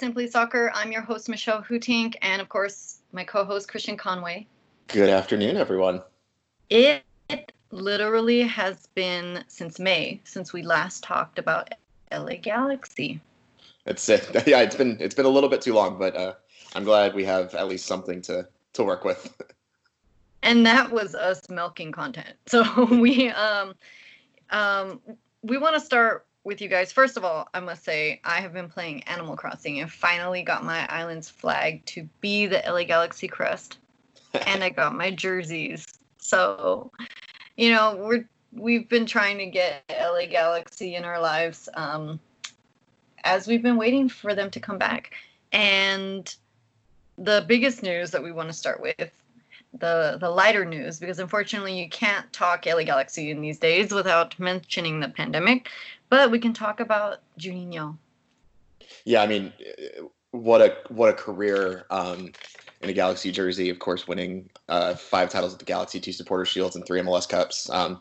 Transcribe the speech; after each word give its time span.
Simply 0.00 0.28
Soccer. 0.28 0.72
I'm 0.74 0.92
your 0.92 1.02
host, 1.02 1.28
Michelle 1.28 1.62
Hootink, 1.62 2.16
and 2.22 2.40
of 2.40 2.48
course, 2.48 3.00
my 3.12 3.22
co 3.22 3.44
host, 3.44 3.68
Christian 3.68 3.98
Conway. 3.98 4.46
Good 4.88 5.10
afternoon, 5.10 5.58
everyone. 5.58 6.00
It 6.70 7.04
literally 7.70 8.40
has 8.40 8.86
been 8.94 9.44
since 9.46 9.78
May 9.78 10.18
since 10.24 10.54
we 10.54 10.62
last 10.62 11.04
talked 11.04 11.38
about 11.38 11.74
LA 12.10 12.36
Galaxy. 12.40 13.20
It's 13.84 14.08
uh, 14.08 14.22
yeah, 14.46 14.62
it's 14.62 14.74
been 14.74 14.96
it's 15.00 15.14
been 15.14 15.26
a 15.26 15.28
little 15.28 15.50
bit 15.50 15.60
too 15.60 15.74
long, 15.74 15.98
but 15.98 16.16
uh, 16.16 16.32
I'm 16.74 16.84
glad 16.84 17.14
we 17.14 17.26
have 17.26 17.54
at 17.54 17.68
least 17.68 17.84
something 17.84 18.22
to 18.22 18.48
to 18.72 18.82
work 18.82 19.04
with. 19.04 19.30
and 20.42 20.64
that 20.64 20.90
was 20.90 21.14
us 21.14 21.50
milking 21.50 21.92
content. 21.92 22.36
So 22.46 22.86
we 22.86 23.28
um 23.28 23.74
um 24.48 25.02
we 25.42 25.58
want 25.58 25.74
to 25.74 25.80
start 25.80 26.24
with 26.44 26.60
you 26.60 26.68
guys. 26.68 26.92
First 26.92 27.16
of 27.16 27.24
all, 27.24 27.48
I 27.52 27.60
must 27.60 27.84
say 27.84 28.20
I 28.24 28.40
have 28.40 28.52
been 28.52 28.68
playing 28.68 29.02
Animal 29.04 29.36
Crossing 29.36 29.80
and 29.80 29.90
finally 29.90 30.42
got 30.42 30.64
my 30.64 30.86
island's 30.88 31.28
flag 31.28 31.84
to 31.86 32.08
be 32.20 32.46
the 32.46 32.62
LA 32.66 32.84
Galaxy 32.84 33.28
crest, 33.28 33.78
and 34.46 34.64
I 34.64 34.68
got 34.70 34.94
my 34.94 35.10
jerseys. 35.10 35.86
So, 36.18 36.90
you 37.56 37.70
know, 37.70 37.96
we're 37.96 38.24
we've 38.52 38.88
been 38.88 39.06
trying 39.06 39.38
to 39.38 39.46
get 39.46 39.84
LA 39.90 40.26
Galaxy 40.26 40.96
in 40.96 41.04
our 41.04 41.20
lives 41.20 41.68
um, 41.74 42.18
as 43.24 43.46
we've 43.46 43.62
been 43.62 43.76
waiting 43.76 44.08
for 44.08 44.34
them 44.34 44.50
to 44.50 44.60
come 44.60 44.78
back. 44.78 45.12
And 45.52 46.34
the 47.18 47.44
biggest 47.46 47.82
news 47.82 48.10
that 48.12 48.22
we 48.22 48.32
want 48.32 48.48
to 48.48 48.52
start 48.52 48.80
with 48.80 49.12
the 49.78 50.18
the 50.20 50.28
lighter 50.28 50.64
news 50.64 50.98
because 50.98 51.18
unfortunately 51.18 51.78
you 51.78 51.88
can't 51.88 52.30
talk 52.32 52.66
LA 52.66 52.82
Galaxy 52.82 53.30
in 53.30 53.40
these 53.40 53.58
days 53.58 53.92
without 53.92 54.38
mentioning 54.38 55.00
the 55.00 55.08
pandemic, 55.08 55.68
but 56.08 56.30
we 56.30 56.38
can 56.38 56.52
talk 56.52 56.80
about 56.80 57.18
Juninho. 57.38 57.96
Yeah, 59.04 59.22
I 59.22 59.26
mean, 59.26 59.52
what 60.32 60.60
a 60.60 60.76
what 60.88 61.08
a 61.08 61.12
career 61.12 61.84
um, 61.90 62.32
in 62.80 62.90
a 62.90 62.92
Galaxy 62.92 63.30
jersey. 63.30 63.70
Of 63.70 63.78
course, 63.78 64.08
winning 64.08 64.50
uh, 64.68 64.94
five 64.94 65.30
titles 65.30 65.52
at 65.52 65.58
the 65.58 65.64
Galaxy, 65.64 66.00
two 66.00 66.12
Supporter 66.12 66.44
Shields, 66.44 66.76
and 66.76 66.84
three 66.84 67.00
MLS 67.00 67.28
Cups. 67.28 67.70
Um, 67.70 68.00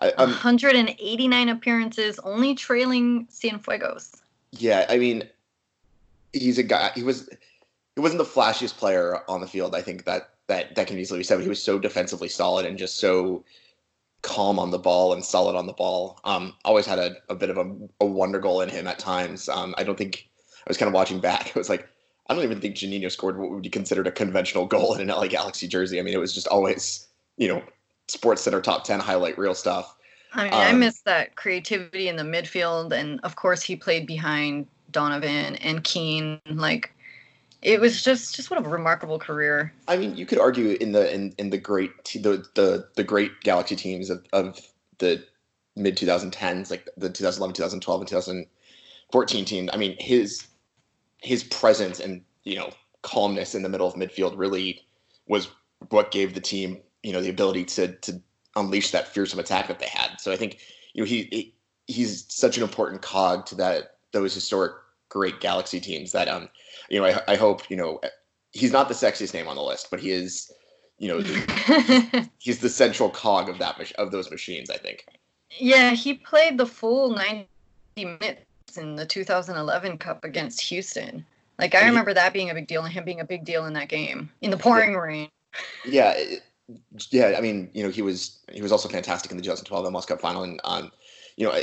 I, 0.00 0.12
189 0.16 1.48
appearances, 1.50 2.18
only 2.20 2.54
trailing 2.54 3.26
Cienfuegos. 3.26 4.16
Yeah, 4.52 4.86
I 4.88 4.96
mean, 4.96 5.24
he's 6.32 6.58
a 6.58 6.62
guy. 6.62 6.90
He 6.94 7.02
was. 7.02 7.28
He 7.96 8.00
wasn't 8.00 8.18
the 8.18 8.24
flashiest 8.24 8.76
player 8.76 9.18
on 9.28 9.40
the 9.40 9.46
field. 9.46 9.74
I 9.74 9.82
think 9.82 10.04
that 10.04 10.29
that 10.50 10.74
that 10.74 10.86
can 10.86 10.98
easily 10.98 11.20
be 11.20 11.24
said. 11.24 11.36
But 11.36 11.44
he 11.44 11.48
was 11.48 11.62
so 11.62 11.78
defensively 11.78 12.28
solid 12.28 12.66
and 12.66 12.76
just 12.76 12.98
so 12.98 13.44
calm 14.22 14.58
on 14.58 14.70
the 14.70 14.78
ball 14.78 15.14
and 15.14 15.24
solid 15.24 15.56
on 15.56 15.66
the 15.66 15.72
ball. 15.72 16.20
Um, 16.24 16.54
always 16.64 16.84
had 16.84 16.98
a, 16.98 17.16
a 17.28 17.34
bit 17.34 17.48
of 17.50 17.56
a, 17.56 17.74
a 18.00 18.04
wonder 18.04 18.38
goal 18.38 18.60
in 18.60 18.68
him 18.68 18.86
at 18.86 18.98
times. 18.98 19.48
Um, 19.48 19.74
I 19.78 19.84
don't 19.84 19.96
think 19.96 20.28
I 20.58 20.68
was 20.68 20.76
kind 20.76 20.88
of 20.88 20.94
watching 20.94 21.20
back. 21.20 21.48
It 21.50 21.56
was 21.56 21.70
like 21.70 21.88
I 22.28 22.34
don't 22.34 22.44
even 22.44 22.60
think 22.60 22.76
Juninho 22.76 23.10
scored 23.10 23.38
what 23.38 23.50
would 23.50 23.62
be 23.62 23.70
considered 23.70 24.06
a 24.06 24.12
conventional 24.12 24.66
goal 24.66 24.94
in 24.94 25.00
an 25.00 25.08
LA 25.08 25.26
Galaxy 25.26 25.66
jersey. 25.66 25.98
I 25.98 26.02
mean, 26.02 26.14
it 26.14 26.20
was 26.20 26.34
just 26.34 26.46
always 26.48 27.06
you 27.36 27.48
know 27.48 27.62
Sports 28.08 28.42
Center 28.42 28.60
top 28.60 28.84
ten 28.84 29.00
highlight 29.00 29.38
reel 29.38 29.54
stuff. 29.54 29.96
I 30.32 30.44
mean, 30.44 30.52
um, 30.52 30.60
I 30.60 30.72
miss 30.72 31.00
that 31.02 31.36
creativity 31.36 32.08
in 32.08 32.16
the 32.16 32.22
midfield, 32.22 32.92
and 32.92 33.20
of 33.22 33.36
course, 33.36 33.62
he 33.62 33.74
played 33.74 34.06
behind 34.06 34.66
Donovan 34.90 35.56
and 35.56 35.82
Keane. 35.82 36.40
Like, 36.48 36.94
it 37.62 37.80
was 37.80 38.02
just 38.02 38.34
just 38.34 38.50
what 38.50 38.64
a 38.64 38.68
remarkable 38.68 39.18
career. 39.18 39.72
I 39.88 39.96
mean, 39.96 40.16
you 40.16 40.26
could 40.26 40.38
argue 40.38 40.76
in 40.80 40.92
the 40.92 41.12
in, 41.12 41.34
in 41.38 41.50
the 41.50 41.58
great 41.58 42.04
the 42.04 42.44
the 42.54 42.88
the 42.96 43.04
great 43.04 43.40
Galaxy 43.42 43.76
teams 43.76 44.10
of, 44.10 44.24
of 44.32 44.60
the 44.98 45.24
mid 45.76 45.96
2010s, 45.96 46.70
like 46.70 46.88
the 46.96 47.10
2011, 47.10 47.54
2012, 47.54 48.00
and 48.00 48.08
2014 48.08 49.44
team. 49.44 49.70
I 49.72 49.76
mean, 49.76 49.96
his 49.98 50.46
his 51.18 51.44
presence 51.44 52.00
and 52.00 52.22
you 52.44 52.56
know 52.56 52.70
calmness 53.02 53.54
in 53.54 53.62
the 53.62 53.68
middle 53.68 53.86
of 53.86 53.94
midfield 53.94 54.36
really 54.36 54.82
was 55.26 55.48
what 55.88 56.10
gave 56.10 56.34
the 56.34 56.40
team 56.40 56.78
you 57.02 57.12
know 57.12 57.20
the 57.20 57.30
ability 57.30 57.64
to 57.64 57.92
to 57.98 58.20
unleash 58.56 58.90
that 58.90 59.08
fearsome 59.08 59.38
attack 59.38 59.68
that 59.68 59.78
they 59.78 59.88
had. 59.88 60.18
So 60.18 60.32
I 60.32 60.36
think 60.36 60.58
you 60.94 61.02
know 61.02 61.06
he, 61.06 61.28
he 61.30 61.54
he's 61.86 62.24
such 62.32 62.56
an 62.56 62.62
important 62.62 63.02
cog 63.02 63.46
to 63.46 63.54
that 63.56 63.96
those 64.12 64.34
historic 64.34 64.72
great 65.10 65.40
Galaxy 65.40 65.80
teams 65.80 66.12
that 66.12 66.28
um 66.28 66.48
you 66.88 66.98
know 66.98 67.06
I, 67.06 67.32
I 67.32 67.36
hope 67.36 67.68
you 67.70 67.76
know 67.76 68.00
he's 68.52 68.72
not 68.72 68.88
the 68.88 68.94
sexiest 68.94 69.34
name 69.34 69.46
on 69.46 69.56
the 69.56 69.62
list, 69.62 69.88
but 69.90 70.00
he 70.00 70.10
is 70.10 70.50
you 70.98 71.08
know 71.08 71.20
he's 72.38 72.60
the 72.60 72.70
central 72.70 73.10
cog 73.10 73.50
of 73.50 73.58
that 73.58 73.92
of 73.98 74.10
those 74.10 74.30
machines. 74.30 74.70
I 74.70 74.78
think. 74.78 75.04
Yeah, 75.58 75.90
he 75.90 76.14
played 76.14 76.56
the 76.56 76.66
full 76.66 77.10
ninety 77.10 77.46
minutes 77.96 78.46
in 78.76 78.94
the 78.94 79.04
2011 79.04 79.98
Cup 79.98 80.24
against 80.24 80.60
Houston. 80.62 81.26
Like 81.58 81.74
I 81.74 81.86
remember 81.86 82.14
that 82.14 82.32
being 82.32 82.48
a 82.48 82.54
big 82.54 82.68
deal 82.68 82.84
and 82.84 82.92
him 82.92 83.04
being 83.04 83.20
a 83.20 83.24
big 83.24 83.44
deal 83.44 83.66
in 83.66 83.74
that 83.74 83.88
game 83.88 84.30
in 84.40 84.50
the 84.50 84.56
pouring 84.56 84.92
yeah. 84.92 84.98
rain. 84.98 85.28
Yeah, 85.84 86.18
yeah, 87.10 87.34
I 87.36 87.40
mean, 87.40 87.70
you 87.74 87.82
know, 87.82 87.90
he 87.90 88.02
was 88.02 88.38
he 88.50 88.62
was 88.62 88.72
also 88.72 88.88
fantastic 88.88 89.30
in 89.30 89.36
the 89.36 89.42
2012 89.42 89.86
MLS 89.86 90.06
Cup 90.06 90.20
final, 90.20 90.44
and 90.44 90.60
um, 90.64 90.90
you 91.36 91.46
know, 91.46 91.54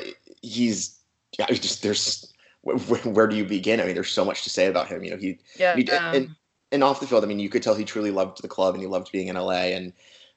he's 0.41 0.99
yeah, 1.39 1.47
just 1.47 1.81
there's 1.81 2.31
where, 2.75 2.99
where, 2.99 3.27
do 3.27 3.35
you 3.35 3.45
begin? 3.45 3.79
I 3.79 3.85
mean, 3.85 3.95
there's 3.95 4.11
so 4.11 4.25
much 4.25 4.43
to 4.43 4.49
say 4.49 4.67
about 4.67 4.87
him. 4.87 5.03
You 5.03 5.11
know, 5.11 5.17
he 5.17 5.39
yeah, 5.57 5.75
he, 5.75 5.89
um, 5.89 6.15
and 6.15 6.35
and 6.71 6.83
off 6.83 6.99
the 6.99 7.07
field, 7.07 7.23
I 7.23 7.27
mean, 7.27 7.39
you 7.39 7.49
could 7.49 7.63
tell 7.63 7.75
he 7.75 7.85
truly 7.85 8.11
loved 8.11 8.41
the 8.41 8.47
club 8.47 8.73
and 8.73 8.81
he 8.81 8.87
loved 8.87 9.11
being 9.11 9.27
in 9.27 9.35
LA, 9.35 9.73
and 9.73 9.93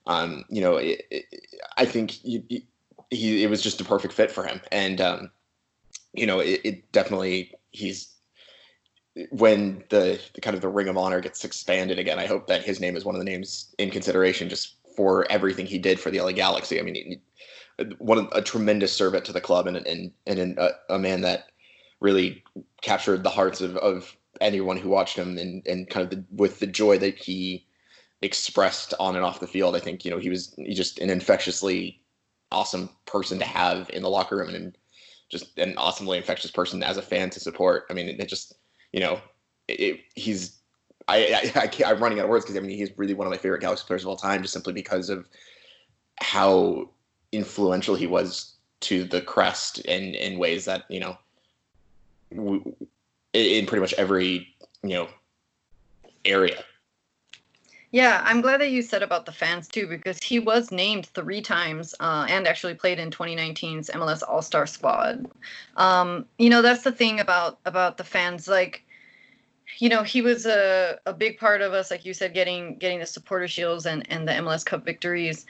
um, 0.06 0.44
you 0.48 0.60
know, 0.60 0.76
it, 0.76 1.06
it, 1.10 1.24
I 1.76 1.84
think 1.84 2.10
he, 2.10 2.66
he, 3.10 3.42
it 3.42 3.50
was 3.50 3.62
just 3.62 3.80
a 3.80 3.84
perfect 3.84 4.14
fit 4.14 4.30
for 4.30 4.44
him, 4.44 4.60
and 4.70 5.00
um, 5.00 5.30
you 6.12 6.26
know, 6.26 6.40
it, 6.40 6.60
it 6.64 6.92
definitely 6.92 7.54
he's 7.72 8.14
when 9.30 9.82
the, 9.88 10.20
the 10.34 10.40
kind 10.40 10.54
of 10.54 10.62
the 10.62 10.68
ring 10.68 10.88
of 10.88 10.96
honor 10.96 11.20
gets 11.20 11.44
expanded 11.44 11.98
again, 11.98 12.18
I 12.18 12.26
hope 12.26 12.46
that 12.46 12.62
his 12.62 12.80
name 12.80 12.96
is 12.96 13.04
one 13.04 13.14
of 13.14 13.18
the 13.18 13.24
names 13.24 13.74
in 13.78 13.90
consideration 13.90 14.48
just 14.48 14.76
for 14.96 15.30
everything 15.30 15.66
he 15.66 15.78
did 15.78 15.98
for 15.98 16.10
the 16.10 16.20
LA 16.20 16.32
Galaxy. 16.32 16.78
I 16.78 16.82
mean, 16.82 16.94
he, 16.94 17.20
one 17.98 18.28
a 18.32 18.42
tremendous 18.42 18.92
servant 18.92 19.24
to 19.24 19.32
the 19.32 19.40
club 19.40 19.66
and 19.66 19.76
and 19.76 20.12
and 20.26 20.58
a, 20.58 20.72
a, 20.90 20.98
man 20.98 21.22
that 21.22 21.46
really 22.00 22.42
captured 22.82 23.22
the 23.22 23.30
hearts 23.30 23.60
of, 23.60 23.76
of 23.76 24.16
anyone 24.40 24.76
who 24.76 24.88
watched 24.88 25.16
him 25.16 25.38
and 25.38 25.66
and 25.66 25.88
kind 25.90 26.04
of 26.04 26.10
the, 26.10 26.24
with 26.34 26.60
the 26.60 26.66
joy 26.66 26.98
that 26.98 27.16
he 27.16 27.66
expressed 28.22 28.94
on 29.00 29.16
and 29.16 29.24
off 29.24 29.40
the 29.40 29.46
field. 29.46 29.76
I 29.76 29.80
think 29.80 30.04
you 30.04 30.10
know 30.10 30.18
he 30.18 30.30
was 30.30 30.54
just 30.70 30.98
an 30.98 31.10
infectiously 31.10 32.00
awesome 32.52 32.90
person 33.06 33.38
to 33.38 33.44
have 33.44 33.88
in 33.90 34.02
the 34.02 34.10
locker 34.10 34.36
room 34.36 34.54
and 34.54 34.76
just 35.30 35.56
an 35.58 35.74
awesomely 35.76 36.18
infectious 36.18 36.50
person 36.50 36.82
as 36.82 36.96
a 36.96 37.02
fan 37.02 37.30
to 37.30 37.40
support. 37.40 37.84
I 37.88 37.94
mean, 37.94 38.08
it 38.08 38.28
just 38.28 38.54
you 38.92 39.00
know, 39.00 39.20
it, 39.68 40.00
he's 40.14 40.60
I, 41.08 41.50
I, 41.54 41.70
I 41.86 41.90
am 41.90 42.02
running 42.02 42.18
out 42.18 42.24
of 42.24 42.30
words 42.30 42.44
because 42.44 42.56
I 42.56 42.60
mean 42.60 42.76
he's 42.76 42.96
really 42.96 43.14
one 43.14 43.26
of 43.26 43.30
my 43.30 43.38
favorite 43.38 43.60
Galaxy 43.60 43.84
players 43.86 44.02
of 44.02 44.08
all 44.08 44.16
time, 44.16 44.42
just 44.42 44.52
simply 44.52 44.72
because 44.72 45.08
of 45.10 45.28
how 46.20 46.90
influential 47.32 47.94
he 47.94 48.06
was 48.06 48.56
to 48.80 49.04
the 49.04 49.20
crest 49.20 49.78
in 49.80 50.14
in 50.14 50.38
ways 50.38 50.64
that 50.64 50.84
you 50.88 51.00
know, 51.00 51.16
in 52.30 53.66
pretty 53.66 53.80
much 53.80 53.94
every 53.94 54.48
you 54.82 54.90
know 54.90 55.08
area. 56.24 56.64
Yeah, 57.92 58.22
I'm 58.24 58.40
glad 58.40 58.60
that 58.60 58.70
you 58.70 58.82
said 58.82 59.02
about 59.02 59.26
the 59.26 59.32
fans 59.32 59.66
too, 59.66 59.88
because 59.88 60.22
he 60.22 60.38
was 60.38 60.70
named 60.70 61.06
three 61.06 61.40
times 61.40 61.92
uh, 61.98 62.24
and 62.28 62.46
actually 62.46 62.74
played 62.74 63.00
in 63.00 63.10
2019's 63.10 63.90
MLS 63.90 64.22
All 64.26 64.42
Star 64.42 64.64
Squad. 64.66 65.28
Um, 65.76 66.24
you 66.38 66.50
know, 66.50 66.62
that's 66.62 66.84
the 66.84 66.92
thing 66.92 67.18
about 67.18 67.58
about 67.64 67.96
the 67.96 68.04
fans. 68.04 68.46
Like, 68.46 68.84
you 69.78 69.88
know, 69.88 70.04
he 70.04 70.22
was 70.22 70.46
a, 70.46 71.00
a 71.04 71.12
big 71.12 71.38
part 71.38 71.62
of 71.62 71.72
us, 71.72 71.90
like 71.90 72.04
you 72.04 72.14
said, 72.14 72.32
getting 72.32 72.76
getting 72.78 73.00
the 73.00 73.06
supporter 73.06 73.48
shields 73.48 73.86
and 73.86 74.06
and 74.10 74.26
the 74.26 74.32
MLS 74.32 74.64
Cup 74.64 74.84
victories. 74.84 75.46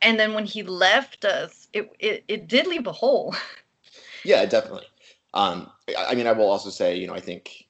And 0.00 0.18
then 0.18 0.32
when 0.32 0.46
he 0.46 0.62
left 0.62 1.26
us, 1.26 1.68
it 1.74 1.94
it, 1.98 2.24
it 2.28 2.48
did 2.48 2.66
leave 2.66 2.86
a 2.86 2.92
hole. 2.92 3.34
Yeah, 4.24 4.44
definitely. 4.44 4.86
Um, 5.34 5.70
I 5.96 6.14
mean, 6.14 6.26
I 6.26 6.32
will 6.32 6.50
also 6.50 6.70
say, 6.70 6.96
you 6.96 7.06
know, 7.06 7.14
I 7.14 7.20
think 7.20 7.66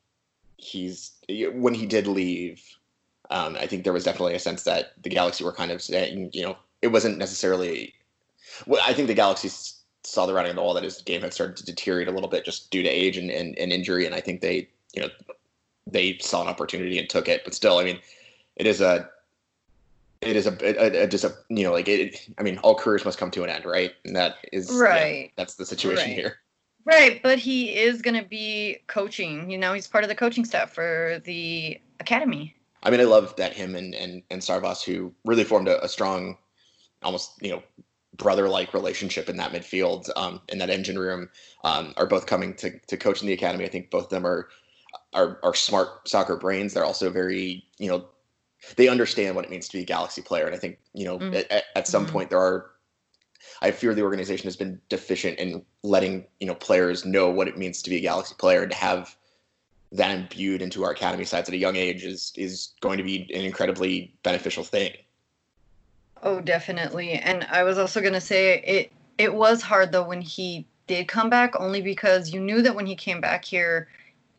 he's 0.56 1.12
when 1.28 1.74
he 1.74 1.86
did 1.86 2.06
leave 2.06 2.62
um, 3.32 3.56
I 3.58 3.66
think 3.66 3.84
there 3.84 3.94
was 3.94 4.04
definitely 4.04 4.34
a 4.34 4.38
sense 4.38 4.64
that 4.64 4.92
the 5.02 5.08
Galaxy 5.08 5.42
were 5.42 5.52
kind 5.52 5.70
of 5.70 5.80
saying, 5.80 6.30
you 6.34 6.42
know, 6.42 6.56
it 6.82 6.88
wasn't 6.88 7.16
necessarily. 7.16 7.94
Well, 8.66 8.82
I 8.84 8.92
think 8.92 9.08
the 9.08 9.14
Galaxy 9.14 9.48
saw 10.04 10.26
the 10.26 10.34
writing 10.34 10.50
on 10.50 10.56
the 10.56 10.62
wall 10.62 10.74
that 10.74 10.84
his 10.84 11.00
game 11.00 11.22
had 11.22 11.32
started 11.32 11.56
to 11.56 11.64
deteriorate 11.64 12.08
a 12.08 12.10
little 12.10 12.28
bit 12.28 12.44
just 12.44 12.70
due 12.70 12.82
to 12.82 12.88
age 12.88 13.16
and, 13.16 13.30
and, 13.30 13.58
and 13.58 13.72
injury, 13.72 14.04
and 14.04 14.14
I 14.14 14.20
think 14.20 14.42
they, 14.42 14.68
you 14.92 15.02
know, 15.02 15.08
they 15.86 16.18
saw 16.18 16.42
an 16.42 16.48
opportunity 16.48 16.98
and 16.98 17.08
took 17.08 17.26
it. 17.26 17.42
But 17.44 17.54
still, 17.54 17.78
I 17.78 17.84
mean, 17.84 18.00
it 18.56 18.66
is 18.66 18.82
a 18.82 19.08
it 20.20 20.36
is 20.36 20.46
a, 20.46 20.52
a, 20.62 21.04
a, 21.04 21.06
just 21.06 21.24
a 21.24 21.34
you 21.48 21.64
know 21.64 21.72
like 21.72 21.88
it 21.88 22.28
i 22.38 22.44
mean 22.44 22.56
all 22.58 22.76
careers 22.76 23.04
must 23.04 23.18
come 23.18 23.28
to 23.28 23.42
an 23.42 23.50
end 23.50 23.64
right 23.64 23.94
and 24.04 24.14
that 24.14 24.36
is 24.52 24.70
right 24.72 25.22
yeah, 25.24 25.30
that's 25.34 25.56
the 25.56 25.66
situation 25.66 26.10
right. 26.10 26.14
here 26.14 26.36
right 26.84 27.22
but 27.22 27.38
he 27.38 27.76
is 27.76 28.02
going 28.02 28.20
to 28.20 28.28
be 28.28 28.78
coaching 28.86 29.50
you 29.50 29.58
know 29.58 29.72
he's 29.72 29.86
part 29.86 30.04
of 30.04 30.08
the 30.08 30.14
coaching 30.14 30.44
staff 30.44 30.72
for 30.72 31.20
the 31.24 31.80
academy 32.00 32.54
I 32.82 32.90
mean, 32.90 33.00
I 33.00 33.04
love 33.04 33.34
that 33.36 33.52
him 33.52 33.74
and 33.74 33.94
and 33.94 34.22
and 34.30 34.42
Sarvas, 34.42 34.82
who 34.82 35.12
really 35.24 35.44
formed 35.44 35.68
a, 35.68 35.82
a 35.84 35.88
strong, 35.88 36.36
almost 37.02 37.40
you 37.40 37.50
know, 37.50 37.62
brother-like 38.16 38.74
relationship 38.74 39.28
in 39.28 39.36
that 39.36 39.52
midfield, 39.52 40.10
um, 40.16 40.40
in 40.48 40.58
that 40.58 40.70
engine 40.70 40.98
room, 40.98 41.28
um, 41.64 41.94
are 41.96 42.06
both 42.06 42.26
coming 42.26 42.54
to 42.54 42.78
to 42.78 42.96
coach 42.96 43.20
in 43.20 43.28
the 43.28 43.32
academy. 43.32 43.64
I 43.64 43.68
think 43.68 43.90
both 43.90 44.04
of 44.04 44.10
them 44.10 44.26
are 44.26 44.48
are 45.12 45.38
are 45.42 45.54
smart 45.54 46.08
soccer 46.08 46.36
brains. 46.36 46.74
They're 46.74 46.84
also 46.84 47.10
very 47.10 47.64
you 47.78 47.88
know 47.88 48.06
they 48.76 48.88
understand 48.88 49.36
what 49.36 49.44
it 49.44 49.50
means 49.50 49.68
to 49.68 49.76
be 49.76 49.82
a 49.82 49.86
Galaxy 49.86 50.22
player, 50.22 50.46
and 50.46 50.54
I 50.54 50.58
think 50.58 50.78
you 50.92 51.04
know 51.04 51.18
mm-hmm. 51.18 51.34
at, 51.34 51.64
at, 51.76 51.88
some 51.88 52.04
mm-hmm. 52.04 52.12
point 52.12 52.30
there 52.30 52.40
are. 52.40 52.70
I 53.60 53.70
fear 53.70 53.94
the 53.94 54.02
organization 54.02 54.44
has 54.44 54.56
been 54.56 54.80
deficient 54.88 55.38
in 55.38 55.64
letting 55.82 56.26
you 56.40 56.46
know 56.46 56.54
players 56.54 57.04
know 57.04 57.30
what 57.30 57.48
it 57.48 57.58
means 57.58 57.82
to 57.82 57.90
be 57.90 57.96
a 57.96 58.00
Galaxy 58.00 58.34
player 58.38 58.62
and 58.62 58.70
to 58.70 58.76
have 58.76 59.16
that 59.92 60.10
imbued 60.16 60.62
into 60.62 60.84
our 60.84 60.92
academy 60.92 61.24
sides 61.24 61.48
at 61.48 61.54
a 61.54 61.58
young 61.58 61.76
age 61.76 62.04
is 62.04 62.32
is 62.36 62.72
going 62.80 62.98
to 62.98 63.04
be 63.04 63.30
an 63.34 63.42
incredibly 63.42 64.14
beneficial 64.22 64.64
thing. 64.64 64.92
Oh, 66.22 66.40
definitely. 66.40 67.12
And 67.12 67.44
I 67.50 67.64
was 67.64 67.78
also 67.78 68.00
going 68.00 68.12
to 68.14 68.20
say 68.20 68.60
it 68.60 68.92
it 69.18 69.34
was 69.34 69.62
hard 69.62 69.92
though 69.92 70.06
when 70.06 70.20
he 70.20 70.66
did 70.86 71.08
come 71.08 71.30
back 71.30 71.58
only 71.60 71.80
because 71.80 72.32
you 72.32 72.40
knew 72.40 72.62
that 72.62 72.74
when 72.74 72.86
he 72.86 72.96
came 72.96 73.20
back 73.20 73.44
here 73.44 73.88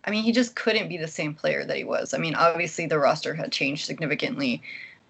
I 0.05 0.11
mean, 0.11 0.23
he 0.23 0.31
just 0.31 0.55
couldn't 0.55 0.89
be 0.89 0.97
the 0.97 1.07
same 1.07 1.33
player 1.33 1.63
that 1.65 1.77
he 1.77 1.83
was. 1.83 2.13
I 2.13 2.17
mean, 2.17 2.35
obviously 2.35 2.85
the 2.85 2.99
roster 2.99 3.33
had 3.33 3.51
changed 3.51 3.85
significantly, 3.85 4.61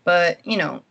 but 0.04 0.45
you 0.45 0.57
know, 0.57 0.84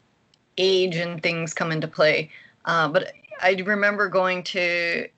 age 0.58 0.96
and 0.96 1.22
things 1.22 1.54
come 1.54 1.70
into 1.70 1.88
play. 1.88 2.30
Uh, 2.64 2.88
but 2.88 3.12
I 3.40 3.52
remember 3.64 4.08
going 4.08 4.42
to 4.44 5.08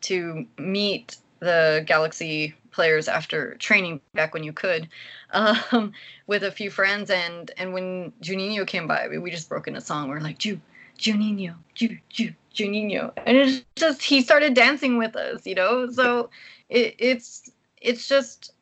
to 0.00 0.46
meet 0.58 1.16
the 1.40 1.84
Galaxy 1.86 2.54
players 2.70 3.08
after 3.08 3.54
training 3.56 4.00
back 4.14 4.32
when 4.32 4.44
you 4.44 4.52
could, 4.52 4.88
um, 5.32 5.92
with 6.26 6.44
a 6.44 6.50
few 6.50 6.70
friends, 6.70 7.10
and 7.10 7.50
and 7.56 7.72
when 7.72 8.12
Juninho 8.22 8.66
came 8.66 8.86
by, 8.86 9.08
we, 9.08 9.18
we 9.18 9.30
just 9.30 9.48
broke 9.48 9.68
into 9.68 9.80
song. 9.80 10.08
We 10.08 10.16
are 10.16 10.20
like, 10.20 10.38
Ju, 10.38 10.60
Juninho, 10.98 11.54
Ju, 11.74 11.98
Ju, 12.08 12.32
Juninho, 12.54 13.12
and 13.26 13.36
it's 13.36 13.64
just 13.76 14.02
he 14.02 14.22
started 14.22 14.54
dancing 14.54 14.98
with 14.98 15.16
us, 15.16 15.46
you 15.46 15.54
know. 15.54 15.90
So 15.90 16.30
it, 16.68 16.94
it's 16.98 17.50
it's 17.80 18.08
just 18.08 18.52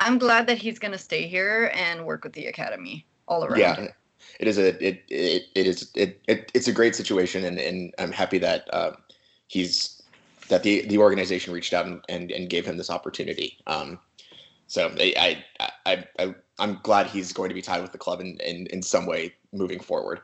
I'm 0.00 0.18
glad 0.18 0.46
that 0.46 0.58
he's 0.58 0.78
going 0.78 0.92
to 0.92 0.98
stay 0.98 1.26
here 1.26 1.70
and 1.74 2.06
work 2.06 2.24
with 2.24 2.32
the 2.32 2.46
academy 2.46 3.04
all 3.26 3.44
around. 3.44 3.58
Yeah, 3.58 3.88
it 4.38 4.46
is 4.46 4.58
a 4.58 4.68
it 4.84 5.02
it, 5.08 5.44
it 5.54 5.66
is 5.66 5.90
it, 5.94 6.20
it 6.28 6.50
it's 6.54 6.68
a 6.68 6.72
great 6.72 6.94
situation, 6.94 7.44
and 7.44 7.58
and 7.58 7.94
I'm 7.98 8.12
happy 8.12 8.38
that 8.38 8.72
uh, 8.72 8.92
he's 9.48 10.02
that 10.48 10.62
the 10.62 10.86
the 10.86 10.98
organization 10.98 11.52
reached 11.52 11.72
out 11.72 11.86
and 11.86 12.02
and, 12.08 12.30
and 12.30 12.48
gave 12.48 12.64
him 12.64 12.76
this 12.76 12.90
opportunity. 12.90 13.58
Um, 13.66 13.98
so 14.66 14.92
I 14.98 15.42
I 15.58 15.70
I, 15.86 16.04
I 16.18 16.34
I'm 16.58 16.78
glad 16.82 17.06
he's 17.08 17.32
going 17.32 17.48
to 17.48 17.54
be 17.54 17.62
tied 17.62 17.82
with 17.82 17.92
the 17.92 17.98
club 17.98 18.20
in 18.20 18.38
in, 18.40 18.66
in 18.68 18.82
some 18.82 19.06
way 19.06 19.34
moving 19.52 19.80
forward. 19.80 20.20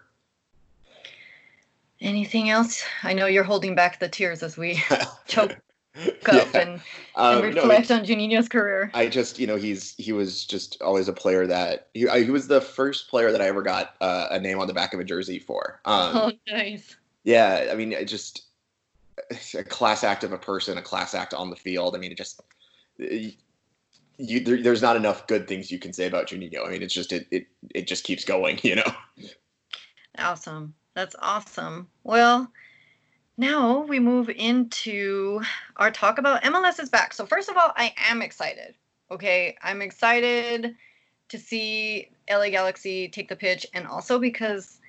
Anything 2.00 2.50
else? 2.50 2.84
I 3.02 3.14
know 3.14 3.26
you're 3.26 3.44
holding 3.44 3.74
back 3.74 3.98
the 3.98 4.08
tears 4.08 4.42
as 4.42 4.56
we 4.56 4.82
choke 5.26 5.56
yeah. 6.32 6.46
and, 6.54 6.80
um, 7.16 7.44
and 7.44 7.54
reflect 7.54 7.90
no, 7.90 7.96
on 7.96 8.04
Juninho's 8.04 8.48
career. 8.48 8.90
I 8.94 9.08
just, 9.08 9.38
you 9.38 9.46
know, 9.46 9.56
he's 9.56 9.94
he 9.96 10.12
was 10.12 10.44
just 10.44 10.80
always 10.82 11.08
a 11.08 11.12
player 11.12 11.46
that 11.46 11.88
he, 11.94 12.08
I, 12.08 12.24
he 12.24 12.30
was 12.30 12.48
the 12.48 12.60
first 12.60 13.08
player 13.08 13.30
that 13.32 13.40
I 13.40 13.46
ever 13.46 13.62
got 13.62 13.94
uh, 14.00 14.28
a 14.30 14.40
name 14.40 14.58
on 14.58 14.66
the 14.66 14.74
back 14.74 14.94
of 14.94 15.00
a 15.00 15.04
jersey 15.04 15.38
for. 15.38 15.80
Um, 15.84 16.16
oh, 16.16 16.32
nice. 16.48 16.96
Yeah, 17.24 17.68
I 17.70 17.74
mean, 17.74 17.92
it 17.92 18.06
just 18.06 18.42
a 19.54 19.64
class 19.64 20.04
act 20.04 20.24
of 20.24 20.32
a 20.32 20.38
person, 20.38 20.76
a 20.78 20.82
class 20.82 21.14
act 21.14 21.34
on 21.34 21.50
the 21.50 21.56
field. 21.56 21.94
I 21.94 21.98
mean, 21.98 22.12
it 22.12 22.18
just 22.18 22.40
you, 24.18 24.40
there, 24.40 24.62
there's 24.62 24.82
not 24.82 24.96
enough 24.96 25.26
good 25.26 25.48
things 25.48 25.70
you 25.70 25.78
can 25.78 25.92
say 25.92 26.06
about 26.06 26.28
Juninho. 26.28 26.66
I 26.66 26.70
mean, 26.70 26.82
it's 26.82 26.94
just 26.94 27.12
it 27.12 27.26
it 27.30 27.46
it 27.74 27.86
just 27.86 28.04
keeps 28.04 28.24
going, 28.24 28.58
you 28.62 28.76
know. 28.76 28.92
Awesome. 30.18 30.74
That's 30.94 31.16
awesome. 31.20 31.88
Well, 32.04 32.50
now 33.36 33.80
we 33.80 33.98
move 33.98 34.28
into 34.30 35.40
our 35.76 35.90
talk 35.90 36.18
about 36.18 36.42
MLS 36.44 36.80
is 36.80 36.88
back. 36.88 37.12
So 37.12 37.26
first 37.26 37.48
of 37.48 37.56
all, 37.56 37.72
I 37.76 37.92
am 38.08 38.22
excited. 38.22 38.74
Okay, 39.10 39.56
I'm 39.62 39.82
excited 39.82 40.76
to 41.28 41.38
see 41.38 42.08
LA 42.30 42.50
Galaxy 42.50 43.08
take 43.08 43.28
the 43.28 43.36
pitch, 43.36 43.66
and 43.74 43.86
also 43.86 44.18
because 44.18 44.80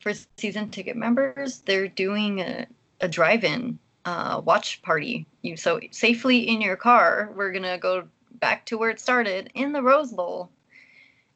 for 0.00 0.12
season 0.36 0.70
ticket 0.70 0.96
members, 0.96 1.60
they're 1.60 1.88
doing 1.88 2.40
a, 2.40 2.66
a 3.00 3.08
drive-in 3.08 3.78
uh, 4.04 4.40
watch 4.44 4.82
party. 4.82 5.26
You 5.42 5.56
so 5.56 5.80
safely 5.90 6.48
in 6.48 6.60
your 6.60 6.76
car. 6.76 7.32
We're 7.34 7.52
gonna 7.52 7.78
go 7.78 8.06
back 8.32 8.66
to 8.66 8.78
where 8.78 8.90
it 8.90 9.00
started 9.00 9.50
in 9.54 9.72
the 9.72 9.82
Rose 9.82 10.12
Bowl, 10.12 10.50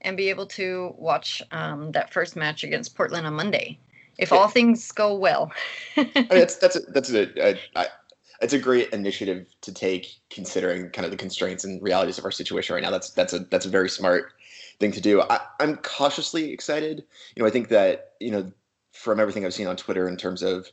and 0.03 0.17
be 0.17 0.29
able 0.29 0.47
to 0.47 0.95
watch 0.99 1.43
um, 1.51 1.93
that 1.93 2.13
first 2.13 2.37
match 2.37 2.63
against 2.63 2.95
Portland 2.95 3.27
on 3.27 3.35
Monday 3.35 3.79
if 4.23 4.33
all 4.33 4.49
things 4.49 4.93
go 4.93 5.15
well. 5.15 5.53
I 5.97 6.03
mean, 6.15 6.27
that's 6.29 6.57
that's 6.63 6.77
a, 6.77 6.81
that's 6.81 7.13
a 7.13 7.57
it's 8.43 8.53
a 8.53 8.59
great 8.59 8.91
initiative 8.91 9.47
to 9.61 9.73
take, 9.73 10.17
considering 10.29 10.91
kind 10.91 11.05
of 11.05 11.13
the 11.13 11.17
constraints 11.17 11.65
and 11.65 11.81
realities 11.81 12.19
of 12.19 12.25
our 12.25 12.33
situation 12.33 12.75
right 12.75 12.83
now. 12.83 12.91
That's 12.91 13.11
that's 13.11 13.33
a 13.33 13.41
that's 13.51 13.67
a 13.67 13.71
very 13.71 13.89
smart 13.89 14.33
thing 14.81 14.93
to 14.93 15.01
do. 15.01 15.23
I, 15.23 15.41
I'm 15.61 15.77
cautiously 15.77 16.53
excited. 16.53 17.05
You 17.37 17.43
know, 17.43 17.47
I 17.47 17.51
think 17.51 17.69
that 17.69 18.13
you 18.21 18.31
know 18.31 18.53
from 18.93 19.21
everything 19.21 19.47
I've 19.47 19.55
seen 19.55 19.69
on 19.69 19.77
Twitter 19.77 20.09
in 20.09 20.17
terms 20.17 20.43
of 20.43 20.67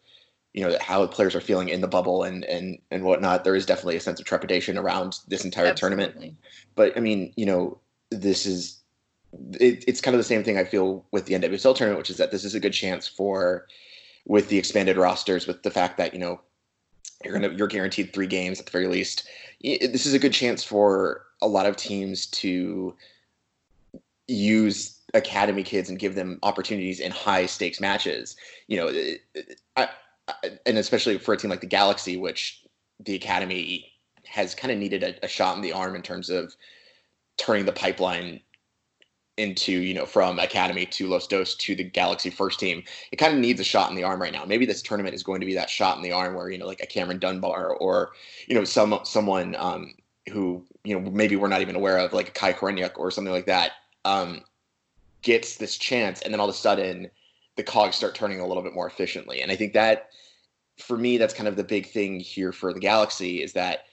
you 0.53 0.67
know 0.67 0.75
how 0.81 1.05
players 1.07 1.35
are 1.35 1.41
feeling 1.41 1.69
in 1.69 1.81
the 1.81 1.87
bubble 1.87 2.23
and 2.23 2.43
and 2.45 2.79
and 2.89 3.03
whatnot, 3.03 3.43
there 3.43 3.55
is 3.55 3.65
definitely 3.65 3.97
a 3.97 4.01
sense 4.01 4.19
of 4.19 4.25
trepidation 4.25 4.77
around 4.77 5.19
this 5.27 5.45
entire 5.45 5.67
Absolutely. 5.67 6.07
tournament. 6.07 6.37
But 6.75 6.97
I 6.97 7.01
mean, 7.01 7.33
you 7.35 7.45
know, 7.45 7.79
this 8.09 8.47
is 8.47 8.78
it, 9.59 9.83
it's 9.87 10.01
kind 10.01 10.15
of 10.15 10.19
the 10.19 10.23
same 10.23 10.43
thing 10.43 10.57
I 10.57 10.63
feel 10.63 11.05
with 11.11 11.25
the 11.25 11.35
NWSL 11.35 11.75
tournament, 11.75 11.97
which 11.97 12.09
is 12.09 12.17
that 12.17 12.31
this 12.31 12.43
is 12.43 12.55
a 12.55 12.59
good 12.59 12.73
chance 12.73 13.07
for, 13.07 13.67
with 14.25 14.49
the 14.49 14.57
expanded 14.57 14.97
rosters, 14.97 15.47
with 15.47 15.63
the 15.63 15.71
fact 15.71 15.97
that 15.97 16.13
you 16.13 16.19
know 16.19 16.41
you're 17.23 17.33
gonna 17.33 17.53
you're 17.53 17.67
guaranteed 17.67 18.13
three 18.13 18.27
games 18.27 18.59
at 18.59 18.65
the 18.65 18.71
very 18.71 18.87
least. 18.87 19.27
This 19.61 20.05
is 20.05 20.13
a 20.13 20.19
good 20.19 20.33
chance 20.33 20.63
for 20.63 21.25
a 21.41 21.47
lot 21.47 21.65
of 21.65 21.75
teams 21.75 22.25
to 22.27 22.95
use 24.27 24.99
academy 25.13 25.63
kids 25.63 25.89
and 25.89 25.97
give 25.97 26.15
them 26.15 26.39
opportunities 26.43 26.99
in 26.99 27.11
high 27.11 27.45
stakes 27.45 27.79
matches. 27.79 28.35
You 28.67 28.77
know, 28.77 29.43
I, 29.75 29.89
I, 30.27 30.33
and 30.65 30.77
especially 30.77 31.17
for 31.17 31.33
a 31.33 31.37
team 31.37 31.49
like 31.49 31.61
the 31.61 31.67
Galaxy, 31.67 32.15
which 32.15 32.63
the 32.99 33.15
academy 33.15 33.91
has 34.25 34.53
kind 34.53 34.71
of 34.71 34.77
needed 34.77 35.03
a, 35.03 35.25
a 35.25 35.27
shot 35.27 35.55
in 35.55 35.61
the 35.61 35.73
arm 35.73 35.95
in 35.95 36.01
terms 36.01 36.29
of 36.29 36.55
turning 37.37 37.65
the 37.65 37.71
pipeline 37.71 38.39
into 39.39 39.71
you 39.71 39.93
know 39.93 40.05
from 40.05 40.37
academy 40.37 40.85
to 40.85 41.07
Los 41.07 41.25
Dos 41.25 41.55
to 41.55 41.75
the 41.75 41.83
Galaxy 41.83 42.29
first 42.29 42.59
team, 42.59 42.83
it 43.11 43.15
kind 43.15 43.33
of 43.33 43.39
needs 43.39 43.59
a 43.59 43.63
shot 43.63 43.89
in 43.89 43.95
the 43.95 44.03
arm 44.03 44.21
right 44.21 44.33
now. 44.33 44.45
Maybe 44.45 44.65
this 44.65 44.81
tournament 44.81 45.15
is 45.15 45.23
going 45.23 45.39
to 45.39 45.47
be 45.47 45.55
that 45.55 45.69
shot 45.69 45.97
in 45.97 46.03
the 46.03 46.11
arm 46.11 46.35
where 46.35 46.49
you 46.49 46.57
know 46.57 46.67
like 46.67 46.81
a 46.81 46.85
Cameron 46.85 47.19
Dunbar 47.19 47.73
or 47.75 48.11
you 48.47 48.55
know 48.55 48.63
some 48.63 48.99
someone 49.03 49.55
um, 49.55 49.93
who 50.31 50.63
you 50.83 50.99
know 50.99 51.09
maybe 51.09 51.35
we're 51.35 51.47
not 51.47 51.61
even 51.61 51.75
aware 51.75 51.97
of 51.97 52.13
like 52.13 52.27
a 52.27 52.31
Kai 52.31 52.53
Koreniuk 52.53 52.97
or 52.97 53.09
something 53.09 53.33
like 53.33 53.47
that 53.47 53.71
um, 54.05 54.41
gets 55.21 55.55
this 55.55 55.77
chance, 55.77 56.21
and 56.21 56.33
then 56.33 56.39
all 56.39 56.49
of 56.49 56.55
a 56.55 56.57
sudden 56.57 57.09
the 57.55 57.63
cogs 57.63 57.95
start 57.95 58.15
turning 58.15 58.39
a 58.39 58.47
little 58.47 58.63
bit 58.63 58.73
more 58.73 58.87
efficiently. 58.87 59.41
And 59.41 59.51
I 59.51 59.55
think 59.55 59.73
that 59.73 60.09
for 60.77 60.97
me 60.97 61.17
that's 61.17 61.33
kind 61.33 61.47
of 61.47 61.55
the 61.55 61.63
big 61.63 61.87
thing 61.87 62.19
here 62.19 62.51
for 62.51 62.73
the 62.73 62.79
Galaxy 62.79 63.41
is 63.41 63.53
that 63.53 63.85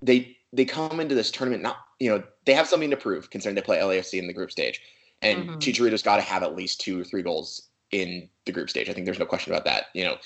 they 0.00 0.36
they 0.52 0.64
come 0.64 1.00
into 1.00 1.14
this 1.14 1.30
tournament 1.30 1.62
not 1.62 1.76
you 2.00 2.10
know 2.10 2.22
they 2.44 2.54
have 2.54 2.66
something 2.66 2.90
to 2.90 2.96
prove 2.96 3.30
considering 3.30 3.54
they 3.54 3.62
play 3.62 3.78
LAFC 3.78 4.18
in 4.18 4.26
the 4.26 4.32
group 4.32 4.50
stage, 4.50 4.80
and 5.22 5.44
mm-hmm. 5.44 5.58
Chicharito's 5.58 6.02
got 6.02 6.16
to 6.16 6.22
have 6.22 6.42
at 6.42 6.56
least 6.56 6.80
two 6.80 7.00
or 7.00 7.04
three 7.04 7.22
goals 7.22 7.68
in 7.90 8.28
the 8.44 8.52
group 8.52 8.68
stage. 8.68 8.88
I 8.88 8.92
think 8.92 9.06
there's 9.06 9.18
no 9.18 9.24
question 9.24 9.52
about 9.52 9.64
that. 9.64 9.86
You 9.94 10.04
know, 10.04 10.16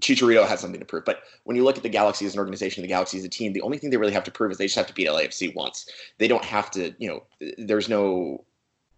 Chicharito 0.00 0.46
has 0.46 0.60
something 0.60 0.80
to 0.80 0.86
prove. 0.86 1.04
But 1.04 1.22
when 1.44 1.56
you 1.56 1.64
look 1.64 1.76
at 1.76 1.82
the 1.82 1.88
Galaxy 1.88 2.26
as 2.26 2.34
an 2.34 2.38
organization, 2.38 2.82
the 2.82 2.88
Galaxy 2.88 3.18
as 3.18 3.24
a 3.24 3.28
team, 3.28 3.52
the 3.52 3.62
only 3.62 3.78
thing 3.78 3.90
they 3.90 3.96
really 3.96 4.12
have 4.12 4.24
to 4.24 4.30
prove 4.30 4.50
is 4.50 4.58
they 4.58 4.66
just 4.66 4.76
have 4.76 4.86
to 4.88 4.94
beat 4.94 5.08
LAFC 5.08 5.54
once. 5.54 5.88
They 6.18 6.28
don't 6.28 6.44
have 6.44 6.70
to. 6.72 6.94
You 6.98 7.08
know, 7.08 7.50
there's 7.58 7.88
no. 7.88 8.44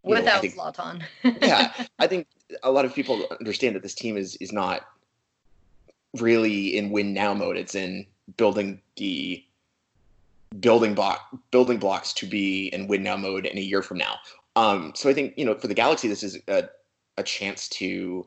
Without 0.03 0.43
know, 0.43 0.51
Zlatan. 0.51 1.03
yeah, 1.23 1.73
I 1.99 2.07
think 2.07 2.27
a 2.63 2.71
lot 2.71 2.85
of 2.85 2.95
people 2.95 3.27
understand 3.41 3.75
that 3.75 3.83
this 3.83 3.95
team 3.95 4.19
is 4.19 4.37
is 4.37 4.53
not 4.53 4.83
really 6.19 6.77
in 6.77 6.91
win 6.91 7.15
now 7.15 7.33
mode. 7.33 7.57
It's 7.57 7.75
in 7.75 8.07
building 8.37 8.83
the 8.97 9.43
building 10.61 10.95
block 10.95 11.29
building 11.51 11.79
blocks 11.79 12.13
to 12.15 12.27
be 12.27 12.69
in 12.69 12.87
win 12.87 13.03
now 13.03 13.17
mode 13.17 13.47
in 13.47 13.59
a 13.59 13.61
year 13.61 13.83
from 13.83 13.99
now. 13.99 14.17
Um, 14.57 14.93
so 14.95 15.09
I 15.09 15.15
think 15.15 15.35
you 15.37 15.45
know 15.45 15.55
for 15.55 15.67
the 15.67 15.75
Galaxy, 15.75 16.09
this 16.09 16.23
is 16.23 16.39
a, 16.49 16.69
a 17.19 17.23
chance 17.23 17.69
to 17.71 18.27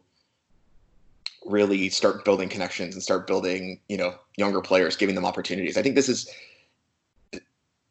really 1.45 1.89
start 1.89 2.25
building 2.25 2.49
connections 2.49 2.93
and 2.93 3.01
start 3.01 3.27
building 3.27 3.79
you 3.87 3.97
know 3.97 4.15
younger 4.35 4.61
players, 4.61 4.95
giving 4.95 5.15
them 5.15 5.25
opportunities. 5.25 5.77
I 5.77 5.81
think 5.81 5.95
this 5.95 6.09
is 6.09 6.29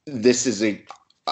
this 0.04 0.46
is 0.46 0.62
a 0.62 0.84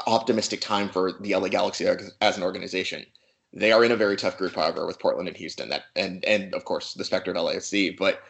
optimistic 0.07 0.61
time 0.61 0.89
for 0.89 1.13
the 1.13 1.35
LA 1.35 1.49
Galaxy 1.49 1.87
as 2.21 2.37
an 2.37 2.43
organization. 2.43 3.07
They 3.53 3.71
are 3.71 3.85
in 3.85 3.93
a 3.93 3.97
very 3.97 4.17
tough 4.17 4.37
group, 4.37 4.57
however, 4.57 4.85
with 4.87 4.99
Portland 4.99 5.29
and 5.29 5.37
Houston. 5.37 5.69
That 5.69 5.85
and 5.95 6.25
and 6.25 6.55
of 6.55 6.65
course 6.65 6.95
the 6.95 7.05
specter 7.05 7.31
of 7.31 7.37
LAFC, 7.37 7.97
but 7.97 8.23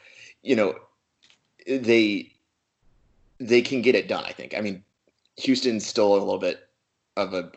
you 0.42 0.56
know 0.56 0.75
they 1.66 2.33
they 3.46 3.62
can 3.62 3.82
get 3.82 3.94
it 3.94 4.08
done. 4.08 4.24
I 4.24 4.32
think. 4.32 4.54
I 4.56 4.60
mean, 4.60 4.82
Houston's 5.36 5.86
still 5.86 6.14
a 6.14 6.18
little 6.18 6.38
bit 6.38 6.68
of 7.16 7.34
a 7.34 7.52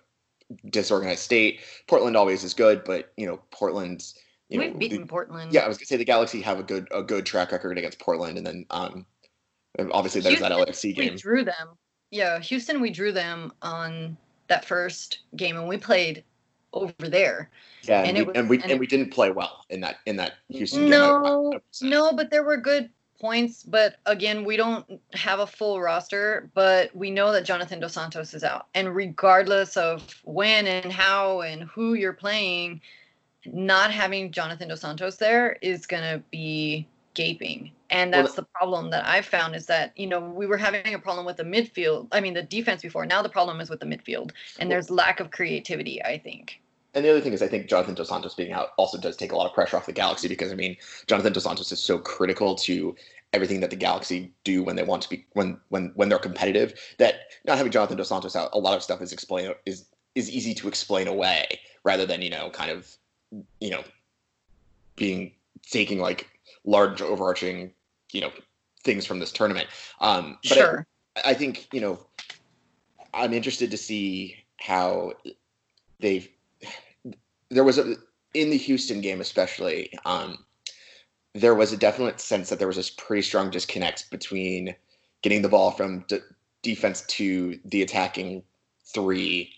disorganized 0.69 1.19
state. 1.21 1.61
Portland 1.87 2.15
always 2.15 2.43
is 2.43 2.53
good, 2.53 2.83
but 2.83 3.11
you 3.17 3.25
know, 3.27 3.39
Portland's. 3.51 4.17
You 4.49 4.59
We've 4.59 4.79
beaten 4.79 5.01
the, 5.01 5.07
Portland. 5.07 5.51
Yeah, 5.51 5.61
I 5.61 5.67
was 5.67 5.77
gonna 5.77 5.87
say 5.87 5.97
the 5.97 6.05
Galaxy 6.05 6.41
have 6.41 6.57
a 6.59 6.63
good 6.63 6.87
a 6.91 7.03
good 7.03 7.25
track 7.25 7.51
record 7.51 7.77
against 7.77 7.99
Portland, 7.99 8.37
and 8.37 8.47
then 8.47 8.65
um, 8.69 9.05
obviously 9.91 10.21
there's 10.21 10.37
Houston, 10.37 10.57
that 10.57 10.67
LAFC 10.69 10.95
game. 10.95 11.13
We 11.13 11.17
drew 11.19 11.43
them. 11.43 11.77
yeah, 12.11 12.39
Houston, 12.39 12.79
we 12.79 12.89
drew 12.89 13.11
them 13.11 13.51
on 13.61 14.15
that 14.47 14.63
first 14.63 15.19
game, 15.35 15.57
and 15.57 15.67
we 15.67 15.75
played 15.75 16.23
over 16.71 16.93
there. 16.97 17.49
Yeah, 17.83 18.03
And 18.03 18.09
and, 18.09 18.17
we, 18.19 18.23
was- 18.23 18.35
and 18.37 18.49
we 18.49 18.61
and 18.61 18.71
and 18.71 18.79
we 18.79 18.87
didn't 18.87 19.11
play 19.11 19.31
well 19.31 19.65
in 19.69 19.81
that 19.81 19.97
in 20.05 20.15
that 20.15 20.35
Houston 20.49 20.83
game. 20.83 20.89
No, 20.91 21.49
would 21.53 21.61
say. 21.71 21.89
no, 21.89 22.13
but 22.13 22.29
there 22.31 22.45
were 22.45 22.55
good 22.57 22.89
points. 23.19 23.63
But 23.63 23.97
again, 24.05 24.45
we 24.45 24.57
don't 24.57 24.85
have 25.13 25.39
a 25.39 25.47
full 25.47 25.81
roster, 25.81 26.49
but 26.53 26.95
we 26.95 27.11
know 27.11 27.31
that 27.31 27.45
Jonathan 27.45 27.79
Dos 27.79 27.93
Santos 27.93 28.33
is 28.33 28.43
out, 28.43 28.67
and 28.73 28.95
regardless 28.95 29.77
of 29.77 30.21
when 30.23 30.67
and 30.67 30.91
how 30.91 31.41
and 31.41 31.63
who 31.63 31.93
you're 31.93 32.13
playing, 32.13 32.81
not 33.45 33.91
having 33.91 34.31
Jonathan 34.31 34.67
Dos 34.67 34.81
Santos 34.81 35.17
there 35.17 35.57
is 35.61 35.85
gonna 35.85 36.21
be 36.31 36.87
gaping. 37.13 37.71
And 37.89 38.11
Well, 38.11 38.23
that's 38.23 38.35
the 38.35 38.43
problem 38.43 38.91
that 38.91 39.07
I've 39.07 39.25
found 39.25 39.55
is 39.55 39.65
that, 39.67 39.91
you 39.97 40.07
know, 40.07 40.19
we 40.19 40.45
were 40.45 40.57
having 40.57 40.93
a 40.93 40.99
problem 40.99 41.25
with 41.25 41.37
the 41.37 41.43
midfield. 41.43 42.07
I 42.11 42.19
mean, 42.19 42.33
the 42.33 42.43
defense 42.43 42.81
before. 42.81 43.05
Now 43.05 43.21
the 43.21 43.29
problem 43.29 43.59
is 43.61 43.69
with 43.69 43.79
the 43.79 43.85
midfield. 43.85 44.31
And 44.59 44.69
there's 44.69 44.89
lack 44.89 45.19
of 45.19 45.31
creativity, 45.31 46.03
I 46.03 46.17
think. 46.17 46.61
And 46.97 47.05
the 47.05 47.11
other 47.11 47.21
thing 47.21 47.33
is, 47.33 47.43
I 47.43 47.47
think 47.47 47.67
Jonathan 47.67 47.93
Dos 47.93 48.09
Santos 48.09 48.33
being 48.33 48.51
out 48.53 48.69
also 48.77 48.97
does 48.97 49.15
take 49.15 49.31
a 49.31 49.35
lot 49.35 49.45
of 49.45 49.53
pressure 49.53 49.77
off 49.77 49.85
the 49.85 49.93
Galaxy 49.93 50.27
because 50.27 50.51
I 50.51 50.55
mean, 50.55 50.75
Jonathan 51.05 51.31
Dos 51.31 51.43
Santos 51.43 51.71
is 51.71 51.79
so 51.79 51.99
critical 51.99 52.55
to 52.55 52.95
everything 53.33 53.59
that 53.59 53.69
the 53.69 53.75
Galaxy 53.75 54.33
do 54.43 54.63
when 54.63 54.75
they 54.75 54.81
want 54.83 55.03
to 55.03 55.09
be 55.09 55.23
when 55.33 55.59
when 55.69 55.91
when 55.93 56.09
they're 56.09 56.17
competitive. 56.17 56.73
That 56.97 57.15
not 57.45 57.55
having 57.55 57.71
Jonathan 57.71 57.97
Dos 57.97 58.09
Santos 58.09 58.35
out, 58.35 58.49
a 58.53 58.57
lot 58.57 58.75
of 58.75 58.81
stuff 58.81 58.99
is 59.03 59.13
explain 59.13 59.53
is 59.67 59.85
is 60.15 60.27
easy 60.31 60.55
to 60.55 60.67
explain 60.67 61.07
away 61.07 61.59
rather 61.83 62.07
than 62.07 62.23
you 62.23 62.31
know 62.31 62.49
kind 62.49 62.71
of 62.71 62.97
you 63.61 63.69
know 63.69 63.83
being 64.95 65.33
taking 65.69 65.99
like 65.99 66.27
large 66.65 67.03
overarching 67.03 67.73
you 68.11 68.21
know 68.21 68.31
things 68.83 69.05
from 69.05 69.19
this 69.19 69.31
tournament. 69.31 69.67
Um, 70.01 70.39
but 70.49 70.53
I- 70.53 70.55
Sure. 70.55 70.87
I 71.23 71.35
think 71.35 71.67
you 71.71 71.81
know 71.81 71.99
I'm 73.13 73.33
interested 73.33 73.69
to 73.69 73.77
see 73.77 74.35
how 74.59 75.13
they've 75.99 76.27
there 77.49 77.63
was 77.63 77.77
a 77.77 77.95
in 78.33 78.49
the 78.49 78.57
Houston 78.57 79.01
game 79.01 79.21
especially 79.21 79.97
um 80.05 80.45
there 81.33 81.55
was 81.55 81.71
a 81.71 81.77
definite 81.77 82.19
sense 82.19 82.49
that 82.49 82.59
there 82.59 82.67
was 82.67 82.77
this 82.77 82.89
pretty 82.89 83.21
strong 83.21 83.51
disconnect 83.51 84.09
between 84.09 84.75
getting 85.21 85.41
the 85.41 85.49
ball 85.49 85.71
from 85.71 86.03
d- 86.07 86.19
defense 86.63 87.01
to 87.07 87.59
the 87.65 87.81
attacking 87.81 88.43
three 88.85 89.53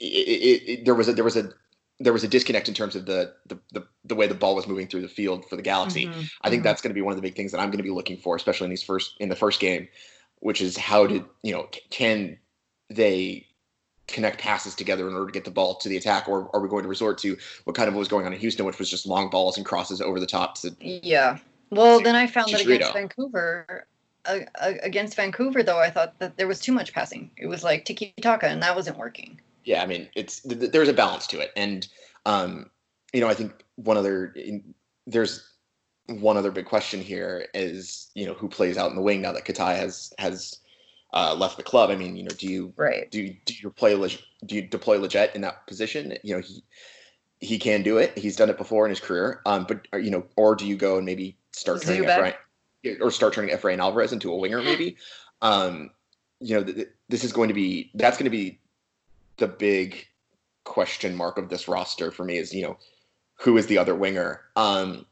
it, 0.00 0.04
it, 0.04 0.70
it, 0.70 0.84
there 0.84 0.94
was 0.94 1.08
a 1.08 1.12
there 1.12 1.24
was 1.24 1.36
a 1.36 1.50
there 2.00 2.12
was 2.12 2.22
a 2.22 2.28
disconnect 2.28 2.68
in 2.68 2.74
terms 2.74 2.94
of 2.94 3.06
the, 3.06 3.34
the 3.46 3.58
the 3.72 3.86
the 4.04 4.14
way 4.14 4.26
the 4.26 4.34
ball 4.34 4.54
was 4.54 4.68
moving 4.68 4.86
through 4.86 5.02
the 5.02 5.08
field 5.08 5.44
for 5.48 5.56
the 5.56 5.62
Galaxy. 5.62 6.06
Mhm, 6.06 6.30
I 6.42 6.50
think 6.50 6.62
mhm. 6.62 6.64
that's 6.64 6.80
going 6.80 6.90
to 6.90 6.94
be 6.94 7.02
one 7.02 7.12
of 7.12 7.16
the 7.16 7.22
big 7.22 7.34
things 7.34 7.50
that 7.52 7.58
I'm 7.60 7.68
going 7.70 7.78
to 7.78 7.84
be 7.84 7.90
looking 7.90 8.16
for, 8.16 8.36
especially 8.36 8.66
in 8.66 8.70
these 8.70 8.82
first 8.82 9.16
in 9.18 9.28
the 9.28 9.36
first 9.36 9.60
game, 9.60 9.88
which 10.40 10.60
is 10.60 10.76
how 10.76 11.06
did 11.06 11.24
you 11.42 11.52
know 11.52 11.68
can 11.90 12.38
they 12.88 13.47
connect 14.08 14.40
passes 14.40 14.74
together 14.74 15.06
in 15.06 15.14
order 15.14 15.26
to 15.26 15.32
get 15.32 15.44
the 15.44 15.50
ball 15.50 15.76
to 15.76 15.88
the 15.88 15.96
attack, 15.96 16.28
or 16.28 16.50
are 16.54 16.60
we 16.60 16.68
going 16.68 16.82
to 16.82 16.88
resort 16.88 17.18
to 17.18 17.36
what 17.64 17.76
kind 17.76 17.88
of 17.88 17.94
was 17.94 18.08
going 18.08 18.26
on 18.26 18.32
in 18.32 18.40
Houston, 18.40 18.66
which 18.66 18.78
was 18.78 18.90
just 18.90 19.06
long 19.06 19.30
balls 19.30 19.56
and 19.56 19.64
crosses 19.64 20.00
over 20.00 20.18
the 20.18 20.26
top 20.26 20.56
to 20.56 20.74
Yeah. 20.80 21.38
Well, 21.70 21.98
See, 21.98 22.04
then 22.04 22.16
I 22.16 22.26
found 22.26 22.52
that 22.52 22.62
against 22.62 22.94
Vancouver, 22.94 23.86
uh, 24.24 24.40
against 24.60 25.14
Vancouver, 25.14 25.62
though, 25.62 25.78
I 25.78 25.90
thought 25.90 26.18
that 26.18 26.38
there 26.38 26.48
was 26.48 26.60
too 26.60 26.72
much 26.72 26.94
passing. 26.94 27.30
It 27.36 27.46
was 27.46 27.62
like 27.62 27.84
tiki 27.84 28.14
taka, 28.22 28.46
and 28.46 28.62
that 28.62 28.74
wasn't 28.74 28.96
working. 28.96 29.40
yeah, 29.64 29.82
I 29.82 29.86
mean, 29.86 30.08
it's 30.16 30.40
th- 30.40 30.58
th- 30.58 30.72
there's 30.72 30.88
a 30.88 30.94
balance 30.94 31.26
to 31.28 31.40
it, 31.40 31.52
and 31.56 31.86
um, 32.24 32.70
you 33.12 33.20
know, 33.20 33.28
I 33.28 33.34
think 33.34 33.52
one 33.76 33.98
other 33.98 34.32
in, 34.34 34.74
there's 35.06 35.46
one 36.06 36.38
other 36.38 36.50
big 36.50 36.64
question 36.64 37.02
here 37.02 37.46
is 37.52 38.10
you 38.14 38.24
know 38.24 38.32
who 38.32 38.48
plays 38.48 38.78
out 38.78 38.88
in 38.88 38.96
the 38.96 39.02
wing 39.02 39.20
now 39.20 39.32
that 39.32 39.44
Katai 39.44 39.76
has 39.76 40.12
has 40.18 40.58
uh, 41.12 41.34
left 41.34 41.56
the 41.56 41.62
club. 41.62 41.90
I 41.90 41.96
mean, 41.96 42.16
you 42.16 42.24
know, 42.24 42.34
do 42.36 42.46
you 42.46 42.72
Right. 42.76 43.10
do 43.10 43.22
you, 43.22 43.36
do 43.44 43.54
you 43.62 43.70
play 43.70 43.94
do 43.94 44.54
you 44.54 44.62
deploy 44.62 44.98
Leggett 44.98 45.34
in 45.34 45.40
that 45.42 45.66
position? 45.66 46.16
You 46.22 46.36
know, 46.36 46.40
he 46.40 46.62
he 47.40 47.58
can 47.58 47.82
do 47.82 47.98
it. 47.98 48.16
He's 48.18 48.36
done 48.36 48.50
it 48.50 48.58
before 48.58 48.84
in 48.84 48.90
his 48.90 49.00
career. 49.00 49.40
Um, 49.46 49.64
but 49.64 49.86
uh, 49.92 49.98
you 49.98 50.10
know, 50.10 50.24
or 50.36 50.54
do 50.54 50.66
you 50.66 50.76
go 50.76 50.96
and 50.96 51.06
maybe 51.06 51.36
start 51.52 51.82
turning? 51.82 52.04
Efrain, 52.04 52.34
or 53.00 53.10
start 53.10 53.32
turning 53.32 53.54
Efrain 53.54 53.78
Alvarez 53.78 54.12
into 54.12 54.32
a 54.32 54.36
winger 54.36 54.62
maybe? 54.62 54.96
Um, 55.40 55.90
you 56.40 56.56
know, 56.56 56.64
th- 56.64 56.76
th- 56.76 56.88
this 57.08 57.24
is 57.24 57.32
going 57.32 57.48
to 57.48 57.54
be 57.54 57.90
that's 57.94 58.16
going 58.16 58.24
to 58.24 58.30
be 58.30 58.60
the 59.38 59.48
big 59.48 60.06
question 60.64 61.14
mark 61.14 61.38
of 61.38 61.48
this 61.48 61.68
roster 61.68 62.10
for 62.10 62.24
me 62.24 62.36
is 62.36 62.52
you 62.52 62.62
know 62.62 62.76
who 63.40 63.56
is 63.56 63.66
the 63.66 63.78
other 63.78 63.94
winger? 63.94 64.42
Um, 64.56 65.06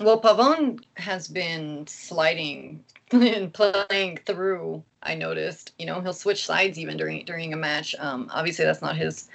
Well, 0.00 0.20
Pavon 0.20 0.82
has 0.96 1.28
been 1.28 1.86
sliding 1.86 2.84
and 3.12 3.52
playing 3.52 4.18
through. 4.26 4.82
I 5.02 5.14
noticed. 5.14 5.72
You 5.78 5.86
know, 5.86 6.00
he'll 6.00 6.12
switch 6.12 6.46
sides 6.46 6.78
even 6.78 6.96
during 6.96 7.24
during 7.24 7.52
a 7.52 7.56
match. 7.56 7.94
Um, 7.98 8.30
obviously, 8.32 8.64
that's 8.64 8.82
not 8.82 8.96
his 8.96 9.28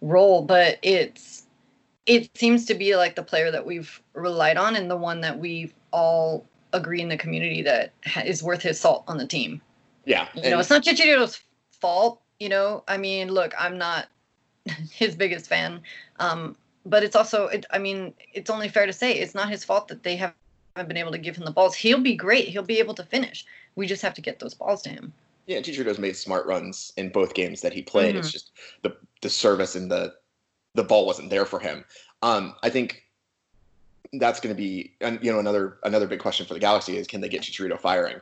role, 0.00 0.42
but 0.42 0.78
it's 0.82 1.46
it 2.06 2.36
seems 2.36 2.64
to 2.66 2.74
be 2.74 2.96
like 2.96 3.14
the 3.14 3.22
player 3.22 3.50
that 3.50 3.64
we've 3.66 4.00
relied 4.14 4.56
on 4.56 4.76
and 4.76 4.90
the 4.90 4.96
one 4.96 5.20
that 5.20 5.38
we 5.38 5.72
all 5.92 6.46
agree 6.72 7.00
in 7.00 7.08
the 7.08 7.16
community 7.16 7.62
that 7.62 7.92
ha- 8.06 8.22
is 8.24 8.42
worth 8.42 8.62
his 8.62 8.80
salt 8.80 9.04
on 9.06 9.18
the 9.18 9.26
team. 9.26 9.60
yeah, 10.04 10.28
You 10.34 10.50
know, 10.50 10.58
it's 10.58 10.70
not 10.70 10.82
Chicharito's 10.84 11.42
fault. 11.70 12.20
You 12.40 12.48
know, 12.48 12.82
I 12.88 12.96
mean, 12.96 13.28
look, 13.28 13.52
I'm 13.58 13.78
not 13.78 14.08
his 14.90 15.14
biggest 15.14 15.48
fan, 15.48 15.82
um, 16.18 16.56
but 16.86 17.02
it's 17.02 17.16
also, 17.16 17.46
it, 17.46 17.66
I 17.70 17.78
mean, 17.78 18.14
it's 18.32 18.50
only 18.50 18.68
fair 18.68 18.86
to 18.86 18.92
say 18.92 19.12
it's 19.12 19.34
not 19.34 19.50
his 19.50 19.64
fault 19.64 19.88
that 19.88 20.02
they 20.02 20.16
haven't 20.16 20.36
been 20.76 20.96
able 20.96 21.12
to 21.12 21.18
give 21.18 21.36
him 21.36 21.44
the 21.44 21.50
balls. 21.50 21.74
He'll 21.74 22.00
be 22.00 22.14
great. 22.14 22.48
He'll 22.48 22.62
be 22.62 22.78
able 22.78 22.94
to 22.94 23.04
finish. 23.04 23.44
We 23.74 23.86
just 23.86 24.02
have 24.02 24.14
to 24.14 24.20
get 24.20 24.38
those 24.38 24.54
balls 24.54 24.82
to 24.82 24.90
him. 24.90 25.12
Yeah, 25.46 25.60
Chicharito's 25.60 25.98
made 25.98 26.16
smart 26.16 26.46
runs 26.46 26.92
in 26.96 27.08
both 27.08 27.34
games 27.34 27.62
that 27.62 27.72
he 27.72 27.82
played. 27.82 28.10
Mm-hmm. 28.10 28.18
It's 28.18 28.32
just 28.32 28.52
the 28.82 28.94
the 29.22 29.30
service 29.30 29.74
and 29.74 29.90
the 29.90 30.14
the 30.74 30.84
ball 30.84 31.06
wasn't 31.06 31.30
there 31.30 31.46
for 31.46 31.58
him. 31.58 31.84
Um, 32.22 32.54
I 32.62 32.68
think 32.68 33.02
that's 34.12 34.40
going 34.40 34.54
to 34.54 34.58
be, 34.58 34.94
you 35.22 35.32
know, 35.32 35.38
another 35.38 35.78
another 35.84 36.06
big 36.06 36.20
question 36.20 36.44
for 36.44 36.54
the 36.54 36.60
Galaxy 36.60 36.98
is 36.98 37.06
can 37.06 37.20
they 37.20 37.28
get 37.28 37.42
Chicharito 37.42 37.80
firing? 37.80 38.20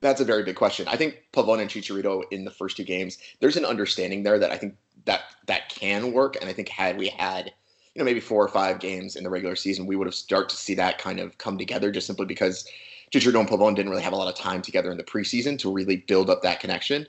That's 0.00 0.20
a 0.20 0.24
very 0.24 0.42
big 0.42 0.56
question. 0.56 0.86
I 0.88 0.96
think 0.96 1.22
Pavone 1.32 1.60
and 1.60 1.70
Chicharito 1.70 2.24
in 2.30 2.44
the 2.44 2.50
first 2.50 2.76
two 2.76 2.84
games, 2.84 3.18
there's 3.40 3.56
an 3.56 3.64
understanding 3.64 4.22
there 4.22 4.38
that 4.38 4.52
I 4.52 4.58
think 4.58 4.76
that 5.06 5.22
that 5.46 5.68
can 5.68 6.12
work, 6.12 6.36
and 6.40 6.50
I 6.50 6.52
think 6.52 6.68
had 6.68 6.98
we 6.98 7.08
had 7.08 7.52
you 7.94 8.00
know 8.00 8.04
maybe 8.04 8.20
four 8.20 8.44
or 8.44 8.48
five 8.48 8.78
games 8.78 9.16
in 9.16 9.24
the 9.24 9.30
regular 9.30 9.56
season, 9.56 9.86
we 9.86 9.96
would 9.96 10.06
have 10.06 10.14
start 10.14 10.48
to 10.50 10.56
see 10.56 10.74
that 10.74 10.98
kind 10.98 11.18
of 11.18 11.38
come 11.38 11.56
together 11.56 11.90
just 11.90 12.06
simply 12.06 12.26
because 12.26 12.68
Chicharito 13.12 13.40
and 13.40 13.48
Pavone 13.48 13.74
didn't 13.74 13.90
really 13.90 14.02
have 14.02 14.12
a 14.12 14.16
lot 14.16 14.28
of 14.28 14.34
time 14.34 14.60
together 14.60 14.90
in 14.90 14.98
the 14.98 15.04
preseason 15.04 15.58
to 15.60 15.72
really 15.72 15.96
build 15.96 16.28
up 16.28 16.42
that 16.42 16.60
connection. 16.60 17.06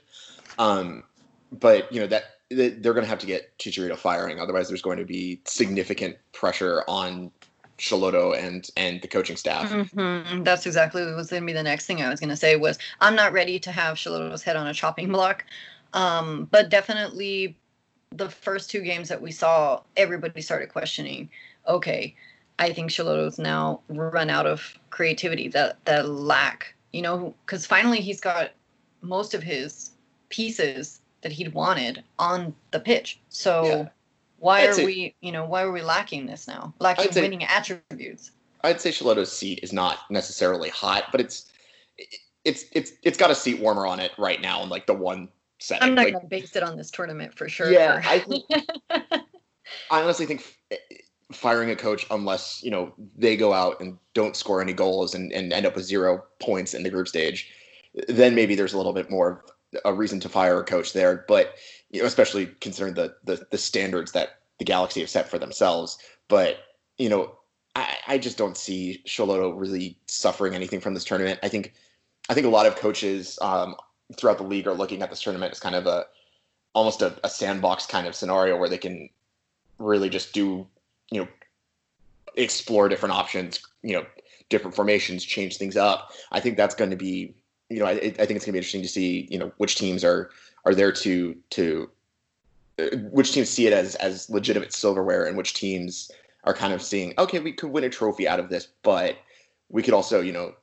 Um, 0.58 1.02
but 1.52 1.92
you 1.92 2.00
know 2.00 2.06
that 2.06 2.24
they're 2.50 2.94
going 2.94 3.04
to 3.04 3.08
have 3.08 3.18
to 3.18 3.26
get 3.26 3.56
Chicharito 3.58 3.96
firing, 3.96 4.40
otherwise 4.40 4.68
there's 4.68 4.82
going 4.82 4.98
to 4.98 5.04
be 5.04 5.40
significant 5.44 6.16
pressure 6.32 6.84
on 6.88 7.30
Schelotto 7.78 8.36
and 8.36 8.68
and 8.76 9.00
the 9.00 9.08
coaching 9.08 9.36
staff. 9.36 9.70
Mhm. 9.70 10.44
That's 10.44 10.66
exactly 10.66 11.04
what 11.04 11.14
was 11.14 11.30
going 11.30 11.42
to 11.42 11.46
be 11.46 11.52
the 11.52 11.62
next 11.62 11.86
thing 11.86 12.02
I 12.02 12.08
was 12.08 12.20
going 12.20 12.30
to 12.30 12.36
say 12.36 12.56
was 12.56 12.78
I'm 13.00 13.14
not 13.14 13.32
ready 13.32 13.58
to 13.60 13.72
have 13.72 13.96
Schelotto's 13.96 14.42
head 14.42 14.56
on 14.56 14.66
a 14.66 14.74
chopping 14.74 15.08
block, 15.10 15.44
um, 15.94 16.48
but 16.50 16.68
definitely 16.68 17.56
the 18.10 18.28
first 18.28 18.70
two 18.70 18.80
games 18.80 19.08
that 19.08 19.22
we 19.22 19.30
saw, 19.30 19.80
everybody 19.96 20.40
started 20.40 20.70
questioning. 20.70 21.30
Okay, 21.66 22.14
I 22.58 22.72
think 22.72 22.90
Schelotto's 22.90 23.38
now 23.38 23.80
run 23.88 24.28
out 24.28 24.46
of 24.46 24.76
creativity. 24.90 25.48
That 25.48 25.84
that 25.84 26.08
lack, 26.08 26.74
you 26.92 27.02
know, 27.02 27.34
because 27.46 27.64
finally 27.64 28.00
he's 28.00 28.20
got 28.20 28.50
most 29.02 29.34
of 29.34 29.42
his 29.42 29.92
pieces 30.30 31.00
that 31.20 31.32
he'd 31.32 31.54
wanted 31.54 32.02
on 32.18 32.54
the 32.72 32.80
pitch. 32.80 33.20
So. 33.28 33.64
Yeah. 33.64 33.88
Why 34.38 34.60
I'd 34.62 34.70
are 34.70 34.74
say- 34.74 34.84
we, 34.86 35.14
you 35.20 35.32
know, 35.32 35.44
why 35.46 35.62
are 35.62 35.72
we 35.72 35.82
lacking 35.82 36.26
this 36.26 36.46
now? 36.48 36.74
Lacking 36.78 37.12
say- 37.12 37.22
winning 37.22 37.44
attributes. 37.44 38.30
I'd 38.64 38.80
say 38.80 38.90
Schelotto's 38.90 39.30
seat 39.30 39.60
is 39.62 39.72
not 39.72 39.98
necessarily 40.10 40.68
hot, 40.68 41.04
but 41.12 41.20
it's 41.20 41.52
it's 42.44 42.64
it's 42.72 42.92
it's 43.02 43.16
got 43.18 43.30
a 43.30 43.34
seat 43.34 43.60
warmer 43.60 43.86
on 43.86 44.00
it 44.00 44.10
right 44.18 44.40
now 44.40 44.62
in 44.62 44.68
like 44.68 44.86
the 44.86 44.94
one 44.94 45.28
setting. 45.60 45.88
I'm 45.88 45.94
not 45.94 46.06
Like, 46.06 46.14
gonna 46.14 46.26
base 46.26 46.56
it 46.56 46.62
on 46.64 46.76
this 46.76 46.90
tournament 46.90 47.34
for 47.34 47.48
sure. 47.48 47.70
Yeah, 47.70 48.02
I 48.04 48.18
think 48.20 48.44
I 48.90 50.02
honestly 50.02 50.26
think 50.26 50.56
eh, 50.72 50.76
firing 51.30 51.70
a 51.70 51.76
coach 51.76 52.04
unless 52.10 52.60
you 52.62 52.70
know 52.72 52.92
they 53.16 53.36
go 53.36 53.52
out 53.52 53.80
and 53.80 53.96
don't 54.14 54.34
score 54.36 54.60
any 54.60 54.72
goals 54.72 55.14
and, 55.14 55.32
and 55.32 55.52
end 55.52 55.66
up 55.66 55.76
with 55.76 55.84
zero 55.84 56.24
points 56.40 56.74
in 56.74 56.82
the 56.82 56.90
group 56.90 57.06
stage, 57.06 57.50
then 58.08 58.34
maybe 58.34 58.54
there's 58.56 58.72
a 58.72 58.76
little 58.76 58.92
bit 58.92 59.08
more 59.10 59.44
a 59.84 59.92
reason 59.92 60.18
to 60.20 60.28
fire 60.28 60.58
a 60.60 60.64
coach 60.64 60.94
there. 60.94 61.24
But 61.28 61.54
you 61.90 62.00
know, 62.00 62.06
especially 62.06 62.46
considering 62.60 62.94
the, 62.94 63.14
the 63.24 63.46
the 63.50 63.58
standards 63.58 64.12
that 64.12 64.40
the 64.58 64.64
Galaxy 64.64 65.00
have 65.00 65.10
set 65.10 65.28
for 65.28 65.38
themselves. 65.38 65.98
But 66.28 66.58
you 66.98 67.08
know, 67.08 67.36
I, 67.76 67.96
I 68.06 68.18
just 68.18 68.38
don't 68.38 68.56
see 68.56 69.02
Schelotto 69.06 69.58
really 69.58 69.96
suffering 70.06 70.54
anything 70.54 70.80
from 70.80 70.94
this 70.94 71.04
tournament. 71.04 71.40
I 71.42 71.48
think 71.48 71.74
I 72.28 72.34
think 72.34 72.46
a 72.46 72.50
lot 72.50 72.66
of 72.66 72.76
coaches 72.76 73.38
um, 73.40 73.76
throughout 74.16 74.38
the 74.38 74.44
league 74.44 74.66
are 74.66 74.74
looking 74.74 75.02
at 75.02 75.10
this 75.10 75.22
tournament 75.22 75.52
as 75.52 75.60
kind 75.60 75.74
of 75.74 75.86
a 75.86 76.06
almost 76.74 77.02
a, 77.02 77.18
a 77.24 77.28
sandbox 77.28 77.86
kind 77.86 78.06
of 78.06 78.14
scenario 78.14 78.56
where 78.56 78.68
they 78.68 78.78
can 78.78 79.08
really 79.78 80.08
just 80.10 80.32
do 80.32 80.66
you 81.10 81.22
know 81.22 81.28
explore 82.34 82.88
different 82.88 83.14
options 83.14 83.60
you 83.82 83.94
know 83.94 84.04
different 84.48 84.76
formations 84.76 85.24
change 85.24 85.56
things 85.56 85.76
up 85.76 86.12
i 86.30 86.38
think 86.38 86.56
that's 86.56 86.74
going 86.74 86.90
to 86.90 86.96
be 86.96 87.34
you 87.70 87.80
know, 87.80 87.86
I, 87.86 87.92
I 87.92 87.98
think 87.98 88.12
it's 88.12 88.26
going 88.28 88.38
to 88.38 88.52
be 88.52 88.58
interesting 88.58 88.82
to 88.82 88.88
see, 88.88 89.28
you 89.30 89.38
know, 89.38 89.52
which 89.58 89.76
teams 89.76 90.04
are 90.04 90.30
are 90.68 90.74
there 90.74 90.92
to 90.92 91.34
to 91.50 91.90
uh, 92.78 92.96
which 93.10 93.32
teams 93.32 93.48
see 93.48 93.66
it 93.66 93.72
as 93.72 93.94
as 93.96 94.28
legitimate 94.28 94.72
silverware 94.74 95.24
and 95.24 95.36
which 95.36 95.54
teams 95.54 96.10
are 96.44 96.54
kind 96.54 96.72
of 96.72 96.82
seeing, 96.82 97.14
okay, 97.18 97.40
we 97.40 97.52
could 97.52 97.70
win 97.70 97.84
a 97.84 97.88
trophy 97.88 98.28
out 98.28 98.38
of 98.38 98.48
this, 98.48 98.68
but 98.82 99.16
we 99.70 99.82
could 99.82 99.94
also, 99.94 100.20
you 100.20 100.32
know, 100.32 100.54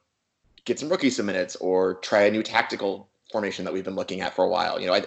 get 0.63 0.79
some 0.79 0.89
rookies 0.89 1.17
some 1.17 1.25
minutes 1.25 1.55
or 1.57 1.95
try 1.95 2.21
a 2.21 2.31
new 2.31 2.41
tactical 2.41 3.09
formation 3.31 3.65
that 3.65 3.73
we've 3.73 3.83
been 3.83 3.95
looking 3.95 4.21
at 4.21 4.33
for 4.35 4.45
a 4.45 4.49
while. 4.49 4.79
You 4.79 4.87
know, 4.87 4.93
I 4.93 5.03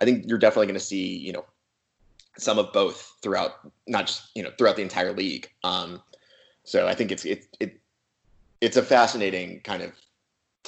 I 0.00 0.04
think 0.04 0.24
you're 0.26 0.38
definitely 0.38 0.66
going 0.66 0.78
to 0.78 0.86
see, 0.86 1.18
you 1.18 1.32
know, 1.32 1.44
some 2.38 2.58
of 2.58 2.72
both 2.72 3.16
throughout, 3.22 3.52
not 3.88 4.06
just 4.06 4.30
you 4.36 4.44
know 4.44 4.52
throughout 4.56 4.76
the 4.76 4.82
entire 4.82 5.12
league. 5.12 5.50
Um, 5.64 6.00
so 6.62 6.86
I 6.86 6.94
think 6.94 7.10
it's 7.10 7.24
it, 7.24 7.46
it 7.58 7.80
it's 8.60 8.76
a 8.76 8.82
fascinating 8.82 9.60
kind 9.60 9.82
of 9.82 9.92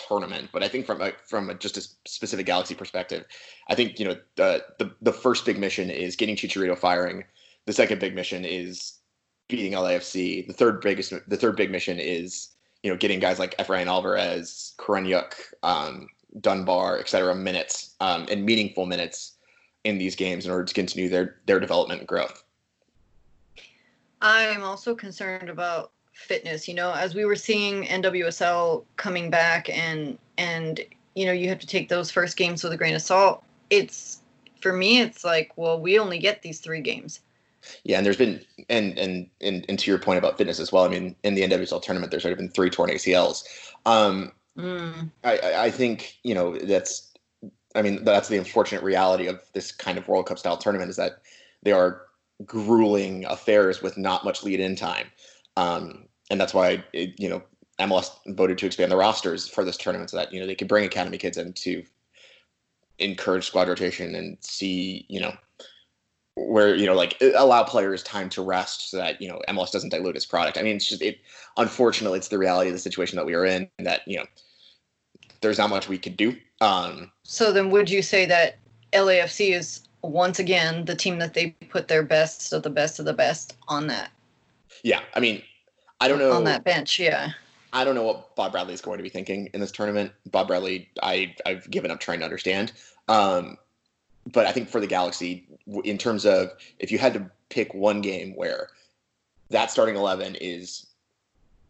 tournament. 0.06 0.50
But 0.52 0.62
I 0.62 0.68
think 0.68 0.86
from 0.86 1.00
a, 1.00 1.12
from 1.26 1.50
a, 1.50 1.54
just 1.54 1.76
a 1.76 1.82
specific 2.06 2.46
Galaxy 2.46 2.74
perspective, 2.74 3.24
I 3.68 3.74
think 3.74 3.98
you 3.98 4.06
know 4.06 4.16
the, 4.36 4.64
the 4.78 4.92
the 5.02 5.12
first 5.12 5.44
big 5.44 5.58
mission 5.58 5.90
is 5.90 6.16
getting 6.16 6.36
Chicharito 6.36 6.76
firing. 6.76 7.24
The 7.66 7.72
second 7.72 8.00
big 8.00 8.14
mission 8.14 8.44
is 8.44 8.94
beating 9.48 9.72
LAFC. 9.72 10.46
The 10.46 10.52
third 10.52 10.80
biggest 10.80 11.12
the 11.26 11.36
third 11.36 11.56
big 11.56 11.70
mission 11.70 11.98
is 11.98 12.48
you 12.82 12.90
know 12.90 12.96
getting 12.96 13.20
guys 13.20 13.38
like 13.38 13.56
Efrain 13.58 13.86
Alvarez, 13.86 14.74
Koreniuk, 14.78 15.34
um, 15.62 16.08
Dunbar, 16.40 16.98
et 16.98 17.08
cetera, 17.08 17.34
minutes 17.34 17.94
um, 18.00 18.26
and 18.30 18.44
meaningful 18.44 18.86
minutes 18.86 19.34
in 19.84 19.98
these 19.98 20.16
games 20.16 20.44
in 20.44 20.52
order 20.52 20.64
to 20.64 20.74
continue 20.74 21.08
their 21.08 21.36
their 21.46 21.60
development 21.60 22.00
and 22.00 22.08
growth. 22.08 22.44
I'm 24.20 24.64
also 24.64 24.94
concerned 24.94 25.48
about 25.48 25.92
fitness. 26.18 26.68
You 26.68 26.74
know, 26.74 26.92
as 26.92 27.14
we 27.14 27.24
were 27.24 27.36
seeing 27.36 27.84
NWSL 27.84 28.84
coming 28.96 29.30
back 29.30 29.68
and 29.70 30.18
and 30.36 30.80
you 31.14 31.26
know 31.26 31.32
you 31.32 31.48
have 31.48 31.58
to 31.60 31.66
take 31.66 31.88
those 31.88 32.10
first 32.10 32.36
games 32.36 32.62
with 32.62 32.72
a 32.72 32.76
grain 32.76 32.94
of 32.94 33.02
salt. 33.02 33.42
It's 33.70 34.20
for 34.60 34.72
me, 34.72 35.00
it's 35.00 35.24
like, 35.24 35.52
well, 35.56 35.80
we 35.80 35.98
only 35.98 36.18
get 36.18 36.42
these 36.42 36.60
three 36.60 36.80
games. 36.80 37.20
Yeah, 37.84 37.98
and 37.98 38.06
there's 38.06 38.16
been 38.16 38.40
and 38.68 38.98
and 38.98 39.28
and, 39.40 39.64
and 39.68 39.78
to 39.78 39.90
your 39.90 39.98
point 39.98 40.18
about 40.18 40.38
fitness 40.38 40.60
as 40.60 40.72
well. 40.72 40.84
I 40.84 40.88
mean, 40.88 41.14
in 41.22 41.34
the 41.34 41.42
NWSL 41.42 41.82
tournament, 41.82 42.10
there's 42.10 42.24
already 42.24 42.40
been 42.40 42.50
three 42.50 42.70
torn 42.70 42.90
ACLs. 42.90 43.44
Um, 43.84 44.32
mm. 44.56 45.10
I 45.24 45.38
I 45.56 45.70
think 45.70 46.18
you 46.22 46.34
know 46.34 46.56
that's 46.56 47.08
I 47.74 47.82
mean, 47.82 48.04
that's 48.04 48.28
the 48.28 48.38
unfortunate 48.38 48.82
reality 48.82 49.26
of 49.26 49.40
this 49.52 49.72
kind 49.72 49.98
of 49.98 50.08
World 50.08 50.26
Cup 50.26 50.38
style 50.38 50.56
tournament 50.56 50.90
is 50.90 50.96
that 50.96 51.22
they 51.62 51.72
are 51.72 52.02
grueling 52.44 53.24
affairs 53.26 53.82
with 53.82 53.96
not 53.98 54.24
much 54.24 54.42
lead 54.42 54.60
in 54.60 54.74
time. 54.74 55.06
Um, 55.58 56.04
and 56.30 56.40
that's 56.40 56.54
why, 56.54 56.84
it, 56.92 57.18
you 57.18 57.28
know, 57.28 57.42
MLS 57.80 58.10
voted 58.28 58.58
to 58.58 58.66
expand 58.66 58.92
the 58.92 58.96
rosters 58.96 59.48
for 59.48 59.64
this 59.64 59.76
tournament 59.76 60.10
so 60.10 60.16
that, 60.16 60.32
you 60.32 60.38
know, 60.38 60.46
they 60.46 60.54
could 60.54 60.68
bring 60.68 60.84
academy 60.84 61.18
kids 61.18 61.36
in 61.36 61.52
to 61.54 61.82
encourage 63.00 63.46
squad 63.46 63.68
rotation 63.68 64.14
and 64.14 64.36
see, 64.40 65.04
you 65.08 65.20
know, 65.20 65.32
where, 66.36 66.76
you 66.76 66.86
know, 66.86 66.94
like 66.94 67.20
allow 67.36 67.64
players 67.64 68.04
time 68.04 68.28
to 68.28 68.42
rest 68.42 68.90
so 68.90 68.98
that, 68.98 69.20
you 69.20 69.28
know, 69.28 69.40
MLS 69.48 69.72
doesn't 69.72 69.88
dilute 69.88 70.14
its 70.14 70.26
product. 70.26 70.58
I 70.58 70.62
mean, 70.62 70.76
it's 70.76 70.88
just, 70.88 71.02
it, 71.02 71.18
unfortunately, 71.56 72.18
it's 72.18 72.28
the 72.28 72.38
reality 72.38 72.70
of 72.70 72.74
the 72.74 72.80
situation 72.80 73.16
that 73.16 73.26
we 73.26 73.34
are 73.34 73.44
in 73.44 73.68
and 73.78 73.86
that, 73.86 74.02
you 74.06 74.18
know, 74.18 74.26
there's 75.40 75.58
not 75.58 75.70
much 75.70 75.88
we 75.88 75.98
could 75.98 76.16
do. 76.16 76.36
Um, 76.60 77.10
so 77.24 77.52
then, 77.52 77.70
would 77.70 77.90
you 77.90 78.02
say 78.02 78.26
that 78.26 78.58
LAFC 78.92 79.54
is 79.56 79.80
once 80.02 80.38
again 80.38 80.84
the 80.84 80.94
team 80.94 81.18
that 81.18 81.34
they 81.34 81.50
put 81.68 81.88
their 81.88 82.04
best 82.04 82.52
of 82.52 82.62
the 82.62 82.70
best 82.70 83.00
of 83.00 83.06
the 83.06 83.12
best 83.12 83.56
on 83.66 83.88
that? 83.88 84.10
Yeah, 84.84 85.00
I 85.14 85.20
mean, 85.20 85.42
I 86.00 86.08
don't 86.08 86.18
know 86.18 86.32
on 86.32 86.44
that 86.44 86.64
bench. 86.64 86.98
Yeah, 86.98 87.32
I 87.72 87.84
don't 87.84 87.94
know 87.94 88.04
what 88.04 88.36
Bob 88.36 88.52
Bradley 88.52 88.74
is 88.74 88.80
going 88.80 88.98
to 88.98 89.02
be 89.02 89.08
thinking 89.08 89.48
in 89.52 89.60
this 89.60 89.72
tournament. 89.72 90.12
Bob 90.30 90.48
Bradley, 90.48 90.88
I 91.02 91.34
I've 91.46 91.68
given 91.70 91.90
up 91.90 92.00
trying 92.00 92.20
to 92.20 92.24
understand. 92.24 92.72
Um, 93.08 93.58
but 94.32 94.46
I 94.46 94.52
think 94.52 94.68
for 94.68 94.80
the 94.80 94.86
Galaxy, 94.86 95.48
in 95.84 95.98
terms 95.98 96.24
of 96.24 96.52
if 96.78 96.92
you 96.92 96.98
had 96.98 97.14
to 97.14 97.30
pick 97.48 97.74
one 97.74 98.00
game 98.00 98.34
where 98.36 98.68
that 99.50 99.70
starting 99.70 99.96
eleven 99.96 100.36
is 100.40 100.86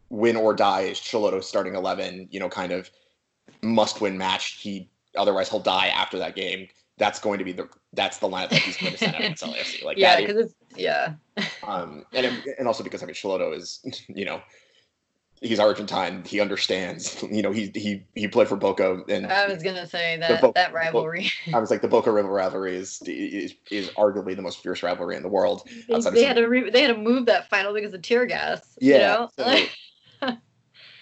win 0.09 0.35
or 0.35 0.53
die 0.53 0.81
is 0.81 0.99
Schelotto's 0.99 1.47
starting 1.47 1.75
eleven, 1.75 2.27
you 2.31 2.39
know, 2.39 2.49
kind 2.49 2.71
of 2.71 2.89
must 3.61 4.01
win 4.01 4.17
match. 4.17 4.59
He 4.61 4.89
otherwise 5.17 5.49
he'll 5.49 5.59
die 5.59 5.87
after 5.87 6.19
that 6.19 6.35
game. 6.35 6.67
That's 6.99 7.19
going 7.19 7.39
to 7.39 7.45
be 7.45 7.53
the 7.53 7.67
that's 7.93 8.19
the 8.19 8.27
lineup 8.27 8.49
that 8.49 8.59
he's 8.59 8.77
going 8.77 8.91
to 8.91 8.97
send 8.99 9.15
out 9.15 9.21
against 9.21 9.43
LAFC. 9.43 9.83
Like 9.85 9.97
yeah, 9.97 10.19
because 10.19 10.37
it's 10.37 10.53
yeah. 10.75 11.13
um, 11.63 12.05
and 12.13 12.25
and 12.59 12.67
also 12.67 12.83
because 12.83 13.01
I 13.01 13.07
mean 13.07 13.15
Schelotto 13.15 13.55
is 13.55 13.79
you 14.07 14.25
know 14.25 14.41
he's 15.41 15.59
Argentine. 15.59 16.23
He 16.25 16.39
understands. 16.39 17.23
You 17.29 17.43
know, 17.43 17.51
he 17.51 17.71
he 17.75 18.03
he 18.15 18.27
played 18.27 18.47
for 18.47 18.55
Boca, 18.55 19.03
and 19.07 19.27
I 19.27 19.47
was 19.47 19.61
gonna 19.61 19.85
say 19.85 20.17
that 20.17 20.41
Bo- 20.41 20.51
that 20.55 20.73
rivalry. 20.73 21.29
Bo- 21.45 21.57
I 21.57 21.61
was 21.61 21.69
like, 21.69 21.81
the 21.81 21.87
Boca 21.87 22.11
River 22.11 22.29
rivalry 22.29 22.75
is, 22.75 23.01
is 23.05 23.53
is 23.69 23.89
arguably 23.89 24.35
the 24.35 24.41
most 24.41 24.63
fierce 24.63 24.81
rivalry 24.81 25.15
in 25.15 25.21
the 25.21 25.29
world. 25.29 25.69
They, 25.87 25.99
they 25.99 26.23
had 26.23 26.37
to 26.37 26.47
re- 26.47 26.71
they 26.71 26.81
had 26.81 26.95
to 26.95 26.97
move 26.97 27.27
that 27.27 27.47
final 27.49 27.73
because 27.73 27.93
of 27.93 28.01
tear 28.01 28.25
gas. 28.25 28.77
Yeah. 28.81 28.95
You 28.95 28.99
know? 29.01 29.29
so 29.37 30.37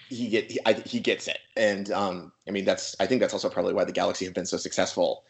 he 0.09 0.27
get 0.27 0.51
he, 0.51 0.59
I, 0.65 0.73
he 0.73 0.99
gets 0.99 1.27
it, 1.27 1.39
and 1.55 1.89
um, 1.91 2.33
I 2.47 2.51
mean 2.51 2.65
that's 2.65 2.95
I 2.99 3.05
think 3.05 3.21
that's 3.21 3.33
also 3.33 3.49
probably 3.49 3.73
why 3.73 3.85
the 3.85 3.93
Galaxy 3.93 4.25
have 4.25 4.33
been 4.33 4.45
so 4.45 4.57
successful 4.57 5.23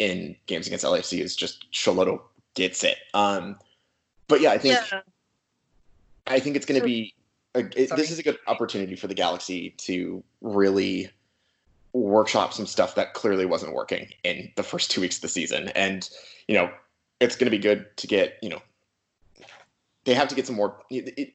in 0.00 0.34
games 0.46 0.66
against 0.66 0.84
LAFC 0.84 1.20
is 1.20 1.36
just 1.36 1.70
Schelotto 1.72 2.22
gets 2.54 2.82
it. 2.82 2.96
Um, 3.12 3.56
but 4.28 4.40
yeah, 4.40 4.50
I 4.50 4.58
think 4.58 4.78
yeah. 4.90 5.00
I 6.26 6.40
think 6.40 6.56
it's 6.56 6.64
going 6.64 6.80
to 6.80 6.86
be 6.86 7.14
a, 7.54 7.60
it, 7.76 7.94
this 7.94 8.10
is 8.10 8.18
a 8.18 8.22
good 8.22 8.38
opportunity 8.46 8.96
for 8.96 9.08
the 9.08 9.14
Galaxy 9.14 9.70
to 9.78 10.24
really 10.40 11.10
workshop 11.92 12.54
some 12.54 12.66
stuff 12.66 12.94
that 12.94 13.12
clearly 13.12 13.44
wasn't 13.44 13.74
working 13.74 14.08
in 14.24 14.50
the 14.56 14.62
first 14.62 14.90
two 14.90 15.02
weeks 15.02 15.16
of 15.16 15.22
the 15.22 15.28
season, 15.28 15.68
and 15.70 16.08
you 16.48 16.54
know 16.54 16.70
it's 17.20 17.36
going 17.36 17.46
to 17.46 17.50
be 17.50 17.58
good 17.58 17.94
to 17.98 18.06
get 18.06 18.38
you 18.42 18.48
know 18.48 18.62
they 20.04 20.14
have 20.14 20.28
to 20.28 20.34
get 20.34 20.46
some 20.46 20.56
more. 20.56 20.78
It, 20.88 21.12
it, 21.18 21.34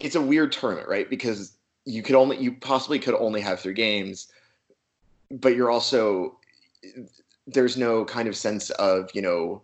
it's 0.00 0.14
a 0.14 0.22
weird 0.22 0.52
tournament, 0.52 0.88
right? 0.88 1.08
Because 1.08 1.52
you 1.84 2.02
could 2.02 2.14
only 2.14 2.38
you 2.38 2.52
possibly 2.52 2.98
could 2.98 3.14
only 3.14 3.42
have 3.42 3.60
three 3.60 3.74
games, 3.74 4.28
but 5.30 5.54
you're 5.54 5.70
also 5.70 6.38
there's 7.46 7.76
no 7.76 8.04
kind 8.04 8.28
of 8.28 8.36
sense 8.36 8.70
of 8.70 9.10
you 9.14 9.22
know 9.22 9.62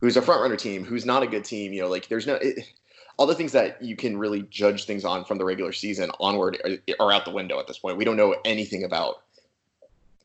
who's 0.00 0.16
a 0.16 0.22
front 0.22 0.40
runner 0.40 0.56
team, 0.56 0.84
who's 0.84 1.04
not 1.04 1.22
a 1.22 1.26
good 1.26 1.44
team. 1.44 1.72
You 1.72 1.82
know, 1.82 1.88
like 1.88 2.08
there's 2.08 2.26
no 2.26 2.34
it, 2.34 2.64
all 3.16 3.26
the 3.26 3.34
things 3.34 3.52
that 3.52 3.82
you 3.82 3.96
can 3.96 4.16
really 4.16 4.42
judge 4.42 4.84
things 4.84 5.04
on 5.04 5.24
from 5.24 5.38
the 5.38 5.44
regular 5.44 5.72
season 5.72 6.10
onward 6.20 6.58
are, 6.64 7.06
are 7.06 7.12
out 7.12 7.24
the 7.24 7.32
window 7.32 7.58
at 7.58 7.66
this 7.66 7.78
point. 7.78 7.96
We 7.96 8.04
don't 8.04 8.16
know 8.16 8.36
anything 8.44 8.84
about 8.84 9.22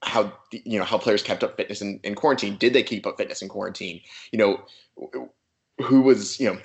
how 0.03 0.33
you 0.51 0.77
know 0.77 0.85
how 0.85 0.97
players 0.97 1.23
kept 1.23 1.43
up 1.43 1.57
fitness 1.57 1.81
in, 1.81 1.99
in 2.03 2.15
quarantine. 2.15 2.57
Did 2.57 2.73
they 2.73 2.83
keep 2.83 3.07
up 3.07 3.17
fitness 3.17 3.41
in 3.41 3.49
quarantine? 3.49 4.01
You 4.31 4.39
know, 4.39 4.65
who 5.81 6.01
was 6.01 6.39
you 6.39 6.53
know 6.53 6.59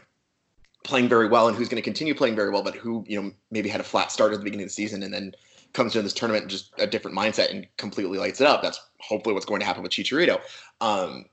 playing 0.85 1.09
very 1.09 1.29
well 1.29 1.49
and 1.49 1.57
who's 1.57 1.69
going 1.69 1.81
to 1.81 1.85
continue 1.85 2.14
playing 2.14 2.37
very 2.37 2.51
well, 2.51 2.62
but 2.62 2.75
who 2.75 3.05
you 3.09 3.21
know 3.21 3.33
maybe 3.51 3.69
had 3.69 3.81
a 3.81 3.85
flat 3.85 4.12
start 4.12 4.33
at 4.33 4.38
the 4.38 4.45
beginning 4.45 4.64
of 4.64 4.69
the 4.69 4.75
season 4.75 5.03
and 5.03 5.12
then 5.12 5.33
comes 5.79 5.95
into 5.95 6.03
this 6.03 6.12
tournament 6.12 6.49
just 6.49 6.73
a 6.79 6.87
different 6.87 7.17
mindset 7.17 7.51
and 7.51 7.67
completely 7.77 8.19
lights 8.19 8.41
it 8.41 8.47
up. 8.47 8.62
That's 8.62 8.81
hopefully 9.01 9.33
what's 9.33 9.47
going 9.47 9.61
to 9.61 9.67
happen 9.67 9.83
with 9.83 9.93
Chicharito. 9.93 10.41
Um, 10.81 11.25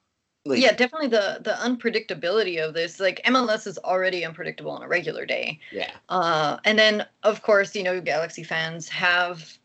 like, 0.45 0.61
yeah, 0.61 0.71
definitely 0.71 1.07
the 1.07 1.39
the 1.41 1.53
unpredictability 1.53 2.63
of 2.63 2.75
this. 2.75 2.99
Like 2.99 3.19
MLS 3.25 3.65
is 3.65 3.79
already 3.79 4.23
unpredictable 4.23 4.71
on 4.71 4.83
a 4.83 4.87
regular 4.87 5.25
day. 5.25 5.59
Yeah. 5.71 5.89
Uh, 6.09 6.57
and 6.63 6.77
then 6.77 7.05
of 7.23 7.41
course 7.41 7.75
you 7.75 7.81
know 7.83 7.99
Galaxy 7.99 8.43
fans 8.43 8.87
have 8.89 9.57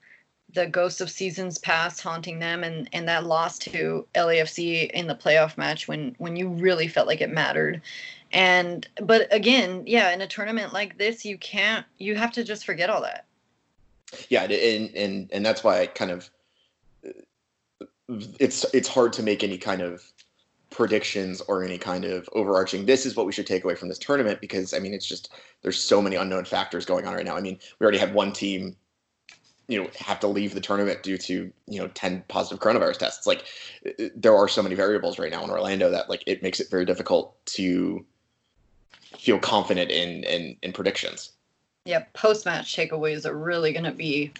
the 0.54 0.66
ghosts 0.66 1.02
of 1.02 1.10
seasons 1.10 1.58
past 1.58 2.00
haunting 2.00 2.38
them 2.38 2.64
and 2.64 2.88
and 2.94 3.06
that 3.06 3.26
loss 3.26 3.58
to 3.58 4.06
LAFC 4.14 4.90
in 4.90 5.06
the 5.06 5.14
playoff 5.14 5.58
match 5.58 5.86
when 5.86 6.16
when 6.18 6.34
you 6.36 6.48
really 6.48 6.88
felt 6.88 7.06
like 7.06 7.20
it 7.20 7.30
mattered 7.30 7.82
and 8.32 8.88
but 9.02 9.32
again 9.32 9.84
yeah 9.86 10.10
in 10.12 10.20
a 10.20 10.26
tournament 10.26 10.72
like 10.72 10.98
this 10.98 11.24
you 11.24 11.38
can't 11.38 11.86
you 11.98 12.16
have 12.16 12.32
to 12.32 12.42
just 12.42 12.64
forget 12.64 12.90
all 12.90 13.02
that 13.02 13.26
yeah 14.28 14.44
and 14.44 14.94
and 14.94 15.28
and 15.32 15.46
that's 15.46 15.62
why 15.64 15.80
i 15.80 15.86
kind 15.86 16.10
of 16.10 16.30
it's 18.38 18.64
it's 18.74 18.88
hard 18.88 19.12
to 19.12 19.22
make 19.22 19.44
any 19.44 19.58
kind 19.58 19.82
of 19.82 20.02
predictions 20.70 21.40
or 21.42 21.64
any 21.64 21.78
kind 21.78 22.04
of 22.04 22.28
overarching 22.32 22.86
this 22.86 23.04
is 23.04 23.16
what 23.16 23.26
we 23.26 23.32
should 23.32 23.46
take 23.46 23.64
away 23.64 23.74
from 23.74 23.88
this 23.88 23.98
tournament 23.98 24.40
because 24.40 24.72
i 24.72 24.78
mean 24.78 24.94
it's 24.94 25.06
just 25.06 25.32
there's 25.62 25.80
so 25.80 26.00
many 26.00 26.16
unknown 26.16 26.44
factors 26.44 26.84
going 26.84 27.06
on 27.06 27.14
right 27.14 27.26
now 27.26 27.36
i 27.36 27.40
mean 27.40 27.58
we 27.78 27.84
already 27.84 27.98
had 27.98 28.14
one 28.14 28.32
team 28.32 28.76
you 29.68 29.80
know 29.80 29.88
have 29.98 30.20
to 30.20 30.26
leave 30.28 30.54
the 30.54 30.60
tournament 30.60 31.02
due 31.02 31.18
to 31.18 31.52
you 31.66 31.80
know 31.80 31.88
10 31.88 32.24
positive 32.28 32.60
coronavirus 32.60 32.98
tests 32.98 33.26
like 33.26 33.44
there 34.14 34.34
are 34.36 34.48
so 34.48 34.62
many 34.62 34.74
variables 34.74 35.18
right 35.18 35.30
now 35.30 35.42
in 35.42 35.50
orlando 35.50 35.90
that 35.90 36.08
like 36.08 36.22
it 36.26 36.42
makes 36.42 36.60
it 36.60 36.70
very 36.70 36.84
difficult 36.84 37.34
to 37.46 38.04
feel 39.18 39.38
confident 39.38 39.90
in 39.90 40.24
in, 40.24 40.56
in 40.62 40.72
predictions. 40.72 41.32
Yeah, 41.84 42.04
post 42.12 42.44
match 42.44 42.76
takeaways 42.76 43.24
are 43.24 43.36
really 43.36 43.72
going 43.72 43.84
to 43.84 43.92
be 43.92 44.32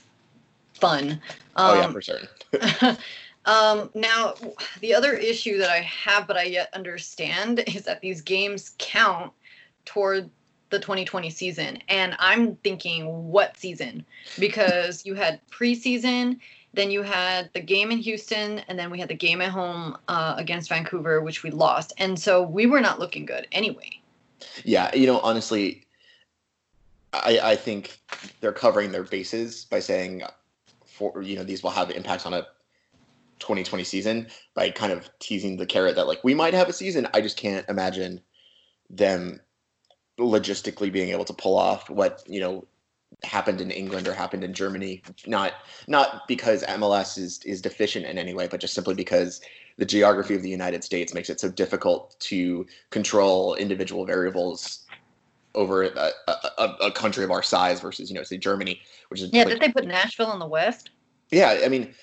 fun. 0.75 1.13
Um, 1.57 1.71
oh 1.71 1.75
yeah, 1.75 1.85
um, 1.87 1.93
for 1.93 2.03
certain. 2.03 2.29
um, 3.47 3.91
now, 3.95 4.35
the 4.81 4.95
other 4.95 5.15
issue 5.15 5.59
that 5.59 5.71
I 5.71 5.79
have, 5.79 6.27
but 6.27 6.37
I 6.37 6.45
yet 6.45 6.69
understand, 6.75 7.61
is 7.67 7.85
that 7.85 8.01
these 8.01 8.21
games 8.21 8.75
count 8.79 9.33
toward 9.85 10.29
the 10.69 10.79
2020 10.79 11.31
season, 11.31 11.79
and 11.89 12.15
I'm 12.19 12.55
thinking, 12.57 13.31
what 13.31 13.57
season? 13.57 14.05
Because 14.39 15.05
you 15.05 15.15
had 15.15 15.41
preseason 15.51 16.39
Then 16.73 16.91
you 16.93 17.03
had 17.03 17.51
the 17.53 17.61
game 17.61 17.91
in 17.91 17.99
Houston, 17.99 18.61
and 18.69 18.79
then 18.79 18.91
we 18.91 19.01
had 19.01 19.09
the 19.09 19.15
game 19.15 19.41
at 19.41 19.51
home 19.51 19.97
uh, 20.07 20.35
against 20.37 20.69
Vancouver, 20.69 21.21
which 21.21 21.43
we 21.43 21.51
lost. 21.51 21.93
And 21.99 22.17
so 22.17 22.43
we 22.43 22.67
were 22.67 22.81
not 22.81 23.01
looking 23.01 23.27
good 23.27 23.49
anyway. 23.51 23.91
Yeah, 24.65 24.95
you 24.95 25.07
know, 25.07 25.19
honestly, 25.21 25.85
I, 27.13 27.41
I 27.43 27.57
think 27.57 27.99
they're 28.41 28.53
covering 28.53 28.93
their 28.93 29.05
bases 29.05 29.65
by 29.65 29.81
saying, 29.81 30.23
for 30.85 31.23
you 31.23 31.37
know, 31.37 31.45
these 31.45 31.63
will 31.63 31.71
have 31.71 31.91
impacts 31.91 32.27
on 32.27 32.35
a 32.35 32.47
2020 33.41 33.85
season 33.85 34.27
by 34.55 34.71
kind 34.71 34.93
of 34.93 35.11
teasing 35.19 35.57
the 35.57 35.67
carrot 35.67 35.97
that 35.97 36.07
like 36.07 36.23
we 36.23 36.35
might 36.35 36.55
have 36.55 36.69
a 36.69 36.73
season. 36.73 37.09
I 37.15 37.21
just 37.21 37.37
can't 37.37 37.69
imagine 37.69 38.21
them 38.91 39.41
logistically 40.19 40.93
being 40.93 41.11
able 41.11 41.25
to 41.25 41.33
pull 41.33 41.57
off 41.57 41.89
what 41.89 42.23
you 42.27 42.41
know 42.41 42.67
happened 43.25 43.61
in 43.61 43.71
England 43.71 44.07
or 44.07 44.15
happened 44.15 44.45
in 44.45 44.55
Germany. 44.55 45.03
Not 45.27 45.55
not 45.89 46.29
because 46.29 46.63
MLS 46.65 47.19
is 47.19 47.41
is 47.45 47.61
deficient 47.61 48.07
in 48.07 48.19
any 48.19 48.35
way, 48.35 48.47
but 48.47 48.61
just 48.61 48.75
simply 48.75 48.95
because 48.95 49.41
the 49.79 49.87
geography 49.87 50.35
of 50.35 50.43
the 50.43 50.51
United 50.51 50.85
States 50.85 51.15
makes 51.15 51.31
it 51.31 51.41
so 51.41 51.51
difficult 51.51 52.15
to 52.21 52.67
control 52.91 53.55
individual 53.55 54.05
variables 54.05 54.85
over 55.55 55.85
a, 55.85 56.11
a, 56.29 56.77
a 56.83 56.93
country 56.93 57.25
of 57.25 57.31
our 57.31 57.43
size 57.43 57.81
versus 57.81 58.11
you 58.11 58.17
know 58.17 58.23
say 58.23 58.37
Germany, 58.37 58.81
which 59.09 59.21
is 59.21 59.31
yeah. 59.33 59.45
like, 59.45 59.55
did 59.55 59.61
they 59.61 59.73
put 59.73 59.87
Nashville 59.87 60.33
in 60.33 60.39
the 60.39 60.47
West? 60.47 60.91
Yeah, 61.31 61.61
I 61.65 61.69
mean. 61.69 61.95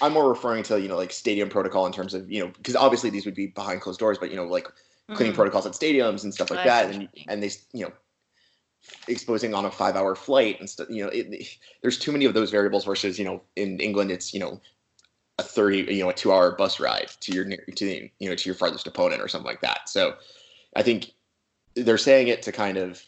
I'm 0.00 0.14
more 0.14 0.28
referring 0.28 0.62
to 0.64 0.80
you 0.80 0.88
know 0.88 0.96
like 0.96 1.12
stadium 1.12 1.50
protocol 1.50 1.86
in 1.86 1.92
terms 1.92 2.14
of 2.14 2.30
you 2.30 2.40
know 2.40 2.50
because 2.56 2.74
obviously 2.74 3.10
these 3.10 3.26
would 3.26 3.34
be 3.34 3.48
behind 3.48 3.82
closed 3.82 4.00
doors, 4.00 4.16
but 4.18 4.30
you 4.30 4.36
know 4.36 4.46
like 4.46 4.66
cleaning 5.08 5.32
mm-hmm. 5.32 5.36
protocols 5.36 5.66
at 5.66 5.72
stadiums 5.72 6.24
and 6.24 6.32
stuff 6.32 6.50
like 6.50 6.60
I 6.60 6.64
that, 6.64 6.94
and 6.94 7.08
and 7.28 7.42
they 7.42 7.50
you 7.72 7.84
know 7.84 7.92
exposing 9.08 9.54
on 9.54 9.64
a 9.64 9.70
five 9.70 9.96
hour 9.96 10.14
flight 10.14 10.58
and 10.60 10.68
stuff. 10.68 10.88
You 10.90 11.04
know, 11.04 11.10
it, 11.10 11.26
it, 11.30 11.58
there's 11.82 11.98
too 11.98 12.12
many 12.12 12.24
of 12.24 12.34
those 12.34 12.50
variables 12.50 12.84
versus 12.84 13.18
you 13.18 13.24
know 13.24 13.42
in 13.56 13.78
England 13.80 14.10
it's 14.10 14.32
you 14.32 14.40
know 14.40 14.60
a 15.38 15.42
30 15.42 15.94
you 15.94 16.02
know 16.02 16.10
a 16.10 16.14
two 16.14 16.32
hour 16.32 16.52
bus 16.52 16.80
ride 16.80 17.10
to 17.20 17.32
your 17.32 17.44
to 17.44 17.84
the, 17.84 18.10
you 18.18 18.28
know 18.28 18.34
to 18.34 18.48
your 18.48 18.54
farthest 18.54 18.86
opponent 18.86 19.20
or 19.22 19.28
something 19.28 19.46
like 19.46 19.60
that. 19.60 19.88
So 19.88 20.14
I 20.76 20.82
think 20.82 21.12
they're 21.76 21.98
saying 21.98 22.28
it 22.28 22.42
to 22.42 22.52
kind 22.52 22.76
of 22.76 23.02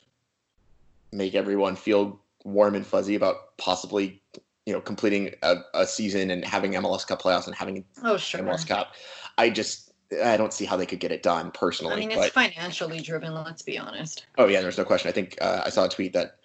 make 1.13 1.35
everyone 1.35 1.77
feel 1.77 2.21
warm 2.45 2.75
and 2.75 2.87
fuzzy 2.87 3.15
about 3.15 3.57
possibly 3.57 4.23
you 4.67 4.73
know 4.73 4.81
completing 4.81 5.35
a, 5.43 5.57
a 5.75 5.87
season 5.87 6.31
and 6.31 6.45
having 6.45 6.73
MLS 6.73 7.07
Cup 7.07 7.23
playoffs 7.23 7.47
and 7.47 7.55
having 7.55 7.85
oh, 8.05 8.17
sure. 8.17 8.41
MLS 8.41 8.67
Cup. 8.67 8.95
I 9.39 9.51
just 9.51 9.93
I 10.25 10.37
don't 10.37 10.53
see 10.53 10.65
how 10.65 10.77
they 10.77 10.87
could 10.87 11.01
get 11.01 11.11
it 11.11 11.23
done 11.23 11.51
personally. 11.51 11.95
I 11.95 11.97
mean, 11.97 12.11
it's 12.11 12.21
but, 12.21 12.33
financially 12.33 13.01
driven. 13.01 13.35
Let's 13.35 13.63
be 13.63 13.79
honest. 13.79 14.27
Oh 14.39 14.47
yeah, 14.47 14.61
there's 14.61 14.79
no 14.79 14.85
question. 14.85 15.09
I 15.09 15.13
think 15.13 15.37
uh, 15.41 15.63
I 15.65 15.71
saw 15.71 15.85
a 15.85 15.89
tweet 15.89 16.13
that 16.13 16.37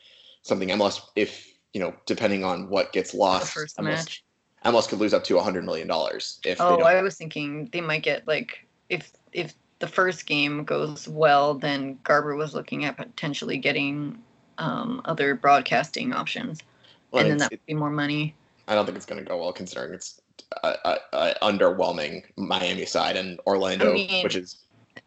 something 0.41 0.69
MLS, 0.69 1.01
if 1.15 1.51
you 1.73 1.79
know, 1.79 1.93
depending 2.05 2.43
on 2.43 2.69
what 2.69 2.91
gets 2.91 3.13
lost, 3.13 3.53
first 3.53 3.77
MLS, 3.77 3.83
match. 3.83 4.23
MLS 4.65 4.87
could 4.87 4.99
lose 4.99 5.13
up 5.13 5.23
to 5.25 5.37
a 5.37 5.43
hundred 5.43 5.65
million 5.65 5.87
dollars 5.87 6.39
if. 6.45 6.59
Oh, 6.59 6.81
I 6.81 7.01
was 7.01 7.15
thinking 7.15 7.69
they 7.71 7.81
might 7.81 8.03
get 8.03 8.27
like 8.27 8.67
if 8.89 9.11
if 9.31 9.53
the 9.81 9.87
first 9.87 10.25
game 10.25 10.63
goes 10.63 11.07
well, 11.07 11.55
then 11.55 11.99
Garber 12.03 12.35
was 12.35 12.53
looking 12.53 12.85
at 12.85 12.95
potentially 12.95 13.57
getting 13.57 14.17
um, 14.57 15.01
other 15.05 15.35
broadcasting 15.35 16.13
options, 16.13 16.61
well, 17.11 17.23
and 17.23 17.31
then 17.31 17.37
that 17.39 17.51
would 17.51 17.65
be 17.65 17.73
more 17.73 17.89
money. 17.89 18.35
I 18.67 18.75
don't 18.75 18.85
think 18.85 18.95
it's 18.95 19.05
going 19.05 19.21
to 19.21 19.27
go 19.27 19.37
well 19.37 19.51
considering 19.51 19.93
it's 19.93 20.21
a, 20.63 20.75
a, 20.85 20.97
a 21.13 21.33
underwhelming 21.41 22.23
Miami 22.37 22.85
side 22.85 23.17
and 23.17 23.39
Orlando, 23.45 23.91
I 23.91 23.93
mean, 23.93 24.23
which 24.23 24.35
is 24.35 24.59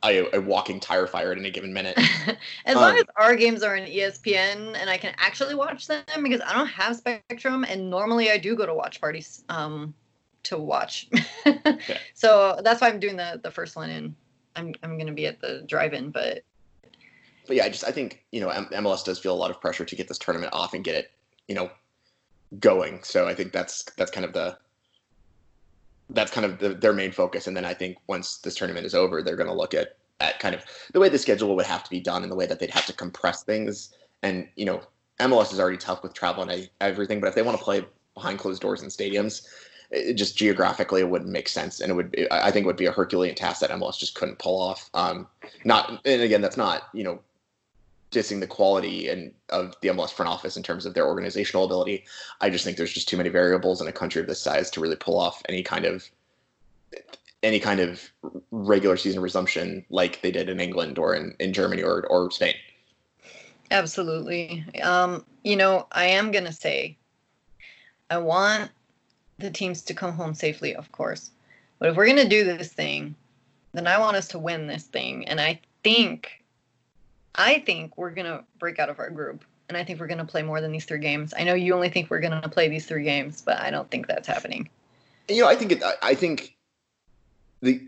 a, 0.04 0.36
a, 0.36 0.40
walking 0.40 0.80
tire 0.80 1.06
fire 1.06 1.32
at 1.32 1.38
any 1.38 1.50
given 1.50 1.72
minute. 1.72 1.98
as 2.66 2.76
um, 2.76 2.82
long 2.82 2.96
as 2.96 3.04
our 3.16 3.36
games 3.36 3.62
are 3.62 3.76
on 3.76 3.82
ESPN 3.82 4.76
and 4.76 4.90
I 4.90 4.96
can 4.96 5.14
actually 5.18 5.54
watch 5.54 5.86
them 5.86 6.04
because 6.22 6.40
I 6.44 6.52
don't 6.52 6.66
have 6.66 6.96
Spectrum 6.96 7.64
and 7.64 7.88
normally 7.88 8.30
I 8.30 8.38
do 8.38 8.54
go 8.56 8.66
to 8.66 8.74
watch 8.74 9.00
parties 9.00 9.44
um, 9.48 9.94
to 10.44 10.58
watch. 10.58 11.08
yeah. 11.46 11.98
So 12.14 12.60
that's 12.62 12.80
why 12.80 12.88
I'm 12.88 13.00
doing 13.00 13.16
the 13.16 13.40
the 13.42 13.50
first 13.50 13.76
one 13.76 13.90
in. 13.90 14.14
I'm 14.56 14.74
I'm 14.82 14.98
gonna 14.98 15.12
be 15.12 15.26
at 15.26 15.40
the 15.40 15.64
drive-in, 15.66 16.10
but. 16.10 16.42
But 17.46 17.56
yeah, 17.56 17.64
I 17.64 17.68
just 17.68 17.84
I 17.84 17.90
think 17.90 18.24
you 18.32 18.40
know 18.40 18.48
MLS 18.48 19.04
does 19.04 19.18
feel 19.18 19.34
a 19.34 19.36
lot 19.36 19.50
of 19.50 19.60
pressure 19.60 19.84
to 19.84 19.96
get 19.96 20.08
this 20.08 20.18
tournament 20.18 20.52
off 20.54 20.72
and 20.72 20.82
get 20.82 20.94
it 20.94 21.10
you 21.48 21.54
know 21.54 21.70
going. 22.58 23.02
So 23.02 23.28
I 23.28 23.34
think 23.34 23.52
that's 23.52 23.84
that's 23.96 24.10
kind 24.10 24.24
of 24.24 24.32
the 24.32 24.56
that's 26.10 26.30
kind 26.30 26.44
of 26.44 26.58
the, 26.58 26.70
their 26.70 26.92
main 26.92 27.12
focus. 27.12 27.46
And 27.46 27.56
then 27.56 27.64
I 27.64 27.74
think 27.74 27.96
once 28.08 28.38
this 28.38 28.54
tournament 28.54 28.86
is 28.86 28.94
over, 28.94 29.22
they're 29.22 29.36
going 29.36 29.48
to 29.48 29.54
look 29.54 29.74
at 29.74 29.96
at 30.20 30.38
kind 30.38 30.54
of 30.54 30.64
the 30.92 31.00
way 31.00 31.08
the 31.08 31.18
schedule 31.18 31.56
would 31.56 31.66
have 31.66 31.82
to 31.82 31.90
be 31.90 32.00
done 32.00 32.22
and 32.22 32.30
the 32.30 32.36
way 32.36 32.46
that 32.46 32.60
they'd 32.60 32.70
have 32.70 32.86
to 32.86 32.92
compress 32.92 33.42
things. 33.42 33.94
And 34.22 34.48
you 34.56 34.64
know, 34.64 34.82
MLS 35.20 35.52
is 35.52 35.60
already 35.60 35.76
tough 35.76 36.02
with 36.02 36.14
travel 36.14 36.48
and 36.48 36.70
everything, 36.80 37.20
but 37.20 37.28
if 37.28 37.34
they 37.34 37.42
want 37.42 37.58
to 37.58 37.64
play 37.64 37.84
behind 38.14 38.38
closed 38.38 38.62
doors 38.62 38.82
in 38.82 38.88
stadiums, 38.88 39.46
it 39.90 40.14
just 40.14 40.36
geographically 40.36 41.00
it 41.00 41.08
wouldn't 41.08 41.30
make 41.30 41.48
sense, 41.48 41.80
and 41.80 41.90
it 41.90 41.94
would 41.94 42.10
be, 42.10 42.30
I 42.30 42.50
think 42.50 42.64
it 42.64 42.66
would 42.66 42.76
be 42.76 42.86
a 42.86 42.92
Herculean 42.92 43.34
task 43.34 43.60
that 43.60 43.70
MLS 43.70 43.98
just 43.98 44.14
couldn't 44.14 44.38
pull 44.38 44.60
off. 44.60 44.90
Um, 44.94 45.26
not 45.64 46.00
and 46.04 46.22
again, 46.22 46.40
that's 46.40 46.56
not 46.56 46.88
you 46.92 47.04
know 47.04 47.20
dissing 48.10 48.40
the 48.40 48.46
quality 48.46 49.08
and 49.08 49.32
of 49.50 49.74
the 49.82 49.88
MLS 49.88 50.12
front 50.12 50.30
office 50.30 50.56
in 50.56 50.62
terms 50.62 50.86
of 50.86 50.94
their 50.94 51.06
organizational 51.06 51.64
ability. 51.64 52.04
I 52.40 52.48
just 52.48 52.64
think 52.64 52.76
there's 52.76 52.92
just 52.92 53.08
too 53.08 53.16
many 53.16 53.28
variables 53.28 53.80
in 53.80 53.88
a 53.88 53.92
country 53.92 54.20
of 54.20 54.28
this 54.28 54.40
size 54.40 54.70
to 54.72 54.80
really 54.80 54.96
pull 54.96 55.18
off 55.18 55.42
any 55.48 55.62
kind 55.62 55.84
of 55.84 56.08
any 57.42 57.60
kind 57.60 57.80
of 57.80 58.10
regular 58.50 58.96
season 58.96 59.20
resumption 59.20 59.84
like 59.90 60.22
they 60.22 60.30
did 60.30 60.48
in 60.48 60.60
England 60.60 60.98
or 60.98 61.14
in, 61.14 61.34
in 61.40 61.52
Germany 61.52 61.82
or, 61.82 62.06
or 62.06 62.30
Spain. 62.30 62.54
Absolutely. 63.70 64.64
Um, 64.82 65.24
you 65.42 65.56
know, 65.56 65.86
I 65.92 66.06
am 66.06 66.30
gonna 66.30 66.52
say 66.52 66.96
I 68.10 68.18
want 68.18 68.70
the 69.38 69.50
teams 69.50 69.82
to 69.82 69.94
come 69.94 70.12
home 70.12 70.34
safely, 70.34 70.74
of 70.74 70.90
course. 70.92 71.30
But 71.78 71.90
if 71.90 71.96
we're 71.96 72.06
gonna 72.06 72.28
do 72.28 72.44
this 72.44 72.72
thing, 72.72 73.14
then 73.72 73.86
I 73.86 73.98
want 73.98 74.16
us 74.16 74.28
to 74.28 74.38
win 74.38 74.66
this 74.66 74.84
thing. 74.84 75.26
And 75.28 75.40
I 75.40 75.60
think 75.82 76.44
I 77.34 77.60
think 77.60 77.96
we're 77.98 78.10
going 78.10 78.26
to 78.26 78.44
break 78.58 78.78
out 78.78 78.88
of 78.88 78.98
our 78.98 79.10
group. 79.10 79.44
And 79.68 79.76
I 79.76 79.84
think 79.84 79.98
we're 79.98 80.06
going 80.06 80.18
to 80.18 80.24
play 80.24 80.42
more 80.42 80.60
than 80.60 80.72
these 80.72 80.84
three 80.84 80.98
games. 80.98 81.34
I 81.36 81.42
know 81.42 81.54
you 81.54 81.74
only 81.74 81.88
think 81.88 82.10
we're 82.10 82.20
going 82.20 82.40
to 82.40 82.48
play 82.48 82.68
these 82.68 82.86
three 82.86 83.02
games, 83.02 83.40
but 83.40 83.58
I 83.60 83.70
don't 83.70 83.90
think 83.90 84.06
that's 84.06 84.28
happening. 84.28 84.68
You 85.28 85.42
know, 85.42 85.48
I 85.48 85.56
think 85.56 85.72
it, 85.72 85.82
I 86.02 86.14
think 86.14 86.54
the 87.60 87.80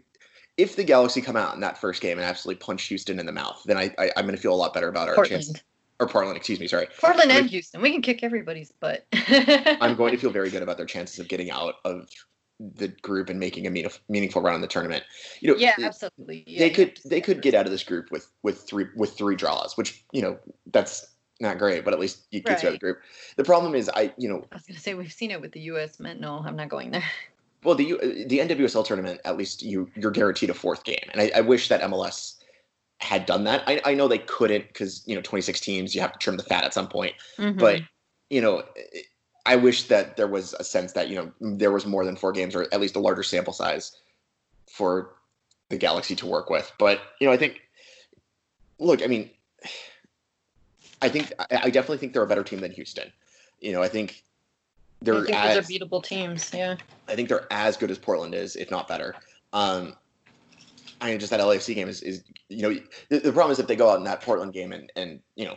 if 0.56 0.74
the 0.74 0.84
Galaxy 0.84 1.20
come 1.20 1.36
out 1.36 1.54
in 1.54 1.60
that 1.60 1.78
first 1.78 2.00
game 2.00 2.18
and 2.18 2.26
absolutely 2.26 2.64
punch 2.64 2.84
Houston 2.84 3.20
in 3.20 3.26
the 3.26 3.32
mouth, 3.32 3.62
then 3.66 3.76
I, 3.76 3.94
I 3.98 4.10
am 4.16 4.24
going 4.24 4.34
to 4.34 4.40
feel 4.40 4.54
a 4.54 4.56
lot 4.56 4.72
better 4.72 4.88
about 4.88 5.08
our 5.08 5.14
Portland. 5.14 5.44
chance. 5.44 5.62
Or 5.98 6.06
Portland, 6.06 6.36
excuse 6.36 6.60
me, 6.60 6.68
sorry. 6.68 6.88
Portland 7.00 7.30
and 7.30 7.48
Houston, 7.48 7.80
we 7.80 7.90
can 7.90 8.02
kick 8.02 8.22
everybody's 8.22 8.70
butt. 8.70 9.06
I'm 9.12 9.96
going 9.96 10.12
to 10.12 10.18
feel 10.18 10.30
very 10.30 10.50
good 10.50 10.62
about 10.62 10.76
their 10.76 10.86
chances 10.86 11.18
of 11.18 11.28
getting 11.28 11.50
out 11.50 11.76
of 11.84 12.10
the 12.58 12.88
group 12.88 13.28
and 13.28 13.38
making 13.38 13.66
a 13.66 13.88
meaningful 14.08 14.42
run 14.42 14.54
in 14.54 14.60
the 14.60 14.66
tournament. 14.66 15.04
You 15.40 15.52
know, 15.52 15.58
yeah, 15.58 15.74
absolutely. 15.82 16.44
Yeah, 16.46 16.58
they 16.60 16.70
could 16.70 16.98
they 17.04 17.20
could 17.20 17.42
get 17.42 17.54
out 17.54 17.66
of 17.66 17.72
this 17.72 17.84
group 17.84 18.10
with 18.10 18.30
with 18.42 18.62
three 18.62 18.86
with 18.94 19.16
three 19.16 19.36
draws, 19.36 19.76
which 19.76 20.04
you 20.12 20.22
know 20.22 20.38
that's 20.72 21.06
not 21.40 21.58
great, 21.58 21.84
but 21.84 21.92
at 21.92 22.00
least 22.00 22.26
you 22.30 22.40
get 22.40 22.54
right. 22.54 22.62
you 22.62 22.68
out 22.68 22.74
of 22.74 22.80
the 22.80 22.84
group. 22.84 23.00
The 23.36 23.44
problem 23.44 23.74
is, 23.74 23.90
I 23.94 24.12
you 24.16 24.28
know, 24.28 24.44
I 24.52 24.56
was 24.56 24.62
gonna 24.62 24.80
say 24.80 24.94
we've 24.94 25.12
seen 25.12 25.30
it 25.30 25.40
with 25.40 25.52
the 25.52 25.60
U.S. 25.60 26.00
men. 26.00 26.20
No, 26.20 26.42
I'm 26.44 26.56
not 26.56 26.68
going 26.68 26.90
there. 26.90 27.04
Well, 27.62 27.74
the 27.74 28.24
the 28.26 28.38
NWSL 28.38 28.84
tournament, 28.84 29.20
at 29.24 29.36
least 29.36 29.62
you 29.62 29.90
you're 29.94 30.10
guaranteed 30.10 30.50
a 30.50 30.54
fourth 30.54 30.84
game, 30.84 31.08
and 31.12 31.20
I, 31.20 31.30
I 31.36 31.40
wish 31.42 31.68
that 31.68 31.82
MLS 31.82 32.36
had 33.00 33.26
done 33.26 33.44
that. 33.44 33.62
I, 33.66 33.80
I 33.84 33.94
know 33.94 34.08
they 34.08 34.18
couldn't 34.18 34.68
because 34.68 35.02
you 35.06 35.14
know 35.14 35.22
26 35.22 35.60
teams, 35.60 35.94
you 35.94 36.00
have 36.00 36.12
to 36.12 36.18
trim 36.18 36.36
the 36.36 36.42
fat 36.42 36.64
at 36.64 36.74
some 36.74 36.88
point, 36.88 37.14
mm-hmm. 37.38 37.58
but 37.58 37.82
you 38.30 38.40
know 38.40 38.62
I 39.46 39.54
wish 39.54 39.84
that 39.84 40.16
there 40.16 40.26
was 40.26 40.54
a 40.54 40.64
sense 40.64 40.92
that 40.92 41.08
you 41.08 41.16
know 41.16 41.32
there 41.40 41.70
was 41.70 41.86
more 41.86 42.04
than 42.04 42.16
four 42.16 42.32
games, 42.32 42.54
or 42.54 42.66
at 42.72 42.80
least 42.80 42.96
a 42.96 43.00
larger 43.00 43.22
sample 43.22 43.52
size 43.52 43.96
for 44.68 45.14
the 45.68 45.76
Galaxy 45.76 46.16
to 46.16 46.26
work 46.26 46.50
with. 46.50 46.70
But 46.78 47.00
you 47.20 47.26
know, 47.26 47.32
I 47.32 47.36
think, 47.36 47.62
look, 48.78 49.02
I 49.02 49.06
mean, 49.06 49.30
I 51.00 51.08
think 51.08 51.32
I 51.38 51.70
definitely 51.70 51.98
think 51.98 52.12
they're 52.12 52.24
a 52.24 52.26
better 52.26 52.44
team 52.44 52.60
than 52.60 52.72
Houston. 52.72 53.12
You 53.60 53.72
know, 53.72 53.82
I 53.82 53.88
think 53.88 54.24
they're 55.00 55.22
I 55.22 55.24
think 55.24 55.36
as, 55.36 55.54
those 55.54 55.64
are 55.64 55.72
beatable 55.72 56.02
teams. 56.02 56.50
Yeah, 56.52 56.76
I 57.08 57.14
think 57.14 57.28
they're 57.28 57.46
as 57.52 57.76
good 57.76 57.92
as 57.92 57.98
Portland 57.98 58.34
is, 58.34 58.56
if 58.56 58.70
not 58.72 58.88
better. 58.88 59.14
Um, 59.52 59.94
I 61.00 61.10
mean, 61.10 61.18
just 61.18 61.30
that 61.30 61.40
LAFC 61.40 61.74
game 61.74 61.88
is, 61.88 62.02
is 62.02 62.24
you 62.48 62.62
know, 62.62 62.80
the, 63.08 63.18
the 63.18 63.32
problem 63.32 63.52
is 63.52 63.58
if 63.58 63.66
they 63.66 63.76
go 63.76 63.90
out 63.90 63.98
in 63.98 64.04
that 64.04 64.22
Portland 64.22 64.52
game 64.52 64.72
and 64.72 64.90
and 64.96 65.20
you 65.34 65.44
know 65.44 65.56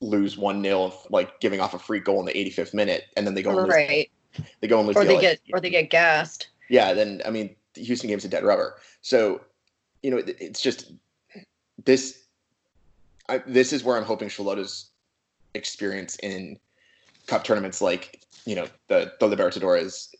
lose 0.00 0.38
one 0.38 0.62
0 0.62 0.92
like 1.10 1.40
giving 1.40 1.60
off 1.60 1.74
a 1.74 1.78
free 1.78 2.00
goal 2.00 2.20
in 2.20 2.26
the 2.26 2.32
85th 2.32 2.74
minute, 2.74 3.04
and 3.16 3.26
then 3.26 3.34
they 3.34 3.42
go 3.42 3.58
and 3.58 3.68
right. 3.68 4.10
Lose, 4.36 4.46
they 4.60 4.68
go 4.68 4.78
and 4.78 4.86
lose. 4.86 4.96
Or 4.96 5.04
they 5.04 5.20
get 5.20 5.40
or 5.52 5.60
they 5.60 5.70
get 5.70 5.90
gassed. 5.90 6.48
Yeah, 6.68 6.92
then 6.92 7.22
I 7.26 7.30
mean, 7.30 7.54
the 7.74 7.82
Houston 7.82 8.08
game's 8.08 8.24
a 8.24 8.28
dead 8.28 8.44
rubber. 8.44 8.76
So, 9.00 9.40
you 10.02 10.10
know, 10.10 10.18
it, 10.18 10.36
it's 10.40 10.60
just 10.60 10.92
this. 11.84 12.24
I, 13.30 13.38
this 13.46 13.72
is 13.72 13.84
where 13.84 13.96
I'm 13.96 14.04
hoping 14.04 14.28
Schelotto's 14.28 14.90
experience 15.54 16.16
in 16.22 16.58
cup 17.26 17.44
tournaments, 17.44 17.80
like 17.80 18.22
you 18.46 18.54
know 18.54 18.66
the 18.88 19.12
the 19.20 19.28
Libertadores, 19.28 20.14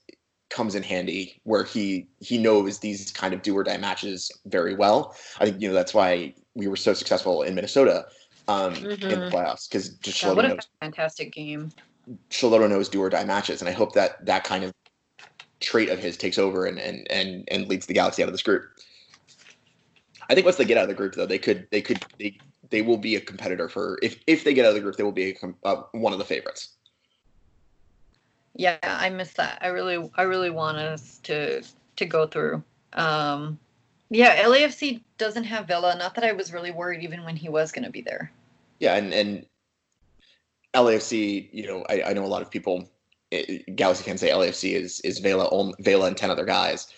comes 0.51 0.75
in 0.75 0.83
handy, 0.83 1.41
where 1.45 1.65
he 1.65 2.07
he 2.21 2.39
knows 2.39 2.79
these 2.79 3.11
kind 3.13 3.35
of 3.35 3.43
do 3.43 3.57
or 3.57 3.65
die 3.65 3.77
matches 3.77 4.31
very 4.47 4.75
well. 4.75 5.15
I 5.39 5.47
think 5.47 5.61
you 5.61 5.69
know 5.69 5.75
that's 5.75 5.95
why 5.95 6.35
we 6.55 6.69
were 6.69 6.77
so 6.77 6.95
successful 6.95 7.43
in 7.43 7.55
Minnesota 7.55 8.07
um, 8.49 8.75
mm-hmm. 8.75 8.87
in 8.87 9.01
the 9.01 9.07
mm-hmm. 9.07 9.35
playoffs 9.35 9.69
because 9.69 9.91
just 9.97 10.23
yeah, 10.23 10.33
what 10.33 10.45
a 10.45 10.59
fantastic 10.81 11.33
game. 11.33 11.71
Schelotto 12.31 12.69
knows 12.69 12.89
do 12.89 13.03
or 13.03 13.11
die 13.11 13.25
matches, 13.25 13.61
and 13.61 13.69
I 13.69 13.73
hope 13.73 13.93
that 13.93 14.25
that 14.25 14.45
kind 14.45 14.65
of 14.65 14.73
trait 15.61 15.89
of 15.91 15.99
his 15.99 16.17
takes 16.17 16.39
over 16.39 16.65
and 16.65 16.79
and 16.79 17.11
and 17.11 17.47
and 17.51 17.69
leads 17.69 17.87
the 17.87 17.95
Galaxy 17.95 18.23
out 18.23 18.29
of 18.29 18.35
this 18.35 18.43
group. 18.43 18.65
I 20.31 20.35
think 20.35 20.45
once 20.45 20.57
they 20.57 20.65
get 20.65 20.77
out 20.77 20.85
of 20.85 20.89
the 20.89 20.95
group, 20.95 21.15
though, 21.15 21.27
they 21.27 21.39
could 21.39 21.67
they 21.71 21.83
could 21.83 22.05
they 22.19 22.39
they 22.71 22.83
will 22.83 22.99
be 22.99 23.17
a 23.17 23.21
competitor 23.21 23.69
for 23.69 23.99
if 24.03 24.19
if 24.27 24.45
they 24.45 24.55
get 24.55 24.65
out 24.65 24.71
of 24.71 24.75
the 24.75 24.81
group, 24.81 24.97
they 24.97 25.03
will 25.03 25.13
be 25.13 25.37
a, 25.43 25.67
uh, 25.67 25.83
one 25.93 26.13
of 26.13 26.19
the 26.19 26.25
favorites. 26.25 26.77
Yeah, 28.59 28.77
I 28.83 29.09
miss 29.09 29.33
that. 29.35 29.59
I 29.63 29.69
really 29.69 30.11
I 30.17 30.23
really 30.23 30.51
want 30.51 30.79
us 30.79 31.19
to 31.23 31.63
to 31.97 32.05
go 32.05 32.27
through. 32.27 32.63
Um, 32.93 33.59
yeah, 34.11 34.43
LAFC 34.43 35.01
doesn't 35.17 35.45
have 35.45 35.69
Vela. 35.69 35.97
Not 35.97 36.17
that 36.17 36.25
I 36.25 36.33
was 36.33 36.53
really 36.53 36.73
worried 36.73 37.03
even 37.03 37.25
when 37.25 37.37
he 37.37 37.49
was 37.49 37.71
going 37.71 37.85
to 37.85 37.91
be 37.91 38.03
there. 38.03 38.33
Yeah, 38.81 38.97
and 38.97 39.15
and 39.15 39.47
LAFC, 40.75 41.49
you 41.53 41.67
know, 41.69 41.85
I, 41.89 42.03
I 42.09 42.13
know 42.13 42.25
a 42.25 42.27
lot 42.27 42.43
of 42.43 42.51
people, 42.51 42.89
it, 43.31 43.65
eh, 43.69 43.73
Galaxy 43.77 44.03
fans 44.03 44.21
say 44.21 44.31
LAFC 44.31 44.75
is 44.75 45.01
is 45.01 45.21
Vela, 45.21 45.73
Vela 45.79 46.09
and 46.09 46.17
ten 46.17 46.31
other 46.31 46.45
guys. 46.45 46.93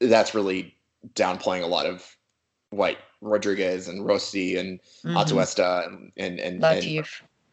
That's 0.00 0.32
really 0.32 0.76
downplaying 1.14 1.64
a 1.64 1.66
lot 1.66 1.86
of 1.86 2.16
what 2.70 2.98
Rodriguez 3.20 3.88
and 3.88 4.06
Rossi 4.06 4.56
and 4.56 4.80
mm-hmm. 5.04 5.16
Atuesta 5.16 5.88
and 5.88 6.12
and 6.16 6.38
and, 6.38 6.64
and 6.64 7.06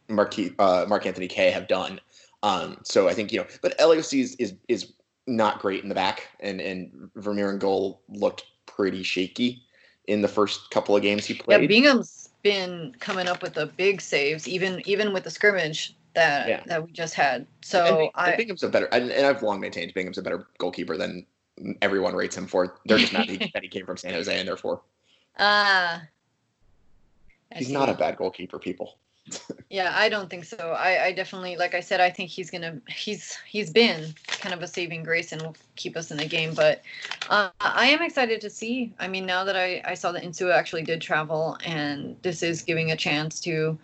Mark, 0.08 0.34
uh, 0.58 0.84
Mark 0.88 1.06
Anthony 1.06 1.26
Kaye 1.26 1.50
have 1.50 1.66
done. 1.66 2.00
Um, 2.42 2.78
so 2.82 3.08
I 3.08 3.14
think 3.14 3.32
you 3.32 3.40
know, 3.40 3.46
but 3.60 3.78
LAFC 3.78 4.20
is, 4.20 4.34
is 4.36 4.54
is 4.68 4.92
not 5.26 5.60
great 5.60 5.82
in 5.82 5.88
the 5.88 5.94
back, 5.94 6.28
and 6.40 6.60
and 6.60 7.10
Vermeer 7.16 7.50
and 7.50 7.60
goal 7.60 8.02
looked 8.08 8.44
pretty 8.66 9.02
shaky 9.02 9.62
in 10.08 10.22
the 10.22 10.28
first 10.28 10.70
couple 10.70 10.96
of 10.96 11.02
games 11.02 11.24
he 11.24 11.34
played. 11.34 11.60
Yeah, 11.60 11.66
Bingham's 11.66 12.30
been 12.42 12.94
coming 12.98 13.28
up 13.28 13.42
with 13.42 13.54
the 13.54 13.66
big 13.66 14.00
saves, 14.00 14.48
even 14.48 14.82
even 14.86 15.12
with 15.12 15.24
the 15.24 15.30
scrimmage 15.30 15.94
that 16.14 16.48
yeah. 16.48 16.62
that 16.66 16.84
we 16.84 16.90
just 16.92 17.14
had. 17.14 17.46
So 17.62 18.00
and, 18.00 18.10
I 18.16 18.36
Bingham's 18.36 18.64
a 18.64 18.68
better, 18.68 18.86
and, 18.86 19.10
and, 19.10 19.26
I've 19.26 19.42
long 19.42 19.60
maintained 19.60 19.94
Bingham's 19.94 20.18
a 20.18 20.22
better 20.22 20.46
goalkeeper 20.58 20.96
than 20.96 21.24
everyone 21.80 22.14
rates 22.14 22.36
him 22.36 22.46
for. 22.46 22.76
They're 22.86 22.98
just 22.98 23.12
mad 23.12 23.28
that 23.54 23.62
he 23.62 23.68
came 23.68 23.86
from 23.86 23.96
San 23.96 24.14
Jose, 24.14 24.36
and 24.36 24.48
therefore. 24.48 24.82
Ah. 25.38 25.96
Uh, 25.96 26.00
He's 27.54 27.70
not 27.70 27.90
a 27.90 27.94
bad 27.94 28.16
goalkeeper, 28.16 28.58
people 28.58 28.96
yeah, 29.70 29.92
I 29.94 30.08
don't 30.08 30.28
think 30.28 30.44
so. 30.44 30.76
I, 30.78 31.06
I 31.06 31.12
definitely, 31.12 31.56
like 31.56 31.74
I 31.74 31.80
said, 31.80 32.00
I 32.00 32.10
think 32.10 32.30
he's 32.30 32.50
gonna, 32.50 32.78
he's, 32.88 33.38
he's 33.48 33.70
been 33.70 34.14
kind 34.26 34.54
of 34.54 34.62
a 34.62 34.66
saving 34.66 35.02
grace 35.02 35.32
and 35.32 35.40
will 35.42 35.56
keep 35.76 35.96
us 35.96 36.10
in 36.10 36.16
the 36.16 36.26
game. 36.26 36.54
But 36.54 36.82
uh, 37.30 37.50
I 37.60 37.86
am 37.86 38.02
excited 38.02 38.40
to 38.42 38.50
see. 38.50 38.92
I 38.98 39.08
mean, 39.08 39.24
now 39.24 39.44
that 39.44 39.56
I, 39.56 39.82
I 39.84 39.94
saw 39.94 40.12
that 40.12 40.22
Insua 40.22 40.54
actually 40.54 40.82
did 40.82 41.00
travel, 41.00 41.56
and 41.64 42.16
this 42.22 42.42
is 42.42 42.62
giving 42.62 42.92
a 42.92 42.96
chance 42.96 43.40
to 43.40 43.78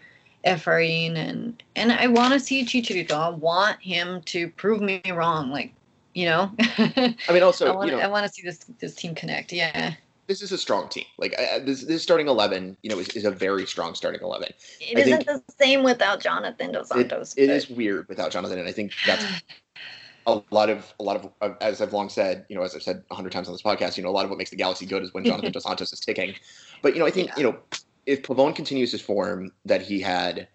Efrain, 0.45 1.17
and 1.17 1.63
and 1.75 1.93
I 1.93 2.07
want 2.07 2.33
to 2.33 2.41
see 2.41 2.65
Chicharito. 2.65 3.13
I 3.13 3.31
want 3.31 3.81
him 3.81 4.23
to 4.23 4.49
prove 4.51 4.81
me 4.81 5.01
wrong. 5.11 5.51
Like, 5.51 5.73
you 6.15 6.27
know. 6.27 6.51
I 6.59 7.17
mean, 7.31 7.43
also, 7.43 7.73
I 7.73 7.75
want, 7.75 7.91
you 7.91 7.97
know, 7.97 8.03
I 8.03 8.09
want 8.09 8.27
to 8.27 8.33
see 8.33 8.43
this 8.43 8.59
this 8.79 8.95
team 8.95 9.15
connect. 9.15 9.53
Yeah 9.53 9.95
this 10.29 10.43
is 10.43 10.53
a 10.53 10.59
strong 10.59 10.89
team. 10.89 11.07
Like 11.17 11.35
uh, 11.39 11.59
this, 11.61 11.85
this 11.85 12.03
starting 12.03 12.29
eleven, 12.29 12.77
you 12.83 12.91
know, 12.91 12.99
is, 12.99 13.09
is 13.09 13.25
a 13.25 13.31
very 13.31 13.67
strong 13.67 13.95
starting 13.95 14.21
eleven. 14.21 14.51
It 14.81 14.99
isn't 14.99 15.27
the 15.27 15.43
same 15.59 15.83
without 15.83 16.21
Jonathan 16.21 16.71
Dos 16.71 16.89
Santos. 16.89 17.35
it, 17.35 17.45
it 17.45 17.51
is 17.51 17.69
weird 17.69 18.07
without 18.09 18.31
Jonathan, 18.31 18.59
and 18.59 18.69
I 18.69 18.73
think 18.73 18.93
that's 19.07 19.25
a 20.27 20.43
lot 20.51 20.69
of 20.69 20.93
a 21.01 21.03
lot 21.03 21.17
of 21.17 21.57
as 21.61 21.81
I've 21.81 21.95
long 21.95 22.11
said, 22.11 22.45
you 22.49 22.57
know, 22.57 22.63
as 22.63 22.75
I've 22.75 22.83
said 22.83 23.03
a 23.11 23.15
hundred 23.15 23.33
times 23.33 23.49
on 23.49 23.55
this 23.55 23.63
podcast, 23.63 23.97
you 23.97 24.03
know, 24.03 24.11
a 24.11 24.13
lot 24.13 24.25
of 24.25 24.31
what 24.31 24.39
makes 24.39 24.51
the 24.51 24.57
Galaxy 24.57 24.87
good 24.87 25.03
is 25.03 25.13
when 25.15 25.25
Jonathan 25.25 25.51
Dos 25.53 25.65
Santos 25.65 25.93
is 25.93 26.01
ticking. 26.01 26.35
But 26.83 26.93
you 26.93 27.01
know, 27.01 27.07
I 27.07 27.11
think 27.11 27.29
yeah. 27.29 27.35
you 27.39 27.43
know, 27.45 27.59
if 28.05 28.23
Pavone 28.23 28.55
continues 28.55 28.93
his 28.93 29.01
form 29.01 29.51
that 29.65 29.81
he 29.81 29.99
had, 30.01 30.47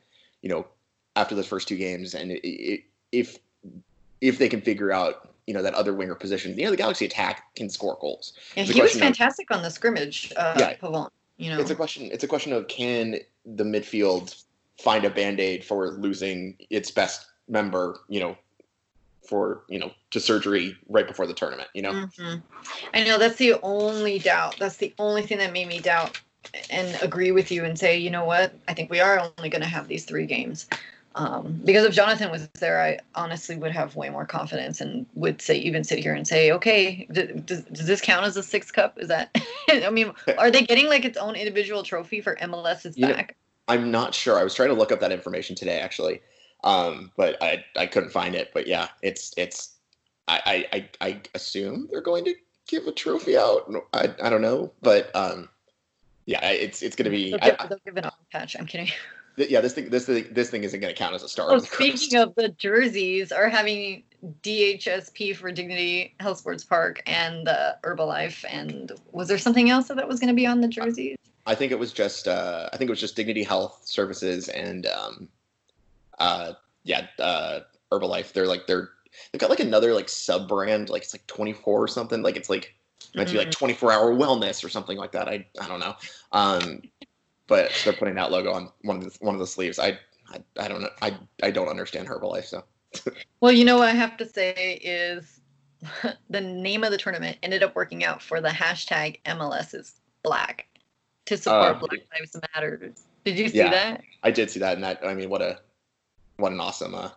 you 0.43 0.49
know, 0.49 0.67
after 1.15 1.33
those 1.33 1.47
first 1.47 1.67
two 1.67 1.77
games, 1.77 2.13
and 2.13 2.31
it, 2.31 2.47
it, 2.47 2.83
if 3.12 3.39
if 4.21 4.38
they 4.38 4.47
can 4.47 4.62
figure 4.62 4.91
out 4.91 5.32
you 5.47 5.53
know 5.53 5.62
that 5.62 5.73
other 5.73 5.93
winger 5.93 6.15
position. 6.15 6.58
You 6.58 6.65
know, 6.65 6.71
the 6.71 6.77
Galaxy 6.77 7.06
attack 7.06 7.56
can 7.56 7.69
score 7.69 7.97
goals. 7.99 8.34
Yeah, 8.56 8.63
he 8.63 8.82
was 8.82 8.97
fantastic 8.97 9.49
of, 9.51 9.58
on 9.58 9.63
the 9.63 9.69
scrimmage. 9.69 10.32
Uh, 10.36 10.56
yeah, 10.58 10.75
Pavon, 10.75 11.10
you 11.38 11.49
know, 11.49 11.60
it's 11.60 11.71
a 11.71 11.75
question. 11.75 12.10
It's 12.12 12.23
a 12.23 12.27
question 12.27 12.53
of 12.53 12.67
can 12.67 13.19
the 13.45 13.63
midfield 13.63 14.43
find 14.79 15.06
a 15.06 15.10
band 15.10 15.39
aid 15.39 15.63
for 15.63 15.91
losing 15.91 16.56
its 16.69 16.91
best 16.91 17.27
member? 17.47 17.99
You 18.08 18.19
know, 18.19 18.38
for 19.27 19.63
you 19.67 19.79
know 19.79 19.91
to 20.12 20.19
surgery 20.19 20.77
right 20.89 21.08
before 21.08 21.27
the 21.27 21.34
tournament. 21.34 21.69
You 21.73 21.82
know, 21.84 21.91
mm-hmm. 21.91 22.39
I 22.93 23.03
know 23.03 23.17
that's 23.17 23.38
the 23.38 23.56
only 23.62 24.19
doubt. 24.19 24.58
That's 24.60 24.77
the 24.77 24.93
only 24.99 25.23
thing 25.23 25.38
that 25.39 25.51
made 25.53 25.67
me 25.67 25.79
doubt 25.79 26.19
and 26.69 26.97
agree 27.01 27.32
with 27.32 27.51
you 27.51 27.63
and 27.63 27.77
say, 27.77 27.97
you 27.97 28.10
know 28.10 28.25
what, 28.25 28.53
I 28.67 28.73
think 28.73 28.89
we 28.89 28.99
are 28.99 29.19
only 29.19 29.49
going 29.49 29.62
to 29.62 29.67
have 29.67 29.88
these 29.88 30.06
three 30.06 30.25
games. 30.25 30.67
Um, 31.15 31.62
because 31.63 31.86
if 31.86 31.93
Jonathan 31.93 32.32
was 32.32 32.47
there, 32.60 32.82
I 32.82 32.99
honestly 33.13 33.56
would 33.56 33.71
have 33.71 33.95
way 33.95 34.10
more 34.10 34.26
confidence 34.26 34.82
and 34.82 35.06
would 35.13 35.41
say 35.41 35.56
even 35.58 35.84
sit 35.84 35.99
here 35.99 36.13
and 36.13 36.28
say, 36.28 36.52
okay, 36.52 37.08
does, 37.12 37.62
does 37.65 37.86
this 37.86 38.02
count 38.02 38.26
as 38.26 38.36
a 38.36 38.41
six 38.41 38.71
cup? 38.71 38.99
Is 38.99 39.10
that? 39.10 39.36
I 39.69 39.89
mean, 39.91 40.12
are 40.38 40.49
they 40.49 40.63
getting 40.63 40.88
like 40.88 41.06
its 41.06 41.17
own 41.17 41.36
individual 41.36 41.84
trophy 41.84 42.19
for 42.19 42.36
MLS's 42.38 42.97
you 42.97 43.08
back? 43.08 43.36
Know, 43.67 43.76
I'm 43.76 43.91
not 43.91 44.15
sure. 44.15 44.39
I 44.39 44.43
was 44.43 44.56
trying 44.56 44.69
to 44.69 44.76
look 44.76 44.91
up 44.91 44.99
that 45.02 45.12
information 45.12 45.56
today 45.56 45.80
actually, 45.80 46.21
um, 46.63 47.12
but 47.15 47.41
I 47.41 47.63
I 47.78 47.86
couldn't 47.86 48.10
find 48.10 48.36
it. 48.36 48.52
But 48.54 48.67
yeah, 48.67 48.89
it's 49.02 49.34
it's 49.38 49.76
I 50.28 50.65
I 50.73 50.89
I 50.99 51.21
assume 51.36 51.88
they're 51.91 52.02
going 52.02 52.26
to 52.26 52.34
give 52.67 52.88
a 52.88 52.91
trophy 52.91 53.38
out. 53.38 53.71
I 53.93 54.13
I 54.21 54.30
don't 54.30 54.41
know, 54.41 54.73
but 54.82 55.15
um, 55.15 55.47
yeah, 56.26 56.45
it's 56.49 56.82
it's 56.82 56.95
going 56.95 57.06
to 57.06 57.12
be. 57.12 57.32
They'll 57.32 57.39
give, 57.39 57.56
I, 57.60 57.67
they'll 57.67 57.80
give 57.86 57.97
an 57.97 58.10
patch. 58.32 58.56
I'm 58.58 58.65
kidding. 58.65 58.89
yeah, 59.37 59.61
this 59.61 59.73
thing, 59.73 59.89
this 59.89 60.05
thing, 60.05 60.27
this 60.31 60.49
thing 60.49 60.63
isn't 60.63 60.79
going 60.79 60.93
to 60.93 60.97
count 60.97 61.15
as 61.15 61.23
a 61.23 61.29
star. 61.29 61.51
Oh, 61.51 61.57
speaking 61.59 62.17
of 62.19 62.35
the 62.35 62.49
jerseys, 62.49 63.31
are 63.31 63.49
having 63.49 64.03
DHSP 64.41 65.35
for 65.35 65.51
Dignity 65.51 66.15
Health 66.19 66.39
Sports 66.39 66.63
Park 66.63 67.01
and 67.05 67.47
the 67.47 67.77
Herbalife, 67.83 68.45
and 68.49 68.91
was 69.11 69.27
there 69.27 69.37
something 69.37 69.69
else 69.69 69.87
that 69.87 70.07
was 70.07 70.19
going 70.19 70.29
to 70.29 70.35
be 70.35 70.45
on 70.45 70.61
the 70.61 70.67
jerseys? 70.67 71.17
I 71.45 71.55
think 71.55 71.71
it 71.71 71.79
was 71.79 71.91
just, 71.91 72.27
uh, 72.27 72.69
I 72.71 72.77
think 72.77 72.89
it 72.89 72.91
was 72.91 73.01
just 73.01 73.15
Dignity 73.15 73.43
Health 73.43 73.81
Services 73.83 74.47
and, 74.49 74.85
um, 74.85 75.27
uh, 76.19 76.53
yeah, 76.83 77.07
uh, 77.19 77.61
Herbalife. 77.91 78.33
They're 78.33 78.47
like 78.47 78.67
they're 78.67 78.89
they've 79.31 79.39
got 79.39 79.49
like 79.49 79.59
another 79.59 79.93
like 79.93 80.09
sub 80.09 80.47
brand, 80.47 80.89
like 80.89 81.03
it's 81.03 81.13
like 81.13 81.25
24 81.27 81.83
or 81.83 81.87
something. 81.87 82.21
Like 82.21 82.35
it's 82.35 82.49
like 82.49 82.75
meant 83.15 83.29
to 83.29 83.33
be 83.33 83.39
like 83.39 83.49
mm-hmm. 83.49 83.65
24 83.65 83.91
hour 83.91 84.13
wellness 84.13 84.63
or 84.63 84.69
something 84.69 84.97
like 84.97 85.11
that. 85.13 85.27
I 85.27 85.45
I 85.59 85.67
don't 85.67 85.79
know. 85.79 85.95
Um, 86.31 86.81
but 87.47 87.71
they're 87.84 87.93
putting 87.93 88.15
that 88.15 88.32
logo 88.32 88.51
on 88.51 88.71
one 88.82 88.97
of 88.97 89.03
the 89.03 89.17
one 89.19 89.36
of 89.36 89.39
the 89.39 89.47
sleeves. 89.47 89.79
I 89.79 89.97
I, 90.29 90.43
I 90.60 90.67
don't 90.67 90.82
know. 90.82 90.89
I 91.01 91.17
I 91.41 91.51
don't 91.51 91.67
understand 91.67 92.08
Herbalife. 92.08 92.45
So. 92.45 92.63
well, 93.41 93.51
you 93.51 93.65
know 93.65 93.77
what 93.77 93.89
I 93.89 93.93
have 93.93 94.17
to 94.17 94.25
say 94.25 94.79
is 94.84 95.39
the 96.29 96.41
name 96.41 96.84
of 96.84 96.91
the 96.91 96.97
tournament 96.97 97.38
ended 97.43 97.63
up 97.63 97.75
working 97.75 98.03
out 98.03 98.21
for 98.21 98.41
the 98.41 98.49
hashtag 98.49 99.19
MLS 99.25 99.73
is 99.73 99.99
black 100.23 100.67
to 101.25 101.38
support 101.38 101.75
uh, 101.75 101.79
Black 101.79 102.01
Lives 102.19 102.36
Matter. 102.53 102.93
Did 103.23 103.38
you 103.38 103.49
see 103.49 103.58
yeah, 103.58 103.71
that? 103.71 104.01
I 104.23 104.32
did 104.32 104.49
see 104.49 104.60
that, 104.60 104.75
and 104.75 104.84
that 104.84 104.99
I 105.06 105.13
mean, 105.13 105.29
what 105.29 105.41
a 105.41 105.60
what 106.38 106.51
an 106.51 106.60
awesome 106.60 106.95
uh, 106.95 107.10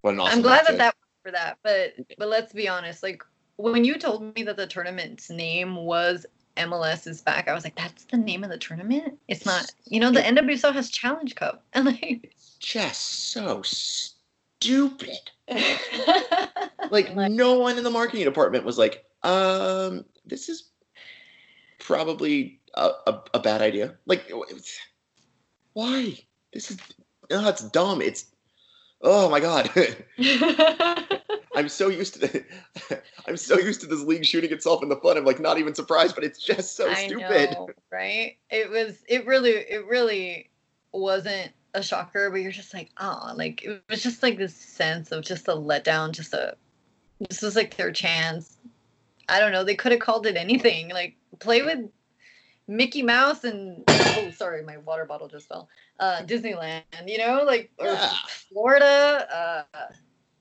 what 0.00 0.14
an 0.14 0.20
awesome. 0.20 0.38
I'm 0.38 0.42
glad 0.42 0.66
that 0.66 0.78
that 0.78 0.94
worked 0.94 1.22
for 1.24 1.32
that, 1.32 1.58
but 1.62 1.94
but 2.18 2.28
let's 2.28 2.52
be 2.52 2.68
honest, 2.68 3.02
like 3.02 3.22
when 3.56 3.84
you 3.84 3.98
told 3.98 4.34
me 4.34 4.42
that 4.42 4.56
the 4.56 4.66
tournament's 4.66 5.30
name 5.30 5.76
was 5.76 6.26
MLS 6.56 7.06
is 7.06 7.22
back, 7.22 7.48
I 7.48 7.54
was 7.54 7.64
like, 7.64 7.76
that's 7.76 8.04
the 8.04 8.16
name 8.16 8.44
of 8.44 8.50
the 8.50 8.58
tournament. 8.58 9.18
It's 9.28 9.46
not, 9.46 9.72
you 9.84 10.00
know, 10.00 10.10
the 10.10 10.20
NWSL 10.20 10.72
has 10.72 10.90
Challenge 10.90 11.34
Cup, 11.34 11.64
and 11.72 11.86
like, 11.86 12.32
just 12.58 13.30
so 13.32 13.62
stupid. 13.62 15.30
like, 16.90 17.14
no 17.14 17.58
one 17.58 17.78
in 17.78 17.84
the 17.84 17.90
marketing 17.90 18.24
department 18.24 18.64
was 18.64 18.78
like, 18.78 19.04
um, 19.22 20.04
this 20.24 20.48
is 20.48 20.70
probably 21.78 22.60
a, 22.74 22.90
a, 23.06 23.22
a 23.34 23.38
bad 23.38 23.62
idea. 23.62 23.94
Like, 24.06 24.30
why? 25.72 26.18
This 26.52 26.70
is, 26.70 26.78
oh, 27.30 27.48
it's 27.48 27.68
dumb. 27.70 28.00
It's, 28.00 28.26
oh 29.02 29.28
my 29.28 29.40
god. 29.40 29.70
I'm 31.56 31.70
so 31.70 31.88
used 31.88 32.12
to 32.14 32.20
the, 32.20 32.44
I'm 33.26 33.38
so 33.38 33.58
used 33.58 33.80
to 33.80 33.86
this 33.86 34.02
league 34.02 34.26
shooting 34.26 34.52
itself 34.52 34.82
in 34.82 34.90
the 34.90 34.96
foot. 34.96 35.16
I'm 35.16 35.24
like 35.24 35.40
not 35.40 35.58
even 35.58 35.74
surprised, 35.74 36.14
but 36.14 36.22
it's 36.22 36.38
just 36.38 36.76
so 36.76 36.88
I 36.90 37.06
stupid. 37.06 37.52
Know, 37.52 37.70
right? 37.90 38.36
It 38.50 38.70
was 38.70 39.02
it 39.08 39.26
really 39.26 39.52
it 39.52 39.86
really 39.86 40.50
wasn't 40.92 41.52
a 41.72 41.82
shocker, 41.82 42.30
but 42.30 42.42
you're 42.42 42.52
just 42.52 42.74
like, 42.74 42.90
oh, 42.98 43.32
like 43.34 43.64
it 43.64 43.82
was 43.88 44.02
just 44.02 44.22
like 44.22 44.36
this 44.36 44.54
sense 44.54 45.12
of 45.12 45.24
just 45.24 45.48
a 45.48 45.52
letdown, 45.52 46.12
just 46.12 46.34
a 46.34 46.56
this 47.20 47.40
was 47.40 47.56
like 47.56 47.76
their 47.76 47.90
chance. 47.90 48.58
I 49.30 49.40
don't 49.40 49.50
know, 49.50 49.64
they 49.64 49.76
could 49.76 49.92
have 49.92 50.00
called 50.02 50.26
it 50.26 50.36
anything. 50.36 50.90
Like 50.90 51.16
play 51.38 51.62
with 51.62 51.88
Mickey 52.68 53.02
Mouse 53.02 53.44
and 53.44 53.82
oh 53.88 54.30
sorry, 54.30 54.62
my 54.62 54.76
water 54.76 55.06
bottle 55.06 55.26
just 55.26 55.48
fell. 55.48 55.70
Uh 55.98 56.20
Disneyland, 56.22 56.82
you 57.06 57.16
know, 57.16 57.44
like 57.44 57.70
or 57.78 57.86
yeah. 57.86 58.12
Florida, 58.28 59.64
uh 59.74 59.86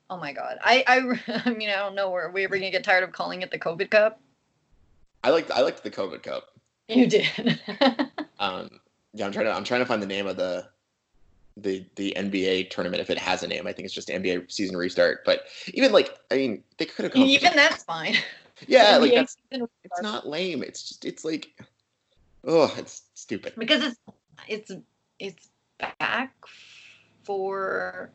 Oh 0.10 0.18
my 0.18 0.34
god. 0.34 0.58
I 0.62 0.84
I 0.88 1.42
I 1.46 1.50
mean 1.52 1.70
I 1.70 1.76
don't 1.76 1.96
know. 1.96 2.10
Were 2.10 2.32
we 2.32 2.44
ever 2.44 2.58
gonna 2.58 2.72
get 2.72 2.84
tired 2.84 3.04
of 3.04 3.12
calling 3.12 3.42
it 3.42 3.52
the 3.52 3.60
COVID 3.60 3.90
Cup? 3.90 4.20
I 5.24 5.30
liked 5.30 5.52
I 5.52 5.62
liked 5.62 5.84
the 5.84 5.92
COVID 5.92 6.24
Cup. 6.24 6.50
You 6.88 7.08
did. 7.08 7.60
um. 8.40 8.70
Yeah, 9.14 9.26
I'm 9.26 9.32
trying 9.32 9.46
to 9.46 9.54
I'm 9.54 9.64
trying 9.64 9.80
to 9.80 9.86
find 9.86 10.02
the 10.02 10.08
name 10.08 10.28
of 10.28 10.36
the 10.36 10.68
the 11.58 11.86
the 11.96 12.14
NBA 12.18 12.70
tournament 12.70 13.02
if 13.02 13.10
it 13.10 13.18
has 13.18 13.44
a 13.44 13.48
name. 13.48 13.66
I 13.66 13.72
think 13.72 13.86
it's 13.86 13.94
just 13.94 14.10
NBA 14.10 14.52
season 14.52 14.76
restart. 14.76 15.24
But 15.26 15.46
even 15.74 15.92
like 15.92 16.18
I 16.32 16.36
mean, 16.36 16.64
they 16.78 16.86
could 16.86 17.06
have. 17.06 17.16
Even 17.16 17.56
that's 17.56 17.84
fine. 17.84 18.16
Yeah, 18.68 18.96
like 18.96 19.14
that's 19.14 19.36
it's 19.52 20.02
not 20.02 20.30
lame. 20.30 20.64
It's 20.64 20.88
just 20.88 21.04
it's 21.04 21.26
like 21.26 21.62
oh, 22.46 22.74
it's 22.78 23.02
stupid. 23.14 23.52
because 23.58 23.84
it's 23.84 24.00
it's 24.48 24.72
it's 25.20 25.50
back 25.78 26.34
for 27.26 28.12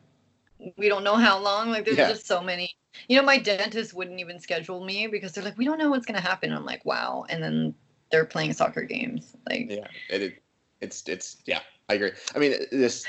we 0.77 0.89
don't 0.89 1.03
know 1.03 1.15
how 1.15 1.39
long. 1.39 1.69
Like 1.69 1.85
there's 1.85 1.97
Yeah. 1.97 2.09
just 2.09 2.25
so 2.27 2.41
many. 2.41 2.75
You 3.07 3.17
know, 3.17 3.23
my 3.23 3.37
dentist 3.37 3.93
wouldn't 3.93 4.19
even 4.19 4.39
schedule 4.39 4.83
me 4.83 5.07
because 5.07 5.31
they're 5.33 5.43
like, 5.43 5.57
we 5.57 5.65
don't 5.65 5.77
know 5.77 5.89
what's 5.89 6.05
gonna 6.05 6.21
happen. 6.21 6.51
I'm 6.51 6.65
like, 6.65 6.85
wow. 6.85 7.25
And 7.29 7.41
then 7.41 7.75
they're 8.11 8.25
playing 8.25 8.53
soccer 8.53 8.83
games. 8.83 9.35
Like, 9.49 9.69
Yeah, 9.69 9.87
it, 10.09 10.21
it 10.21 10.43
it's 10.81 11.07
it's 11.07 11.37
yeah, 11.45 11.61
I 11.89 11.95
agree. 11.95 12.11
I 12.35 12.39
mean, 12.39 12.53
this 12.71 13.05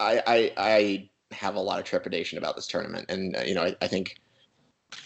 I 0.00 0.22
I 0.26 0.52
I 0.56 1.10
have 1.34 1.54
a 1.54 1.60
lot 1.60 1.78
of 1.78 1.84
trepidation 1.84 2.38
about 2.38 2.56
this 2.56 2.66
tournament, 2.66 3.06
and 3.08 3.36
uh, 3.36 3.42
you 3.42 3.54
know, 3.54 3.62
I, 3.62 3.76
I 3.80 3.86
think 3.86 4.16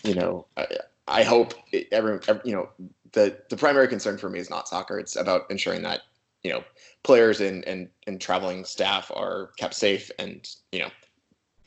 you 0.03 0.15
know, 0.15 0.47
I, 0.57 0.67
I 1.09 1.23
hope 1.23 1.55
it, 1.73 1.89
every, 1.93 2.19
every 2.29 2.43
you 2.45 2.55
know 2.55 2.69
the 3.13 3.37
the 3.51 3.57
primary 3.57 3.89
concern 3.89 4.19
for 4.19 4.31
me 4.31 4.39
is 4.39 4.51
not 4.51 4.69
soccer. 4.69 4.99
It's 4.99 5.17
about 5.17 5.43
ensuring 5.51 5.83
that 5.83 6.03
you 6.43 6.53
know 6.53 6.65
players 7.03 7.41
and 7.41 7.65
and 7.65 7.89
and 8.07 8.21
traveling 8.21 8.65
staff 8.65 9.11
are 9.15 9.51
kept 9.59 9.75
safe, 9.75 10.11
and 10.19 10.47
you 10.73 10.81
know, 10.81 10.91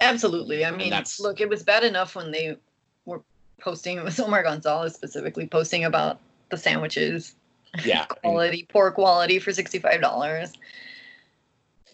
absolutely. 0.02 0.66
I 0.66 0.72
mean, 0.72 0.94
look, 1.20 1.42
it 1.42 1.50
was 1.50 1.64
bad 1.64 1.84
enough 1.84 2.16
when 2.16 2.32
they 2.32 2.58
were 3.06 3.22
posting. 3.60 3.98
It 4.00 4.04
was 4.04 4.20
Omar 4.20 4.44
Gonzalez 4.44 4.94
specifically 4.94 5.48
posting 5.48 5.86
about 5.86 6.20
the 6.50 6.58
sandwiches 6.58 7.36
yeah, 7.86 8.06
and- 8.10 8.20
quality, 8.22 8.68
poor 8.70 8.92
quality 8.92 9.40
for 9.40 9.52
sixty 9.52 9.80
five 9.80 10.02
dollars. 10.02 10.54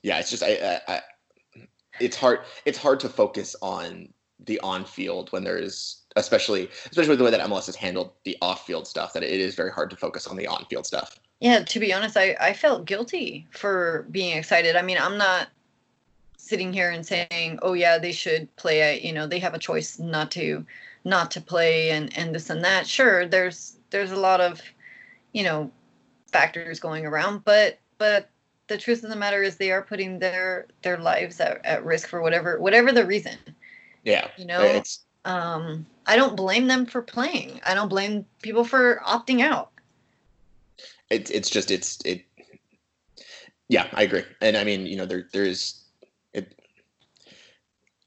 yeah 0.04 0.20
it's 0.20 0.30
just 0.30 0.44
I, 0.44 0.80
I, 0.88 0.94
I 0.96 1.02
it's 2.00 2.16
hard 2.16 2.40
it's 2.66 2.78
hard 2.78 3.00
to 3.02 3.10
focus 3.10 3.56
on 3.62 4.10
the 4.46 4.60
on 4.62 4.84
field 4.86 5.32
when 5.32 5.44
there's 5.44 6.02
especially 6.16 6.70
especially 6.92 7.16
the 7.16 7.24
way 7.24 7.32
that 7.32 7.40
MLS 7.50 7.66
has 7.66 7.76
handled 7.76 8.12
the 8.24 8.38
off 8.42 8.66
field 8.66 8.86
stuff 8.88 9.14
that 9.14 9.24
it 9.24 9.40
is 9.40 9.56
very 9.56 9.72
hard 9.72 9.90
to 9.90 9.96
focus 9.96 10.28
on 10.28 10.36
the 10.36 10.46
on 10.48 10.66
field 10.66 10.86
stuff. 10.86 11.20
Yeah, 11.40 11.64
to 11.64 11.80
be 11.80 11.92
honest, 11.94 12.16
I, 12.16 12.36
I 12.40 12.54
felt 12.54 12.86
guilty 12.86 13.48
for 13.52 14.06
being 14.12 14.38
excited. 14.38 14.76
I 14.76 14.82
mean, 14.82 14.98
I'm 14.98 15.18
not 15.18 15.50
sitting 16.44 16.74
here 16.74 16.92
and 16.92 17.06
saying, 17.06 17.58
"Oh 17.62 17.74
yeah, 17.74 17.98
they 17.98 18.12
should 18.12 18.54
play." 18.58 19.00
You 19.02 19.14
know, 19.14 19.28
they 19.28 19.40
have 19.40 19.54
a 19.54 19.60
choice 19.60 19.98
not 19.98 20.30
to 20.32 20.66
not 21.06 21.32
to 21.32 21.42
play 21.42 21.92
and 21.92 22.16
and 22.18 22.36
this 22.36 22.50
and 22.50 22.64
that. 22.64 22.86
Sure, 22.86 23.26
there's 23.26 23.78
there's 23.92 24.12
a 24.12 24.20
lot 24.20 24.42
of, 24.42 24.62
you 25.32 25.44
know, 25.44 25.72
factors 26.32 26.80
going 26.80 27.06
around, 27.06 27.46
but 27.46 27.80
but 27.98 28.30
the 28.68 28.78
truth 28.78 29.04
of 29.04 29.10
the 29.10 29.16
matter 29.16 29.42
is 29.42 29.56
they 29.56 29.72
are 29.72 29.82
putting 29.82 30.20
their 30.20 30.68
their 30.82 30.98
lives 30.98 31.40
at, 31.40 31.66
at 31.66 31.86
risk 31.86 32.10
for 32.10 32.22
whatever 32.22 32.60
whatever 32.60 32.92
the 32.92 33.06
reason. 33.06 33.38
Yeah, 34.04 34.28
You 34.38 34.46
know, 34.46 34.62
it's 34.62 35.06
um, 35.24 35.86
I 36.06 36.18
don't 36.18 36.36
blame 36.36 36.68
them 36.68 36.86
for 36.86 37.02
playing. 37.02 37.62
I 37.66 37.74
don't 37.74 37.88
blame 37.88 38.26
people 38.42 38.66
for 38.66 39.02
opting 39.06 39.40
out. 39.40 39.72
it's 41.10 41.32
it's 41.32 41.50
just 41.50 41.72
it's 41.72 42.00
it. 42.04 42.26
Yeah, 43.70 43.88
I 43.94 44.04
agree, 44.04 44.26
and 44.42 44.58
I 44.58 44.66
mean 44.66 44.86
you 44.86 44.98
know 44.98 45.06
there 45.06 45.30
there 45.32 45.46
is 45.46 45.83
it. 46.34 46.60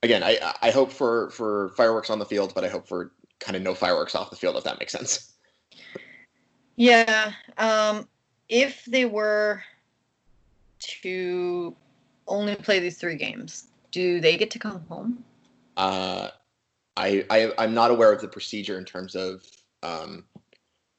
Again, 0.03 0.23
I 0.23 0.55
I 0.63 0.71
hope 0.71 0.93
for 0.93 1.31
for 1.31 1.71
fireworks 1.77 2.11
on 2.11 2.19
the 2.19 2.25
field, 2.27 2.53
but 2.55 2.65
I 2.65 2.69
hope 2.69 2.87
for 2.87 3.13
kind 3.41 3.57
of 3.57 3.63
no 3.63 3.75
fireworks 3.75 4.15
off 4.15 4.31
the 4.31 4.37
field 4.37 4.57
if 4.57 4.65
that 4.65 4.79
makes 4.79 4.93
sense. 4.93 5.33
Yeah. 6.77 7.33
Um, 7.57 8.07
if 8.49 8.85
they 8.85 9.07
were 9.07 9.63
to 10.79 11.75
only 12.29 12.55
play 12.55 12.79
these 12.79 12.99
three 12.99 13.17
games, 13.17 13.69
do 13.91 14.21
they 14.21 14.37
get 14.37 14.51
to 14.53 14.59
come 14.59 14.85
home? 14.89 15.25
Uh, 15.77 16.29
I, 16.97 17.25
I 17.31 17.53
I'm 17.59 17.75
not 17.75 17.91
aware 17.91 18.13
of 18.13 18.21
the 18.21 18.29
procedure 18.29 18.79
in 18.79 18.85
terms 18.85 19.15
of 19.15 19.43
um, 19.83 20.25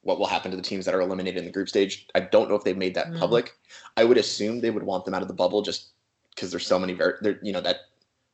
what 0.02 0.18
will 0.18 0.26
happen 0.26 0.50
to 0.50 0.56
the 0.56 0.62
teams 0.62 0.84
that 0.84 0.94
are 0.94 1.00
eliminated 1.00 1.38
in 1.38 1.44
the 1.44 1.52
group 1.52 1.68
stage. 1.68 2.06
I 2.14 2.20
don't 2.20 2.48
know 2.48 2.54
if 2.54 2.64
they've 2.64 2.76
made 2.76 2.94
that 2.94 3.08
Mm. 3.08 3.18
public. 3.18 3.52
I 3.96 4.04
would 4.04 4.18
assume 4.18 4.60
they 4.60 4.70
would 4.70 4.82
want 4.82 5.04
them 5.04 5.14
out 5.14 5.22
of 5.22 5.28
the 5.28 5.34
bubble 5.34 5.62
just 5.62 5.90
because 6.38 6.50
there's 6.52 6.66
so 6.66 6.78
many. 6.78 6.92
Ver- 6.92 7.18
there, 7.20 7.38
you 7.42 7.52
know 7.52 7.60
that 7.60 7.78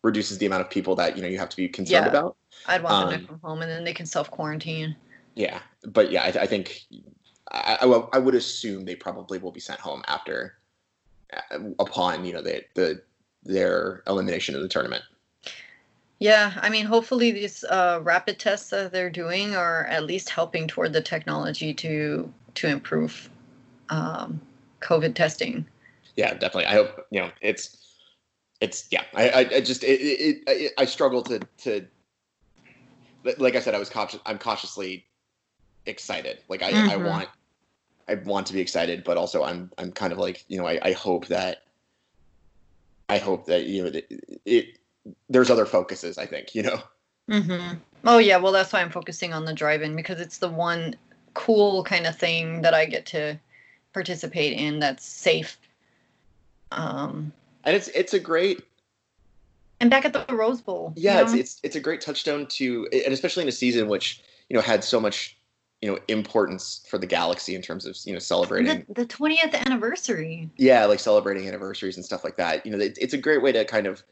reduces 0.03 0.37
the 0.39 0.47
amount 0.47 0.61
of 0.61 0.71
people 0.71 0.95
that 0.97 1.17
you 1.17 1.23
know 1.23 1.29
you 1.29 1.39
have 1.39 1.49
to 1.49 1.57
be 1.57 1.69
concerned 1.69 2.05
Yeah. 2.05 2.09
about. 2.11 2.37
I'd 2.67 2.83
want 2.83 3.11
them 3.11 3.15
Um, 3.15 3.21
to 3.21 3.27
come 3.27 3.41
home 3.43 3.63
and 3.63 3.71
then 3.71 3.85
they 3.85 3.95
can 3.95 4.07
self 4.07 4.31
quarantine. 4.31 4.95
Yeah, 5.35 5.61
but 5.89 6.11
yeah, 6.11 6.23
I, 6.23 6.29
I 6.43 6.47
think 6.47 6.83
I, 7.51 7.79
I, 7.81 7.87
I 8.13 8.19
would 8.19 8.35
assume 8.35 8.85
they 8.85 8.95
probably 8.97 9.39
will 9.39 9.53
be 9.53 9.61
sent 9.61 9.81
home 9.81 10.03
after 10.07 10.55
uh, 11.33 11.59
upon 11.79 12.25
you 12.25 12.33
know 12.33 12.43
the 12.43 12.63
the 12.75 13.03
their 13.43 14.03
elimination 14.07 14.55
of 14.55 14.63
the 14.63 14.69
tournament. 14.69 15.03
Yeah, 16.21 16.53
I 16.63 16.71
mean, 16.71 16.87
hopefully 16.87 17.33
these 17.33 17.65
uh, 17.65 18.01
rapid 18.03 18.39
tests 18.39 18.71
that 18.71 18.93
they're 18.93 19.11
doing 19.11 19.55
are 19.57 19.85
at 19.87 20.05
least 20.05 20.31
helping 20.31 20.67
toward 20.69 20.93
the 20.93 21.03
technology 21.03 21.75
to 21.75 22.33
to 22.55 22.69
improve 22.69 23.29
um, 23.91 24.41
COVID 24.81 25.15
testing. 25.15 25.67
yeah 26.17 26.33
definitely 26.33 26.67
i 26.67 26.73
hope 26.75 27.07
you 27.11 27.21
know 27.21 27.29
it's 27.41 27.84
it's 28.61 28.87
yeah 28.91 29.05
i 29.15 29.29
i, 29.29 29.39
I 29.41 29.61
just 29.61 29.85
it, 29.85 30.01
it, 30.01 30.43
it 30.47 30.73
i 30.79 30.85
struggle 30.85 31.23
to 31.25 31.41
to 31.59 31.87
like 33.39 33.57
i 33.57 33.61
said 33.61 33.75
i 33.75 33.79
was 33.79 33.91
cautious 33.91 34.21
i'm 34.27 34.39
cautiously 34.39 35.07
excited 35.87 36.39
like 36.49 36.63
i 36.63 36.71
i 36.71 36.97
Mhm. 36.97 37.05
want 37.05 37.29
i 38.09 38.15
want 38.15 38.47
to 38.47 38.53
be 38.53 38.61
excited 38.61 39.05
but 39.05 39.17
also 39.17 39.45
i'm 39.45 39.71
i'm 39.79 39.93
kind 39.93 40.13
of 40.13 40.19
like 40.19 40.45
you 40.49 40.59
know 40.59 40.67
i, 40.67 40.79
I 40.83 40.93
hope 40.93 41.27
that 41.27 41.63
i 43.09 43.19
hope 43.19 43.47
that 43.47 43.65
you 43.65 43.85
know 43.85 43.91
that 43.91 44.07
it 44.45 44.79
there's 45.29 45.51
other 45.51 45.67
focuses 45.67 46.19
i 46.19 46.27
think 46.27 46.55
you 46.55 46.63
know 46.63 46.81
Mm-hmm. 47.31 47.79
Oh 48.05 48.19
yeah, 48.19 48.37
well 48.37 48.53
that's 48.53 48.73
why 48.73 48.83
I'm 48.83 48.91
focusing 48.91 49.33
on 49.33 49.47
the 49.47 49.55
drive-in 49.55 49.97
because 49.97 50.21
it's 50.21 50.37
the 50.37 50.51
one 50.51 50.95
cool 51.33 51.83
kind 51.83 52.07
of 52.07 52.19
thing 52.19 52.61
that 52.61 52.75
I 52.75 52.85
get 52.85 53.07
to 53.07 53.39
participate 53.95 54.53
in 54.59 54.79
that's 54.79 55.07
safe. 55.07 55.57
Um, 56.71 57.33
and 57.65 57.77
it's 57.77 57.89
it's 57.89 58.15
a 58.15 58.21
great 58.21 58.63
and 59.81 59.91
back 59.91 60.05
at 60.05 60.13
the 60.13 60.25
Rose 60.35 60.61
Bowl. 60.61 60.93
yeah 60.97 61.21
it's, 61.21 61.33
know? 61.33 61.39
it's 61.39 61.61
it's 61.63 61.77
a 61.77 61.81
great 61.81 62.01
touchstone 62.01 62.47
to 62.47 62.89
and 62.93 63.13
especially 63.13 63.43
in 63.43 63.49
a 63.49 63.53
season 63.53 63.89
which 63.89 64.23
you 64.49 64.55
know 64.57 64.63
had 64.63 64.85
so 64.85 65.01
much 65.01 65.37
you 65.83 65.91
know 65.91 65.99
importance 66.09 66.85
for 66.89 66.99
the 66.99 67.07
galaxy 67.07 67.55
in 67.55 67.63
terms 67.63 67.87
of 67.87 67.97
you 68.05 68.13
know 68.13 68.19
celebrating 68.19 68.85
the 68.89 69.05
twentieth 69.05 69.55
anniversary. 69.55 70.49
yeah 70.57 70.85
like 70.85 71.01
celebrating 71.01 71.47
anniversaries 71.47 71.97
and 71.97 72.05
stuff 72.05 72.25
like 72.25 72.37
that 72.37 72.65
you 72.65 72.73
know 72.73 72.79
it, 72.79 72.97
it's 73.01 73.15
a 73.15 73.19
great 73.19 73.43
way 73.43 73.53
to 73.53 73.65
kind 73.65 73.87
of 73.87 74.03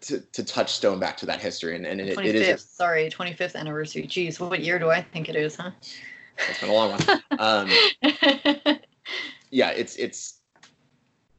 to, 0.00 0.20
to 0.32 0.42
touchstone 0.42 0.98
back 0.98 1.16
to 1.18 1.26
that 1.26 1.40
history 1.40 1.76
and, 1.76 1.86
and 1.86 2.00
it, 2.00 2.18
it 2.18 2.44
fifth. 2.44 2.60
Sorry, 2.60 3.10
twenty 3.10 3.34
fifth 3.34 3.54
anniversary. 3.54 4.04
Jeez, 4.04 4.40
what 4.40 4.60
year 4.60 4.78
do 4.78 4.88
I 4.90 5.02
think 5.02 5.28
it 5.28 5.36
is, 5.36 5.56
huh? 5.56 5.70
it's 6.48 6.60
been 6.60 6.70
a 6.70 6.72
long 6.72 6.90
one 6.90 7.22
um 7.38 7.70
yeah 9.50 9.70
it's 9.70 9.96
it's 9.96 10.35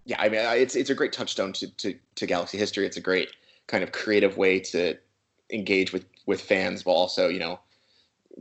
yeah 0.08 0.20
i 0.20 0.30
mean 0.30 0.40
it's 0.40 0.76
it's 0.76 0.90
a 0.90 0.96
great 0.96 1.14
touchstone 1.14 1.54
to, 1.54 1.68
to 1.76 1.94
to 2.16 2.26
galaxy 2.26 2.58
history 2.58 2.86
it's 2.86 2.98
a 2.98 3.02
great 3.02 3.30
kind 3.68 3.84
of 3.84 3.92
creative 3.92 4.38
way 4.38 4.60
to 4.60 4.98
engage 5.52 5.94
with 5.94 6.06
with 6.26 6.42
fans 6.42 6.86
while 6.86 6.96
also 6.96 7.28
you 7.28 7.40
know 7.40 7.60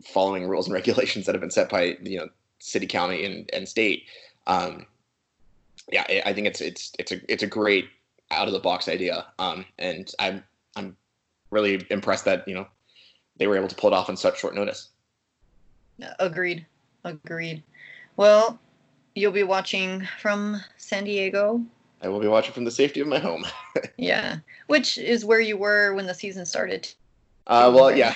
following 0.04 0.48
rules 0.48 0.66
and 0.66 0.74
regulations 0.80 1.26
that 1.26 1.34
have 1.34 1.40
been 1.40 1.50
set 1.50 1.68
by 1.68 1.96
you 2.00 2.18
know 2.18 2.28
city 2.58 2.86
county 2.86 3.24
and, 3.26 3.50
and 3.52 3.68
state 3.68 4.04
um 4.46 4.86
yeah 5.92 6.04
I, 6.24 6.32
think 6.32 6.46
it's 6.46 6.60
it's 6.60 6.92
it's 6.98 7.12
a 7.12 7.20
it's 7.30 7.42
a 7.42 7.46
great 7.46 7.88
out 8.30 8.46
of 8.46 8.54
the 8.54 8.60
box 8.60 8.88
idea 8.88 9.26
um 9.38 9.64
and 9.78 10.10
i'm 10.18 10.42
i'm 10.74 10.96
really 11.50 11.84
impressed 11.90 12.24
that 12.24 12.46
you 12.48 12.54
know 12.54 12.66
they 13.36 13.46
were 13.46 13.56
able 13.56 13.68
to 13.68 13.74
pull 13.74 13.92
it 13.92 13.94
off 13.94 14.08
on 14.08 14.16
such 14.16 14.40
short 14.40 14.54
notice 14.54 14.88
Agreed. 16.18 16.66
Agreed. 17.04 17.62
Well, 18.16 18.58
you'll 19.16 19.32
be 19.32 19.42
watching 19.42 20.06
from 20.20 20.60
San 20.76 21.04
Diego. 21.04 21.64
i 22.02 22.08
will 22.08 22.20
be 22.20 22.28
watching 22.28 22.52
from 22.52 22.64
the 22.64 22.70
safety 22.70 23.00
of 23.00 23.08
my 23.08 23.18
home 23.18 23.44
Yeah, 23.96 24.36
which 24.66 24.98
is 24.98 25.24
where 25.24 25.40
you 25.40 25.56
were 25.56 25.94
when 25.94 26.06
the 26.06 26.14
season 26.14 26.44
started. 26.46 26.86
uh 27.46 27.72
well 27.74 27.94
yeah 27.96 28.14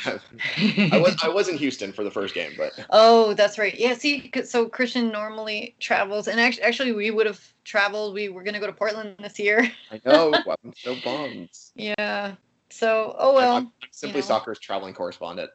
i 0.93 0.99
was 0.99 1.17
i 1.23 1.29
was 1.29 1.49
in 1.49 1.57
houston 1.57 1.93
for 1.93 2.05
the 2.05 2.11
first 2.11 2.35
game 2.35 2.53
but 2.59 2.73
Oh, 2.91 3.33
that's 3.35 3.59
right. 3.59 3.75
Yeah, 3.79 3.95
see, 3.95 4.31
so 4.45 4.69
Christian 4.69 5.11
normally 5.13 5.75
travels, 5.79 6.27
and 6.29 6.41
actually, 6.41 6.65
actually, 6.65 6.93
we 6.93 7.11
would 7.13 7.27
have 7.27 7.41
traveled. 7.65 8.13
We 8.15 8.29
were 8.29 8.43
gonna 8.43 8.59
go 8.61 8.67
to 8.67 8.73
Portland 8.73 9.15
this 9.21 9.39
year. 9.39 9.71
i 9.91 10.01
know 10.05 10.35
i'm 10.65 10.73
so 10.75 10.97
bummed 11.05 11.49
Yeah. 11.75 12.35
So, 12.69 13.15
oh 13.19 13.29
I'm- 13.31 13.35
well. 13.37 13.57
I'm 13.57 13.73
simply 13.91 14.21
know. 14.21 14.27
soccer's 14.27 14.59
traveling 14.61 14.95
correspondent 14.95 15.51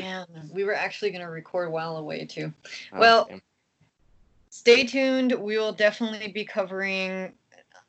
Man, 0.00 0.26
we 0.52 0.64
were 0.64 0.74
actually 0.74 1.10
gonna 1.12 1.30
record 1.30 1.70
while 1.70 1.96
away 1.98 2.24
too. 2.24 2.52
Oh, 2.92 2.98
Well, 2.98 3.26
damn. 3.28 3.40
Stay 4.56 4.84
tuned. 4.84 5.32
We 5.32 5.58
will 5.58 5.72
definitely 5.72 6.28
be 6.32 6.44
covering 6.44 7.32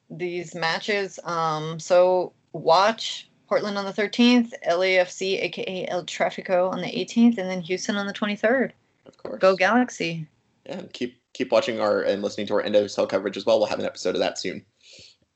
these 0.09 0.53
matches. 0.53 1.19
Um, 1.23 1.79
so 1.79 2.33
watch 2.53 3.29
Portland 3.47 3.77
on 3.77 3.85
the 3.85 3.93
13th, 3.93 4.51
LAFC, 4.67 5.41
aka 5.43 5.87
El 5.87 6.03
Trafico, 6.03 6.69
on 6.71 6.81
the 6.81 6.87
18th, 6.87 7.37
and 7.37 7.49
then 7.49 7.61
Houston 7.61 7.95
on 7.95 8.05
the 8.05 8.13
23rd. 8.13 8.71
of 9.05 9.17
course 9.17 9.39
Go 9.39 9.55
Galaxy! 9.55 10.27
yeah, 10.65 10.79
and 10.79 10.93
keep 10.93 11.21
keep 11.33 11.51
watching 11.51 11.79
our 11.79 12.01
and 12.01 12.21
listening 12.21 12.47
to 12.47 12.53
our 12.55 12.61
end 12.61 12.75
of 12.75 12.91
cell 12.91 13.07
coverage 13.07 13.37
as 13.37 13.45
well. 13.45 13.59
We'll 13.59 13.67
have 13.69 13.79
an 13.79 13.85
episode 13.85 14.15
of 14.15 14.19
that 14.19 14.37
soon. 14.37 14.65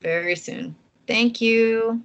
very 0.01 0.36
soon. 0.36 0.75
Thank 1.07 1.39
you. 1.41 2.01